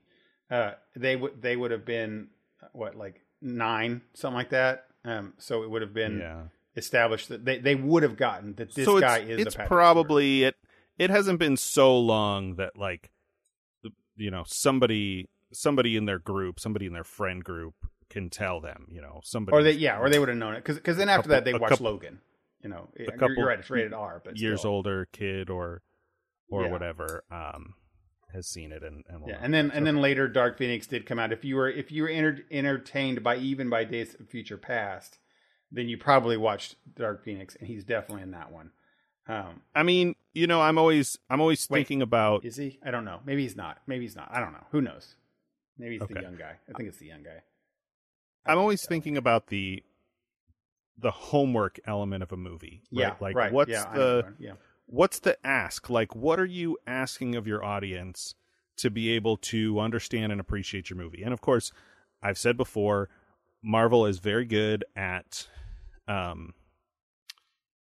[0.49, 2.27] uh, they would they would have been
[2.61, 4.87] uh, what like nine something like that.
[5.05, 6.43] Um, so it would have been Yeah.
[6.75, 9.45] established that they, they would have gotten that this so guy it's, is.
[9.47, 10.55] it's a probably it
[10.97, 13.11] it hasn't been so long that like
[14.17, 17.75] you know somebody somebody in their group somebody in their friend group
[18.09, 20.59] can tell them you know somebody or they yeah, or they would have known it
[20.59, 22.19] because because then after Couple- that they a watched couple- Logan.
[22.63, 23.59] You know, you're, couple you're right.
[23.59, 24.71] It's rated R, but years still.
[24.71, 25.83] older kid or
[26.49, 26.71] or Yeah.
[26.71, 27.75] whatever um
[28.35, 31.17] has seen it and and Yeah, and then and then later Dark Phoenix did come
[31.17, 31.31] out.
[31.31, 35.17] If you were if you were enter, entertained by even by Days of Future Past,
[35.71, 38.71] then you probably watched Dark Phoenix, and he's definitely in that one.
[39.27, 41.79] Um, I mean you know I'm always I'm always Wait.
[41.79, 42.79] thinking about Is he?
[42.85, 43.21] I don't know.
[43.25, 43.79] Maybe he's not.
[43.87, 44.29] Maybe he's not.
[44.31, 44.65] I don't know.
[44.71, 45.15] Who knows?
[45.77, 46.57] Maybe he's the young guy.
[46.69, 47.41] I think it's the young guy.
[48.45, 48.87] I I'm think always so.
[48.87, 49.83] thinking about the
[50.97, 53.01] the homework element of a movie right?
[53.01, 53.15] Yeah.
[53.19, 53.51] like right.
[53.51, 54.53] what's yeah, the yeah.
[54.87, 58.35] What's the ask like what are you asking of your audience
[58.77, 61.71] to be able to understand and appreciate your movie and of course
[62.21, 63.09] i've said before
[63.63, 65.47] marvel is very good at
[66.07, 66.53] um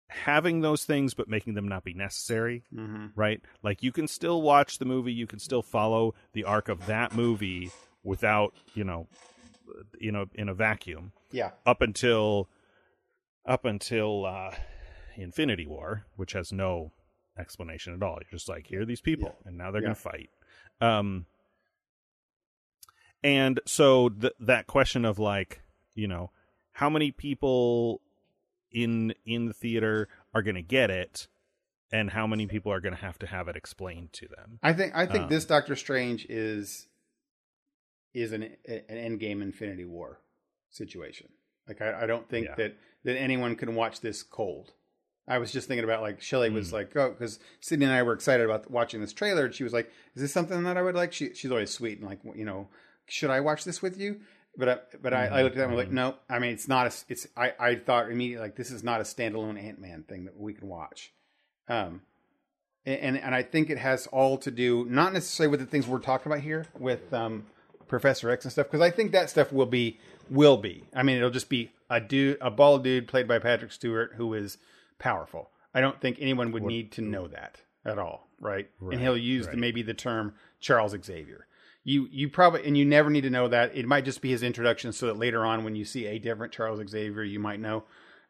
[0.08, 3.06] having those things but making them not be necessary Mm-hmm.
[3.14, 6.86] right like you can still watch the movie you can still follow the arc of
[6.86, 7.70] that movie
[8.02, 9.06] without you know
[10.00, 11.50] you know in a vacuum Yeah.
[11.66, 12.48] up until
[13.44, 14.54] up until uh
[15.22, 16.92] Infinity War, which has no
[17.38, 18.18] explanation at all.
[18.20, 19.86] You're just like, here are these people, and now they're Yeah.
[19.88, 20.30] going to fight.
[20.80, 21.26] Um,
[23.22, 25.60] and so th- that question of like,
[25.94, 26.30] you know,
[26.72, 28.00] how many people
[28.70, 31.26] in in the theater are going to get it,
[31.90, 34.58] and how many people are going to have to have it explained to them?
[34.62, 36.86] I think I think Um, this Doctor Strange is
[38.14, 38.82] is an an
[39.18, 40.20] Endgame Infinity War
[40.70, 41.28] situation.
[41.66, 42.54] Like I, I don't think Yeah.
[42.56, 44.74] that that anyone can watch this cold.
[45.28, 46.72] I was just thinking about like Shelly was Mm.
[46.72, 49.72] like, oh, because Sydney and I were excited about watching this trailer, and she was
[49.72, 52.44] like, "Is this something that I would like?" She she's always sweet and like, you
[52.44, 52.68] know,
[53.06, 54.20] should I watch this with you?
[54.56, 55.94] But I, but I, I looked at that and was like, Mhm.
[55.94, 56.14] no.
[56.28, 56.92] I mean, it's not a.
[57.08, 60.36] It's I I thought immediately like this is not a standalone Ant Man thing that
[60.36, 61.12] we can watch.
[61.68, 62.00] Um,
[62.86, 65.98] and and I think it has all to do not necessarily with the things we're
[66.00, 67.46] talking about here with um,
[67.86, 69.98] Professor X and stuff because I think that stuff will be
[70.30, 70.84] will be.
[70.94, 74.32] I mean, it'll just be a dude, a bald dude played by Patrick Stewart who
[74.34, 74.58] is
[74.98, 75.50] powerful.
[75.74, 78.68] I don't think anyone would need to know that at all, right?
[78.80, 81.46] Right, and he'll use the, maybe the term Charles Xavier.
[81.84, 83.74] You you probably and you never need to know that.
[83.76, 86.52] It might just be his introduction, so that later on, when you see a different
[86.52, 87.84] Charles Xavier, you might know.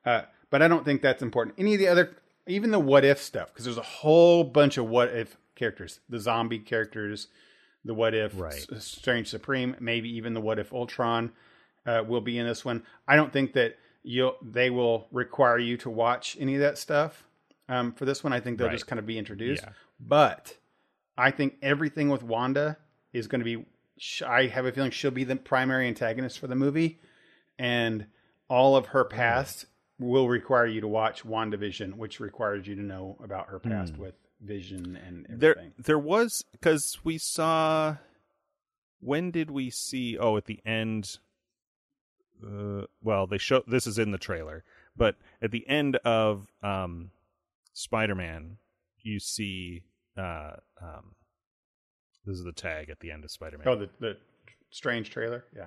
[0.04, 1.56] Uh, but I don't think that's important.
[1.58, 2.16] Any of the other,
[2.46, 6.20] even the what if stuff, because there's a whole bunch of what if characters, the
[6.20, 7.28] zombie characters,
[7.84, 8.66] the what if Right.
[8.72, 11.32] S- Strange Supreme, maybe even the what if Ultron
[11.84, 12.84] uh, will be in this one.
[13.06, 17.24] I don't think that you they will require you to watch any of that stuff
[17.68, 18.32] um, for this one.
[18.32, 18.72] I think they'll Right.
[18.74, 19.62] just kind of be introduced.
[19.64, 19.72] Yeah.
[20.00, 20.56] But
[21.16, 22.78] I think everything with Wanda
[23.12, 23.64] is going to be.
[24.26, 27.00] I have a feeling she'll be the primary antagonist for the movie,
[27.58, 28.06] and
[28.48, 29.66] all of her past
[29.98, 34.14] will require you to watch WandaVision, which requires you to know about her past with
[34.40, 35.38] Vision and everything.
[35.40, 37.96] there there was because we saw
[39.00, 41.18] when did we see oh at the end
[42.44, 44.64] uh, well, they show this is in the trailer,
[44.96, 47.10] but at the end of um,
[47.72, 48.58] Spider-Man,
[49.02, 49.82] you see
[50.16, 51.14] uh, um,
[52.24, 53.68] this is the tag at the end of Spider-Man.
[53.68, 54.16] Oh, the the
[54.70, 55.44] strange trailer.
[55.54, 55.66] Yeah,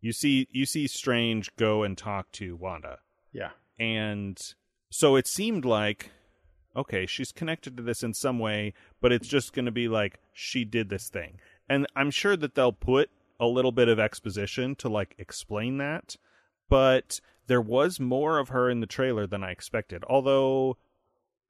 [0.00, 2.98] you see you see Strange go and talk to Wanda,
[3.32, 4.40] yeah, and
[4.90, 6.10] so it seemed like
[6.76, 10.20] okay, she's connected to this in some way, but it's just going to be like
[10.32, 14.74] she did this thing, and I'm sure that they'll put a little bit of exposition
[14.76, 16.16] to like explain that,
[16.68, 20.04] but there was more of her in the trailer than I expected.
[20.08, 20.76] Although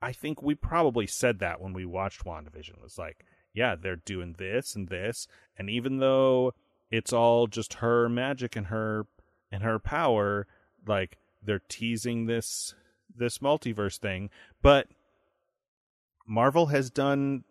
[0.02, 2.74] I think we probably said that when we watched WandaVision.
[2.74, 5.26] It was like, yeah, they're doing this and this,
[5.58, 6.52] and even though
[6.90, 9.06] it's all just her magic and her
[9.50, 10.46] and her power,
[10.86, 12.74] like they're teasing this
[13.14, 14.28] this multiverse thing,
[14.60, 14.88] but
[16.26, 17.44] Marvel has done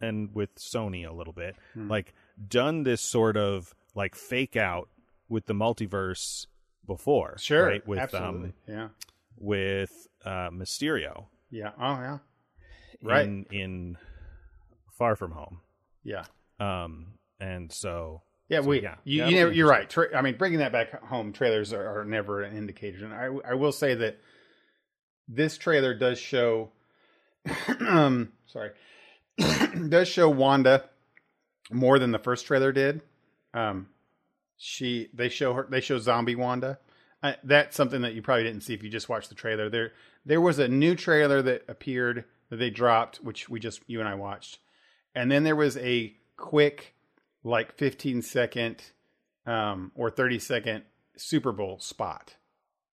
[0.00, 1.88] and with Sony a little bit, hmm.
[1.88, 2.12] like
[2.48, 4.88] done this sort of like fake out
[5.28, 6.46] with the multiverse
[6.86, 7.36] before.
[7.38, 7.86] Sure, right?
[7.86, 8.48] With absolutely.
[8.48, 8.88] um, yeah,
[9.38, 11.26] with uh, Mysterio.
[11.50, 11.70] Yeah.
[11.78, 12.18] Oh yeah.
[13.02, 13.26] Right.
[13.26, 13.98] In, in
[14.92, 15.60] Far From Home.
[16.04, 16.24] Yeah.
[16.60, 17.14] Um.
[17.40, 18.22] And so.
[18.48, 18.82] Yeah, so, we.
[18.82, 19.88] Yeah, you, you you're right.
[19.88, 23.04] Tra- I mean, bringing that back home, trailers are, are never an indicator.
[23.04, 24.18] And I, I will say that
[25.28, 26.70] this trailer does show.
[27.80, 28.32] um.
[28.46, 28.70] Sorry.
[29.88, 30.84] does show Wanda
[31.70, 33.00] more than the first trailer did.
[33.54, 33.88] Um,
[34.56, 36.78] she they show her they show zombie Wanda.
[37.22, 39.68] Uh, that's something that you probably didn't see if you just watched the trailer.
[39.68, 39.92] There
[40.24, 44.08] there was a new trailer that appeared that they dropped, which we just you and
[44.08, 44.58] I watched,
[45.14, 46.94] and then there was a quick
[47.44, 48.82] like 15 second
[49.46, 50.84] um, or 30 second
[51.16, 52.36] Super Bowl spot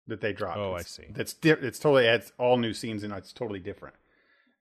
[0.07, 0.59] that they dropped.
[0.59, 1.09] Oh, it's, I see.
[1.13, 3.95] That's di- it's totally adds all new scenes and it's totally different.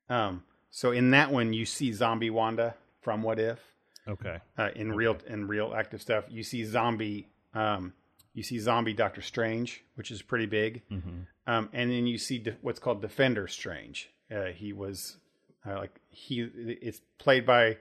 [0.10, 3.60] Um, so in that one, you see zombie Wanda from What If,
[4.08, 4.38] Okay.
[4.58, 4.98] Uh, in okay.
[4.98, 7.28] real in real active stuff, you see zombie.
[7.54, 7.94] Um,
[8.34, 11.22] you see zombie Doctor Strange, which is pretty big, mm-hmm.
[11.48, 14.12] um, and then you see de- what's called Defender Strange.
[14.34, 15.18] Uh, he was
[15.66, 16.48] uh, like he.
[16.56, 17.78] It's played by.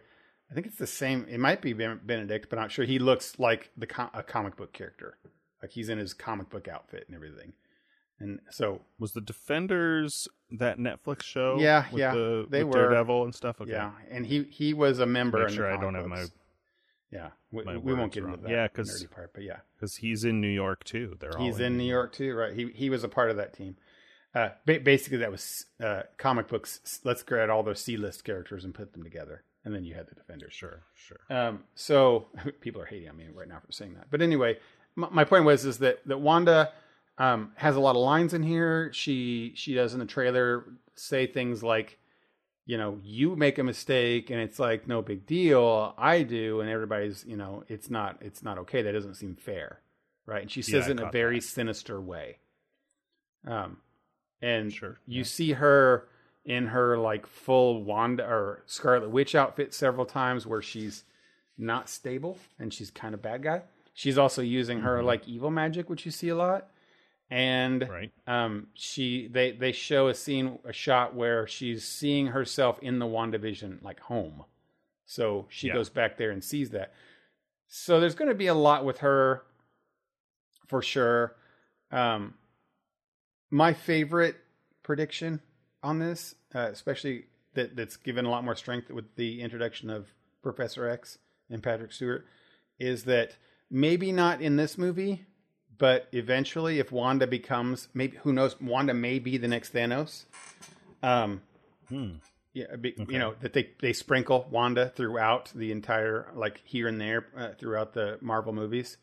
[0.50, 1.26] I think it's the same.
[1.28, 2.84] It might be Benedict, but I'm not sure.
[2.84, 5.18] He looks like the com- a comic book character.
[5.60, 7.52] Like he's in his comic book outfit and everything.
[8.18, 11.56] And so was the Defenders that Netflix show?
[11.58, 13.60] Yeah, yeah, the, they were Daredevil and stuff.
[13.60, 13.72] Okay.
[13.72, 15.46] Yeah, and he he was a member.
[15.46, 16.24] Make sure I don't have my.
[17.12, 18.34] Yeah, we, my we won't get wrong.
[18.34, 21.16] into that yeah, cause, nerdy part, but yeah, because he's in New York too.
[21.20, 22.52] They're all he's in, in New York too, right?
[22.52, 23.76] He he was a part of that team.
[24.34, 27.00] Uh, ba- basically, that was uh, comic books.
[27.04, 30.08] Let's grab all those C list characters and put them together, and then you had
[30.08, 30.52] the Defenders.
[30.52, 31.20] Sure, sure.
[31.30, 32.26] Um, so
[32.60, 34.58] people are hating on me right now for saying that, but anyway,
[34.94, 36.72] my, my point was is that that Wanda
[37.18, 38.90] um, has a lot of lines in here.
[38.92, 40.64] She she does in the trailer
[40.94, 41.98] say things like,
[42.66, 45.94] you know, you make a mistake and it's like no big deal.
[45.96, 48.82] I do, and everybody's you know, it's not it's not okay.
[48.82, 49.80] That doesn't seem fair,
[50.26, 50.42] right?
[50.42, 51.46] And she says yeah, it in a very that.
[51.46, 52.38] sinister way.
[53.46, 53.78] Um,
[54.42, 55.24] and sure, you yeah.
[55.24, 56.08] see her
[56.44, 61.04] in her like full Wanda or Scarlet Witch outfit several times where she's
[61.58, 63.62] not stable and she's kind of bad guy.
[63.94, 65.06] She's also using her mm-hmm.
[65.06, 66.68] like evil magic, which you see a lot
[67.30, 68.12] and right.
[68.26, 73.06] um, she they they show a scene a shot where she's seeing herself in the
[73.06, 74.44] WandaVision like home.
[75.06, 75.74] So she yeah.
[75.74, 76.92] goes back there and sees that.
[77.68, 79.42] So there's going to be a lot with her
[80.66, 81.36] for sure.
[81.90, 82.34] Um,
[83.50, 84.36] my favorite
[84.82, 85.40] prediction
[85.82, 90.12] on this, uh, especially that that's given a lot more strength with the introduction of
[90.42, 91.18] Professor X
[91.50, 92.26] and Patrick Stewart,
[92.78, 93.36] is that
[93.70, 95.26] maybe not in this movie,
[95.78, 100.24] but eventually, if Wanda becomes maybe who knows, Wanda may be the next Thanos.
[101.02, 101.42] Um,
[101.88, 102.12] hmm.
[102.54, 103.12] yeah, be, okay.
[103.12, 107.50] you know that they they sprinkle Wanda throughout the entire like here and there uh,
[107.58, 108.96] throughout the Marvel movies,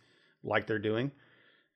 [0.44, 1.12] like they're doing,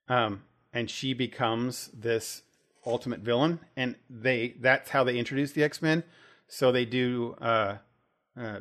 [0.07, 0.43] um,
[0.73, 2.41] and she becomes this
[2.85, 6.03] ultimate villain, and they that's how they introduce the X Men.
[6.47, 7.35] So they do.
[7.39, 7.77] Uh,
[8.39, 8.59] uh,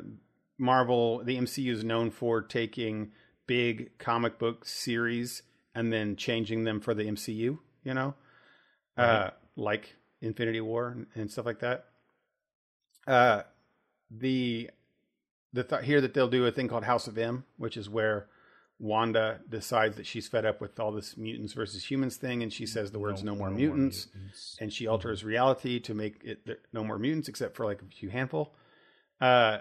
[0.59, 3.11] Marvel, the MCU is known for taking
[3.45, 5.43] big comic book series
[5.77, 8.15] and then changing them for the MCU, you know,
[8.97, 9.05] right.
[9.05, 11.85] uh, like Infinity War and, and, stuff like that.
[13.05, 13.43] Uh,
[14.09, 14.71] the
[15.53, 18.27] the th- here that they'll do a thing called House of M, which is where
[18.79, 22.65] Wanda decides that she's fed up with all this mutants versus humans thing, and she
[22.65, 25.27] says the words "no, no more, mutants, mutants," and she alters mm-hmm.
[25.27, 28.55] reality to make it no more mutants except for like a few handful.
[29.21, 29.59] Uh,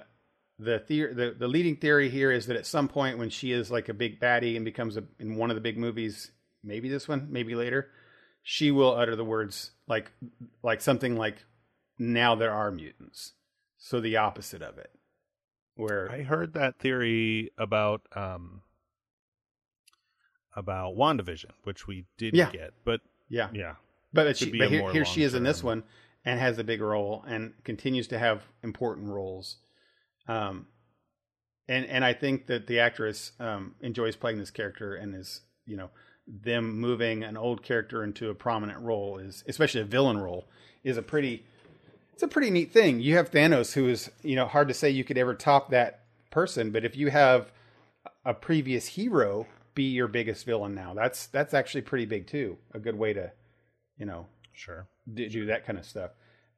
[0.58, 3.70] the, theory, the the leading theory here is that at some point when she is
[3.70, 6.30] like a big baddie and becomes a, in one of the big movies,
[6.64, 7.90] maybe this one, maybe later,
[8.42, 10.10] she will utter the words like
[10.62, 11.44] like something like
[11.98, 13.32] now there are mutants.
[13.76, 14.90] So the opposite of it.
[15.74, 18.62] Where I heard that theory about um
[20.54, 22.50] about WandaVision, which we did Yeah.
[22.50, 22.72] get.
[22.84, 23.74] But Yeah, yeah,
[24.12, 25.84] but she, be but here, more here she is in this one
[26.24, 29.58] and has a big role and continues to have important roles.
[30.28, 30.66] Um,
[31.68, 35.76] and and I think that the actress um, enjoys playing this character and is you
[35.76, 35.90] know
[36.26, 40.46] them moving an old character into a prominent role is especially a villain role
[40.84, 41.44] is a pretty
[42.12, 43.00] it's a pretty neat thing.
[43.00, 46.00] You have Thanos who is you know hard to say you could ever top that
[46.30, 47.52] person, but if you have
[48.24, 52.56] a previous hero be your biggest villain now, that's that's actually pretty big too.
[52.72, 53.32] A good way to
[53.98, 54.86] you know sure.
[55.12, 56.12] do, do that kind of stuff.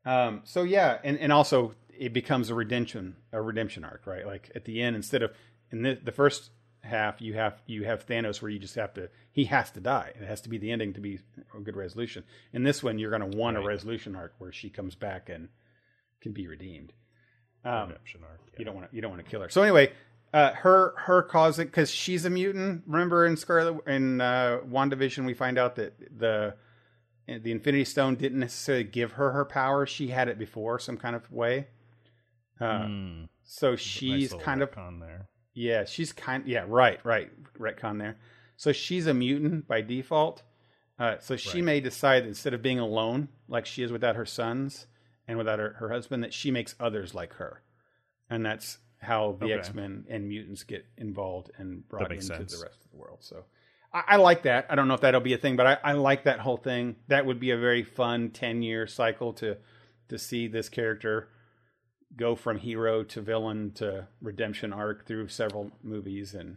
[0.05, 4.27] Um, so yeah, and, and also it becomes a redemption a redemption arc, right?
[4.27, 5.33] Like at the end, instead of
[5.71, 6.51] in the, the first
[6.83, 10.13] half, you have you have Thanos where you just have to he has to die.
[10.15, 11.21] It has to be the ending to be
[11.55, 12.25] a good resolution.
[12.53, 15.49] In this one, you're going to want a resolution arc where she comes back and
[16.21, 16.93] can be redeemed.
[17.65, 18.41] Um, Redemption arc.
[18.53, 18.59] yeah.
[18.59, 19.49] you don't want to you don't want to kill her.
[19.49, 19.93] So anyway,
[20.33, 22.85] uh, her her causing because she's a mutant.
[22.87, 26.55] Remember in Scarlet in uh, Wandavision, we find out that the
[27.27, 29.85] the Infinity Stone didn't necessarily give her her power.
[29.85, 31.67] She had it before some kind of way.
[32.61, 34.71] Uh, Mm, so she's little kind of
[35.01, 35.29] there.
[35.55, 38.17] yeah, she's kind yeah right right retcon there.
[38.57, 40.43] So she's a mutant by default.
[40.99, 41.65] Uh, so she Right.
[41.65, 44.87] may decide that instead of being alone like she is without her sons
[45.29, 47.63] and without her, her husband, that she makes others like her,
[48.29, 49.55] and that's how the Okay.
[49.55, 52.53] X Men and mutants get involved and brought into sense.
[52.53, 53.19] the rest of the world.
[53.21, 53.45] So
[53.93, 54.67] I, I like that.
[54.69, 56.97] I don't know if that'll be a thing, but I, I like that whole thing.
[57.07, 59.57] That would be a very fun ten year cycle to
[60.09, 61.29] to see this character
[62.17, 66.57] go from hero to villain to redemption arc through several movies and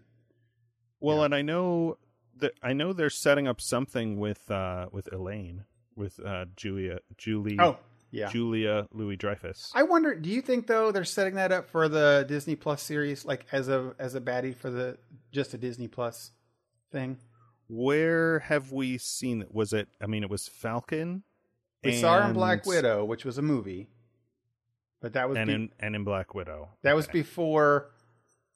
[0.99, 1.25] Well, Yeah.
[1.25, 1.97] and I know
[2.37, 5.65] that I know they're setting up something with uh with Elaine
[5.95, 7.77] with uh Julia Julie oh
[8.11, 9.71] yeah Julia Louis Dreyfus.
[9.75, 13.23] i wonder do you think though they're setting that up for the disney plus series
[13.25, 14.97] like as a as a baddie for the
[15.31, 16.31] just a disney plus
[16.91, 17.17] thing
[17.67, 19.53] Where have we seen it?
[19.53, 19.87] Was it?
[20.01, 21.23] I mean, it was Falcon.
[21.85, 23.87] we saw her in and- black widow which was a movie
[25.01, 26.69] but that was and be- in and in Black Widow.
[26.83, 27.91] that was before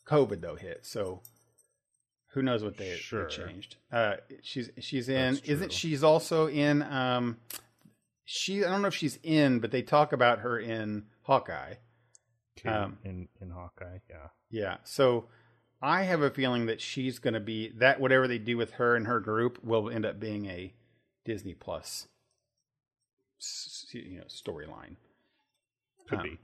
[0.08, 1.22] covid though hit so
[2.34, 3.26] who knows what they, they Sure.
[3.26, 7.38] changed uh she's she's in isn't she's also in um
[8.24, 11.76] she i don't know if she's in but they talk about her in hawkeye
[12.56, 13.98] Kate um, in in Hawkeye.
[14.10, 14.28] Yeah.
[14.50, 14.78] Yeah.
[14.86, 15.26] So
[15.82, 18.96] I have a feeling that she's going to be that whatever they do with her
[18.96, 20.74] and her group will end up being a
[21.26, 22.08] Disney Plus
[23.92, 24.96] you know storyline.
[26.10, 26.40] Could Um, be.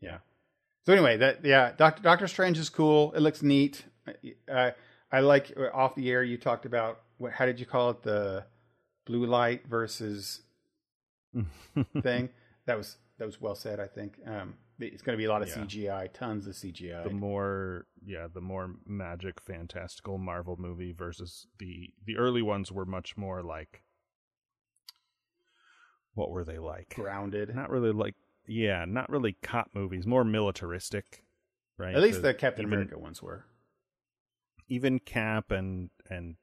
[0.00, 0.18] Yeah.
[0.86, 3.12] So anyway, that yeah, Doctor Doctor Strange is cool.
[3.12, 3.84] It looks neat.
[4.50, 4.70] Uh,
[5.10, 8.02] I like uh, off the air you talked about what how did you call it
[8.02, 8.44] the
[9.06, 10.42] blue light versus
[12.02, 12.28] thing.
[12.66, 14.18] that was that was well said, I think.
[14.26, 15.54] Um it's going to be a lot of Yeah.
[15.58, 17.04] CGI, tons of CGI.
[17.04, 22.84] the more yeah the more magic fantastical marvel movie versus the the early ones were
[22.84, 23.82] much more like
[26.14, 27.54] what were they like grounded.
[27.54, 28.14] not really like
[28.46, 31.24] yeah not really cop movies more militaristic
[31.78, 33.44] right At least The- the Captain even, America ones were.
[34.68, 36.36] even cap and and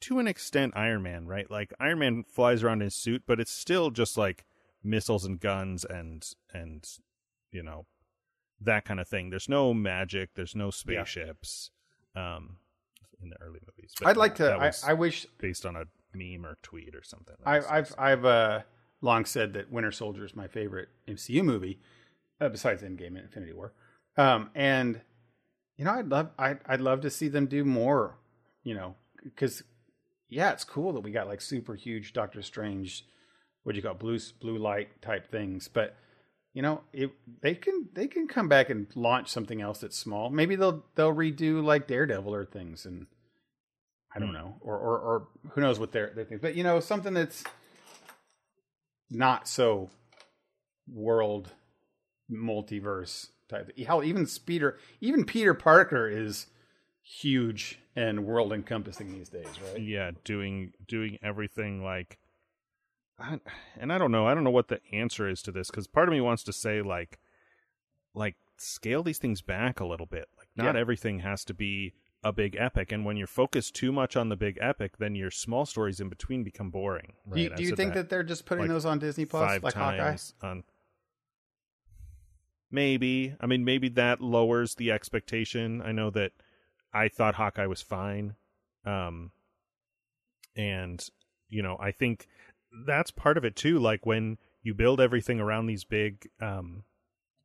[0.00, 3.38] to an extent iron man right like iron man flies around in his suit but
[3.40, 4.44] it's still just like
[4.82, 6.86] missiles and guns and and
[7.50, 7.86] you know
[8.60, 11.70] that kind of thing there's no magic there's no spaceships
[12.16, 12.56] um
[13.22, 14.52] in the early movies But I'd like to.
[14.54, 18.60] I, I wish based on a meme or tweet or something I, I've I've uh,
[19.02, 21.78] long said that Winter Soldier is my favorite MCU movie,
[22.40, 23.74] uh, besides Endgame and Infinity War.
[24.16, 25.00] Um, and
[25.76, 28.16] you know, I'd love I'd I'd love to see them do more.
[28.62, 29.62] You know, because
[30.28, 33.04] yeah, it's cool that we got like super huge Doctor Strange,
[33.64, 35.96] what do you call it, blue blue light type things, but.
[36.54, 37.10] You know, it,
[37.40, 40.28] they can they can come back and launch something else that's small.
[40.28, 43.06] Maybe they'll they'll redo like Daredevil or things, and
[44.14, 44.34] I don't Hmm.
[44.34, 46.42] know, or, or or who knows what their their things.
[46.42, 47.42] But you know, something that's
[49.14, 49.90] not so
[50.92, 51.52] world
[52.30, 53.76] multiverse type.
[53.78, 56.46] Hell, even Peter, even Peter Parker is
[57.02, 59.82] huge and world encompassing these days, right?
[59.82, 62.16] yeah doing doing everything like
[63.18, 63.38] I,
[63.78, 66.08] and i don't know i don't know what the answer is to this because part
[66.08, 67.18] of me wants to say like
[68.14, 70.80] like scale these things back a little bit like not Yeah.
[70.80, 71.92] everything has to be
[72.24, 75.30] a big epic and when you're focused too much on the big epic then your
[75.30, 77.14] small stories in between become boring.
[77.26, 79.48] Right Do you, do you think that, they're just putting like those on Disney Plus,
[79.48, 80.16] five like Hawkeye?
[80.42, 80.64] on
[82.70, 83.34] maybe.
[83.40, 85.82] I mean maybe that lowers the expectation.
[85.82, 86.32] I know that
[86.92, 88.34] i thought hawkeye was fine
[88.84, 89.30] um
[90.56, 91.08] and
[91.48, 92.28] you know i think
[92.86, 96.84] that's part of it too like when you build everything around these big um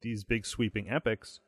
[0.02, 1.40] these big sweeping epics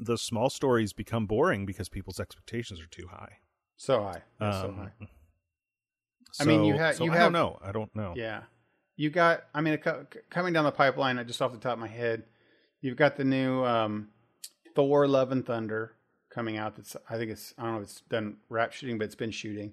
[0.00, 3.38] the small stories become boring because people's expectations are too high
[3.76, 4.22] So high.
[4.40, 4.92] Yeah, so Um, high.
[6.40, 7.58] I mean, you so- ha- so you I have- don't know.
[7.62, 8.14] I don't know.
[8.16, 8.44] Yeah.
[8.96, 11.78] You got, I mean, co- coming down the pipeline, uh, just off the top of
[11.78, 12.24] my head,
[12.80, 14.10] you've got the new um,
[14.74, 15.96] Thor Love and Thunder
[16.28, 16.76] coming out.
[16.76, 19.30] That's, I think it's, I don't know if it's done wrap shooting, but it's been
[19.30, 19.72] shooting.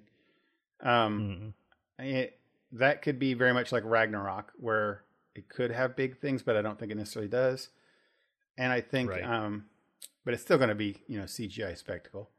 [0.80, 1.54] Um,
[2.00, 2.04] Mhm.
[2.06, 2.40] it,
[2.72, 6.62] that could be very much like Ragnarok, where it could have big things, but I
[6.62, 7.68] don't think it necessarily does.
[8.56, 9.22] And I think, Right.
[9.22, 9.68] um,
[10.24, 12.30] but it's still going to be, you know, CGI spectacle.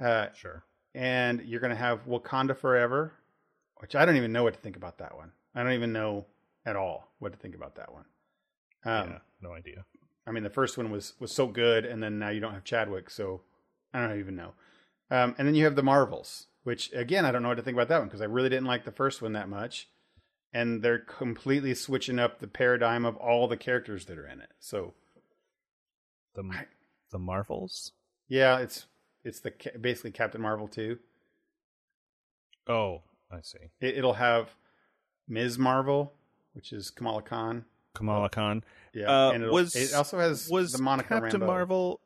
[0.00, 0.64] Uh, Sure.
[0.94, 3.12] and you're going to have Wakanda Forever,
[3.76, 5.32] which I don't even know what to think about that one.
[5.54, 6.26] I don't even know
[6.66, 8.04] at all what to think about that one.
[8.84, 9.18] Um, yeah.
[9.40, 9.84] No idea.
[10.26, 12.64] I mean, the first one was was so good, and then now you don't have
[12.64, 13.42] Chadwick, so
[13.92, 14.54] I don't even know.
[15.10, 17.76] Um, and then you have the Marvels, which again I don't know what to think
[17.76, 19.88] about that one because I really didn't like the first one that much,
[20.52, 24.50] and they're completely switching up the paradigm of all the characters that are in it.
[24.58, 24.94] So
[26.34, 26.42] The
[27.10, 27.92] the Marvels.
[28.28, 28.86] yeah, it's
[29.24, 30.98] it's the basically Captain Marvel two.
[32.66, 33.58] Oh, I see.
[33.80, 34.50] It, it'll have
[35.28, 35.58] Ms.
[35.58, 36.12] Marvel,
[36.54, 37.64] which is Kamala Khan.
[37.94, 41.46] Kamala Khan Yeah, Uh, and was- it also has was the Monica Captain Rambeau.
[41.46, 42.00] Marvel.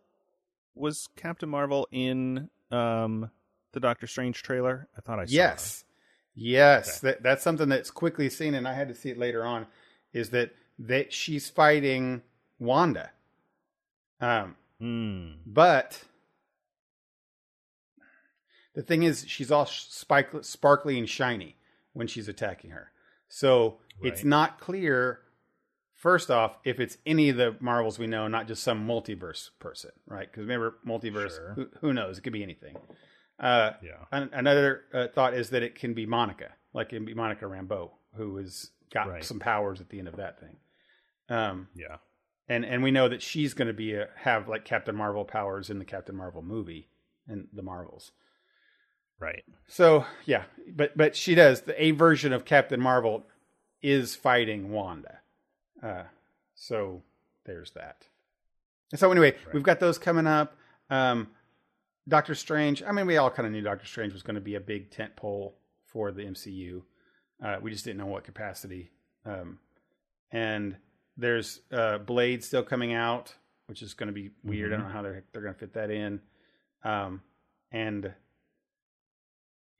[0.74, 3.30] Was Captain Marvel in um
[3.72, 4.88] the Doctor Strange trailer?
[4.96, 5.32] I thought I saw.
[5.34, 5.84] Yes,
[6.34, 9.66] yes, that, that's something that's quickly seen, and I had to see it later on.
[10.12, 12.22] Is that that she's fighting
[12.60, 13.10] Wanda,
[14.20, 14.56] um.
[14.80, 15.30] Hmm.
[15.44, 16.04] but
[18.74, 21.56] the thing is, she's all spike, sparkly and shiny
[21.94, 22.92] when she's attacking her.
[23.28, 25.20] So it's not clear.
[25.94, 29.90] First off, if it's any of the Marvels we know, not just some multiverse person,
[30.06, 30.30] right?
[30.30, 31.52] Because remember, multiverse, Sure.
[31.54, 32.18] who, who knows?
[32.18, 32.76] It could be anything.
[33.40, 34.04] Uh, Yeah.
[34.12, 37.46] an- another uh, thought is that it can be Monica, like it can be Monica
[37.46, 39.24] Rambeau, who has got Right.
[39.24, 40.56] some powers at the end of that thing.
[41.28, 41.96] Um, Yeah.
[42.48, 45.70] And and we know that she's going to be a, have like Captain Marvel powers
[45.70, 46.88] in the Captain Marvel movie
[47.26, 48.12] and the Marvels.
[49.20, 49.44] Right.
[49.66, 50.44] So yeah,
[50.74, 53.26] but but she does the a version of Captain Marvel
[53.82, 55.18] is fighting Wanda.
[55.82, 56.04] Uh,
[56.54, 57.02] so
[57.44, 58.06] there's that.
[58.94, 60.56] So anyway, we've got those coming up.
[60.88, 61.28] Um,
[62.08, 62.82] Doctor Strange.
[62.82, 64.90] I mean, we all kind of knew Doctor Strange was going to be a big
[64.90, 66.82] tent pole for the MCU.
[67.44, 68.90] Uh, we just didn't know what capacity.
[69.26, 69.58] Um,
[70.32, 70.76] and
[71.18, 73.34] there's uh, Blade still coming out,
[73.66, 74.72] which is going to be weird.
[74.72, 76.20] I don't know how they're they're going to fit that in.
[76.84, 77.22] Um,
[77.72, 78.12] and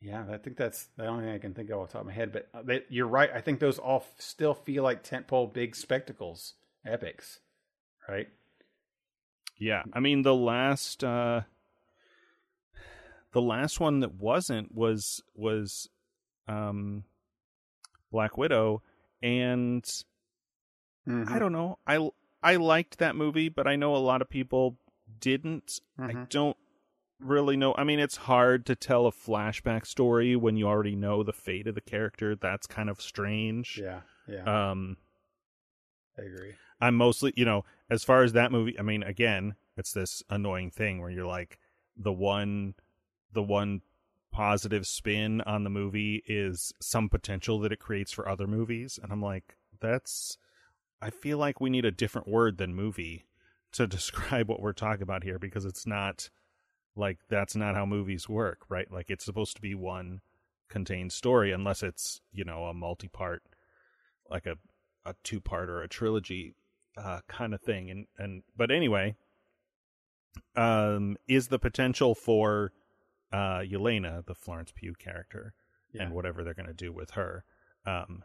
[0.00, 2.06] yeah, I think that's the only thing I can think of off the top of
[2.06, 2.32] my head.
[2.32, 3.30] But uh, they, you're right.
[3.32, 6.54] I think those all f- still feel like tentpole big spectacles,
[6.84, 7.40] epics,
[8.08, 8.28] right?
[9.56, 9.82] Yeah.
[9.92, 11.42] I mean the last uh
[13.32, 15.88] the last one that wasn't was was
[16.46, 17.04] um
[18.12, 18.82] Black Widow
[19.20, 19.84] and
[21.08, 21.32] Mm-hmm.
[21.32, 21.78] I don't know.
[21.86, 22.10] I
[22.42, 24.76] I liked that movie, but I know a lot of people
[25.20, 25.80] didn't.
[25.98, 26.28] I Mhm.
[26.28, 26.56] don't
[27.18, 27.74] really know.
[27.76, 31.66] I mean, it's hard to tell a flashback story when you already know the fate
[31.66, 32.36] of the character.
[32.36, 33.78] That's kind of strange.
[33.82, 34.98] Yeah, yeah, Um
[36.18, 36.54] I agree.
[36.80, 40.70] I'm mostly, you know, as far as that movie, I mean, again, it's this annoying
[40.70, 41.58] thing where you're like
[41.96, 42.74] the one
[43.32, 43.82] the one
[44.30, 49.10] positive spin on the movie is some potential that it creates for other movies and
[49.10, 50.36] I'm like that's
[51.00, 53.24] I feel like we need a different word than movie
[53.72, 56.30] to describe what we're talking about here because it's not
[56.96, 58.90] like that's not how movies work, right?
[58.90, 60.20] Like it's supposed to be one
[60.68, 63.42] contained story unless it's, you know, a multi-part
[64.30, 64.56] like a
[65.06, 66.54] a two-part or a trilogy
[66.98, 69.14] uh kind of thing and and but anyway
[70.56, 72.72] um is the potential for
[73.32, 75.54] uh Yelena, the Florence Pugh character
[75.92, 76.02] Yeah.
[76.04, 77.44] and whatever they're going to do with her.
[77.86, 78.24] Um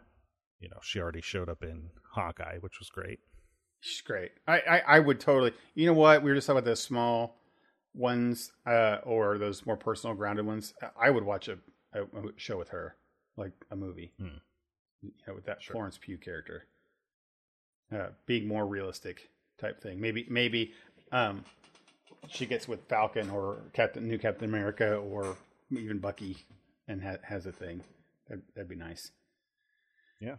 [0.63, 3.19] you know, she already showed up in Hawkeye, which was great.
[3.81, 4.31] She's great.
[4.47, 5.51] I, I, I would totally.
[5.75, 6.23] You know what?
[6.23, 7.35] We were just talking about the small
[7.93, 10.73] ones, uh, or those more personal, grounded ones.
[10.97, 11.57] I would watch a,
[11.93, 12.05] a,
[12.37, 12.95] show with her,
[13.35, 14.13] like a movie.
[14.17, 14.37] Hmm.
[15.01, 16.65] You know, with that Florence Pugh character,
[17.93, 19.29] uh, being more realistic
[19.59, 19.99] type thing.
[19.99, 20.71] Maybe, maybe
[21.11, 21.43] um,
[22.29, 25.35] she gets with Falcon or Captain, new Captain America, or
[25.71, 26.37] even Bucky,
[26.87, 27.81] and ha- has a thing.
[28.29, 29.11] That'd, that'd be nice.
[30.21, 30.35] Yeah.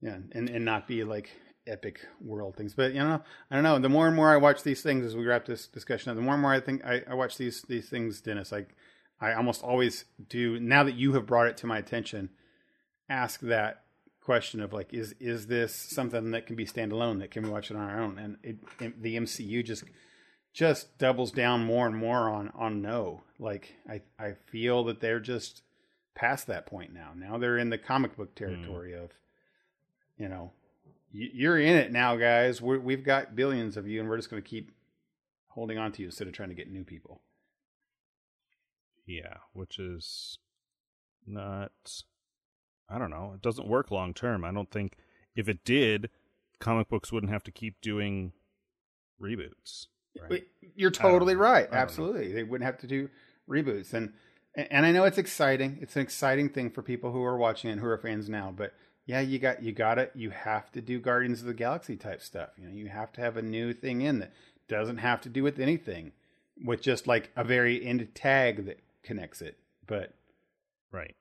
[0.00, 1.30] Yeah, and and not be like
[1.66, 2.74] epic world things.
[2.74, 3.78] But you know, I don't know.
[3.78, 6.22] The more and more I watch these things as we wrap this discussion up, the
[6.22, 8.52] more and more I think I, I watch these these things, Dennis.
[8.52, 8.74] Like
[9.20, 10.58] I almost always do.
[10.58, 12.30] Now that you have brought it to my attention,
[13.08, 13.82] ask that
[14.20, 17.70] question of like, is is this something that can be standalone that can we watch
[17.70, 18.18] it on our own?
[18.18, 19.84] And it, it, the MCU just
[20.52, 23.22] just doubles down more and more on on no.
[23.38, 25.62] Like I I feel that they're just
[26.14, 27.12] past that point now.
[27.16, 28.44] Now they're in the comic book hmm.
[28.44, 29.10] territory of
[30.18, 30.52] you know,
[31.12, 32.60] you're in it now, guys.
[32.60, 34.72] We're, we've got billions of you, and we're just going to keep
[35.48, 37.22] holding on to you instead of trying to get new people.
[39.06, 40.38] Yeah, which is
[41.26, 41.72] not.
[42.90, 43.32] I don't know.
[43.34, 44.44] It doesn't work long term.
[44.44, 44.96] I don't think
[45.34, 46.10] if it did,
[46.58, 48.32] comic books wouldn't have to keep doing
[49.20, 49.86] reboots.
[50.20, 50.44] Right?
[50.74, 51.68] You're totally right.
[51.70, 53.08] Absolutely, they wouldn't have to do
[53.48, 54.12] reboots, and
[54.54, 55.78] and I know it's exciting.
[55.80, 58.52] It's an exciting thing for people who are watching and who are fans now.
[58.54, 58.74] But
[59.08, 60.12] yeah, you got you got it.
[60.14, 62.50] You have to do Guardians of the Galaxy type stuff.
[62.58, 64.32] You know, you have to have a new thing in that
[64.68, 66.12] doesn't have to do with anything,
[66.62, 69.58] with just like a very end tag that connects it.
[69.86, 70.12] But
[70.92, 71.16] Right.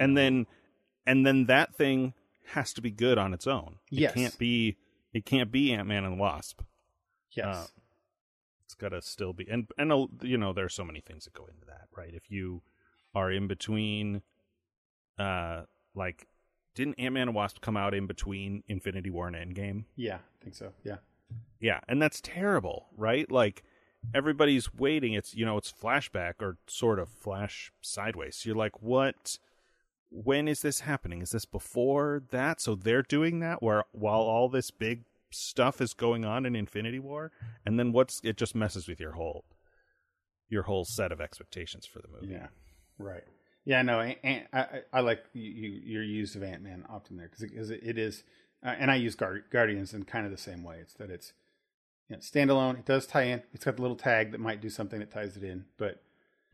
[0.00, 0.46] And then
[1.06, 2.12] and then that thing
[2.54, 3.76] has to be good on its own.
[3.92, 4.14] It Yes.
[4.14, 4.76] can't be
[5.12, 6.62] it can't be Ant Man and the Wasp.
[7.30, 7.66] yes, Uh,
[8.64, 9.92] It's got to still be and and
[10.22, 12.12] you know there's so many things that go into that, right?
[12.12, 12.62] If you
[13.14, 14.22] are in between
[15.18, 15.62] uh
[15.94, 16.26] like
[16.78, 19.84] didn't Ant Man and Wasp come out in between Infinity War and Endgame?
[19.96, 20.72] yeah, I think so.
[20.84, 20.98] Yeah,
[21.60, 23.30] Yeah, and that's terrible, right?
[23.30, 23.64] Like
[24.14, 25.14] everybody's waiting.
[25.14, 28.36] It's you know it's flashback or sort of flash sideways.
[28.36, 29.38] So you're like, what?
[30.10, 31.20] When is this happening?
[31.20, 32.60] Is this before that?
[32.60, 37.00] So they're doing that where while all this big stuff is going on in Infinity
[37.00, 37.32] War,
[37.66, 39.44] and then what's it just messes with your whole
[40.48, 42.32] your whole set of expectations for the movie.
[42.32, 42.46] yeah,
[42.98, 43.24] right.
[43.68, 47.18] Yeah, no, Ant- Ant- I, I, like you, you, your use of Ant Man often
[47.18, 48.24] there because it, it is,
[48.64, 50.78] uh, and I use Guard, Guardians in kind of the same way.
[50.80, 51.34] It's that it's
[52.08, 52.78] you know, standalone.
[52.78, 53.42] It does tie in.
[53.52, 56.02] It's got the little tag that might do something that ties it in, but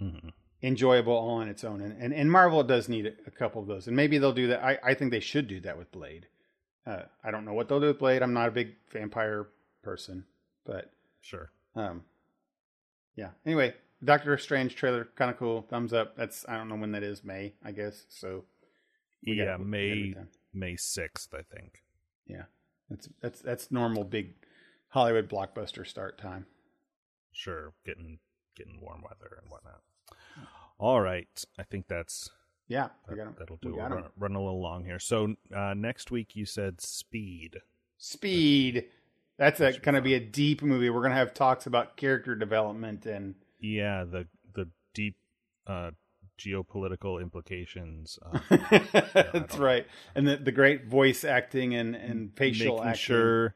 [0.03, 0.33] Mhm.
[0.61, 1.81] enjoyable all on its own.
[1.81, 4.49] And and, and Marvel does need a, a couple of those, and maybe they'll do
[4.49, 4.65] that.
[4.65, 6.27] I, I think they should do that with Blade.
[6.85, 8.23] Uh, I don't know what they'll do with Blade.
[8.23, 9.47] I'm not a big vampire
[9.83, 10.25] person,
[10.65, 11.53] but Sure.
[11.77, 12.03] um,
[13.15, 13.31] yeah.
[13.47, 13.73] Anyway,
[14.05, 15.63] Doctor Strange trailer, kind of cool.
[15.63, 16.17] Thumbs up.
[16.17, 17.25] That's I don't know when that is.
[17.25, 18.05] May, I guess.
[18.09, 18.45] So
[19.23, 20.15] yeah, May.
[20.53, 21.83] May sixth, I think.
[22.27, 22.45] yeah,
[22.89, 24.35] that's that's that's normal big
[24.89, 26.47] Hollywood blockbuster start time.
[27.33, 28.19] Sure, getting
[28.57, 29.81] getting warm weather and whatnot.
[30.79, 31.29] All right,
[31.59, 32.31] I think that's
[32.69, 33.77] Yeah, we That, that'll We do.
[33.77, 34.03] got We're 'em.
[34.03, 34.99] run, running a little long here.
[34.99, 37.57] So uh, next week you said Speed.
[37.99, 38.87] Speed.
[39.39, 40.91] That's a That should going to be a deep movie.
[40.91, 43.35] We're going to have talks about character development and
[43.67, 45.17] Yeah, the the deep
[45.67, 45.93] uh,
[46.39, 48.19] geopolitical implications.
[48.51, 49.87] Uh, that's right.
[50.15, 53.01] And the, the great voice acting and, and facial making acting.
[53.03, 53.55] sure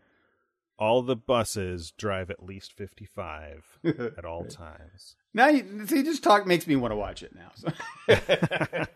[0.78, 4.50] all the buses drive at least fifty five at all Right.
[4.50, 5.16] times.
[5.34, 7.50] Now, you, see, just talk makes me want to watch it now.
[7.54, 7.68] So.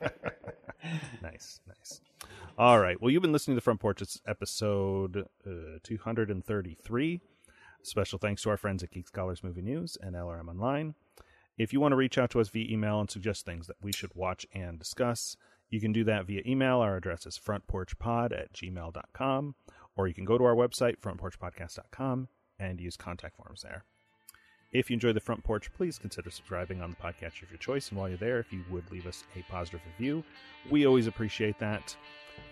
[1.23, 2.01] nice, nice.
[2.59, 3.01] All right.
[3.01, 4.03] Well, you've been listening to the Front Porch.
[4.03, 7.21] It's episode uh, 233.
[7.85, 10.95] Special thanks to our friends at Geek Scholars Movie News and LRM Online.
[11.59, 13.93] If you want to reach out to us via email and suggest things that we
[13.93, 15.37] should watch and discuss,
[15.69, 16.79] you can do that via email.
[16.79, 19.55] Our address is frontporchpod at gmail.com,
[19.97, 22.29] or you can go to our website, frontporchpodcast.com,
[22.59, 23.85] and use contact forms there.
[24.73, 27.91] If you enjoy the front porch, please consider subscribing on the podcast of your choice.
[27.91, 30.25] And while you're there, if you would leave us a positive review,
[30.71, 31.95] we always appreciate that.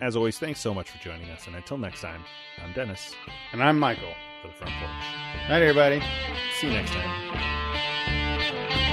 [0.02, 1.46] As always, thanks so much for joining us.
[1.46, 2.22] And until next time,
[2.62, 3.14] I'm Dennis
[3.52, 4.90] and I'm Michael for the front porch.
[5.48, 6.02] Night, everybody.
[6.58, 8.89] See you next time.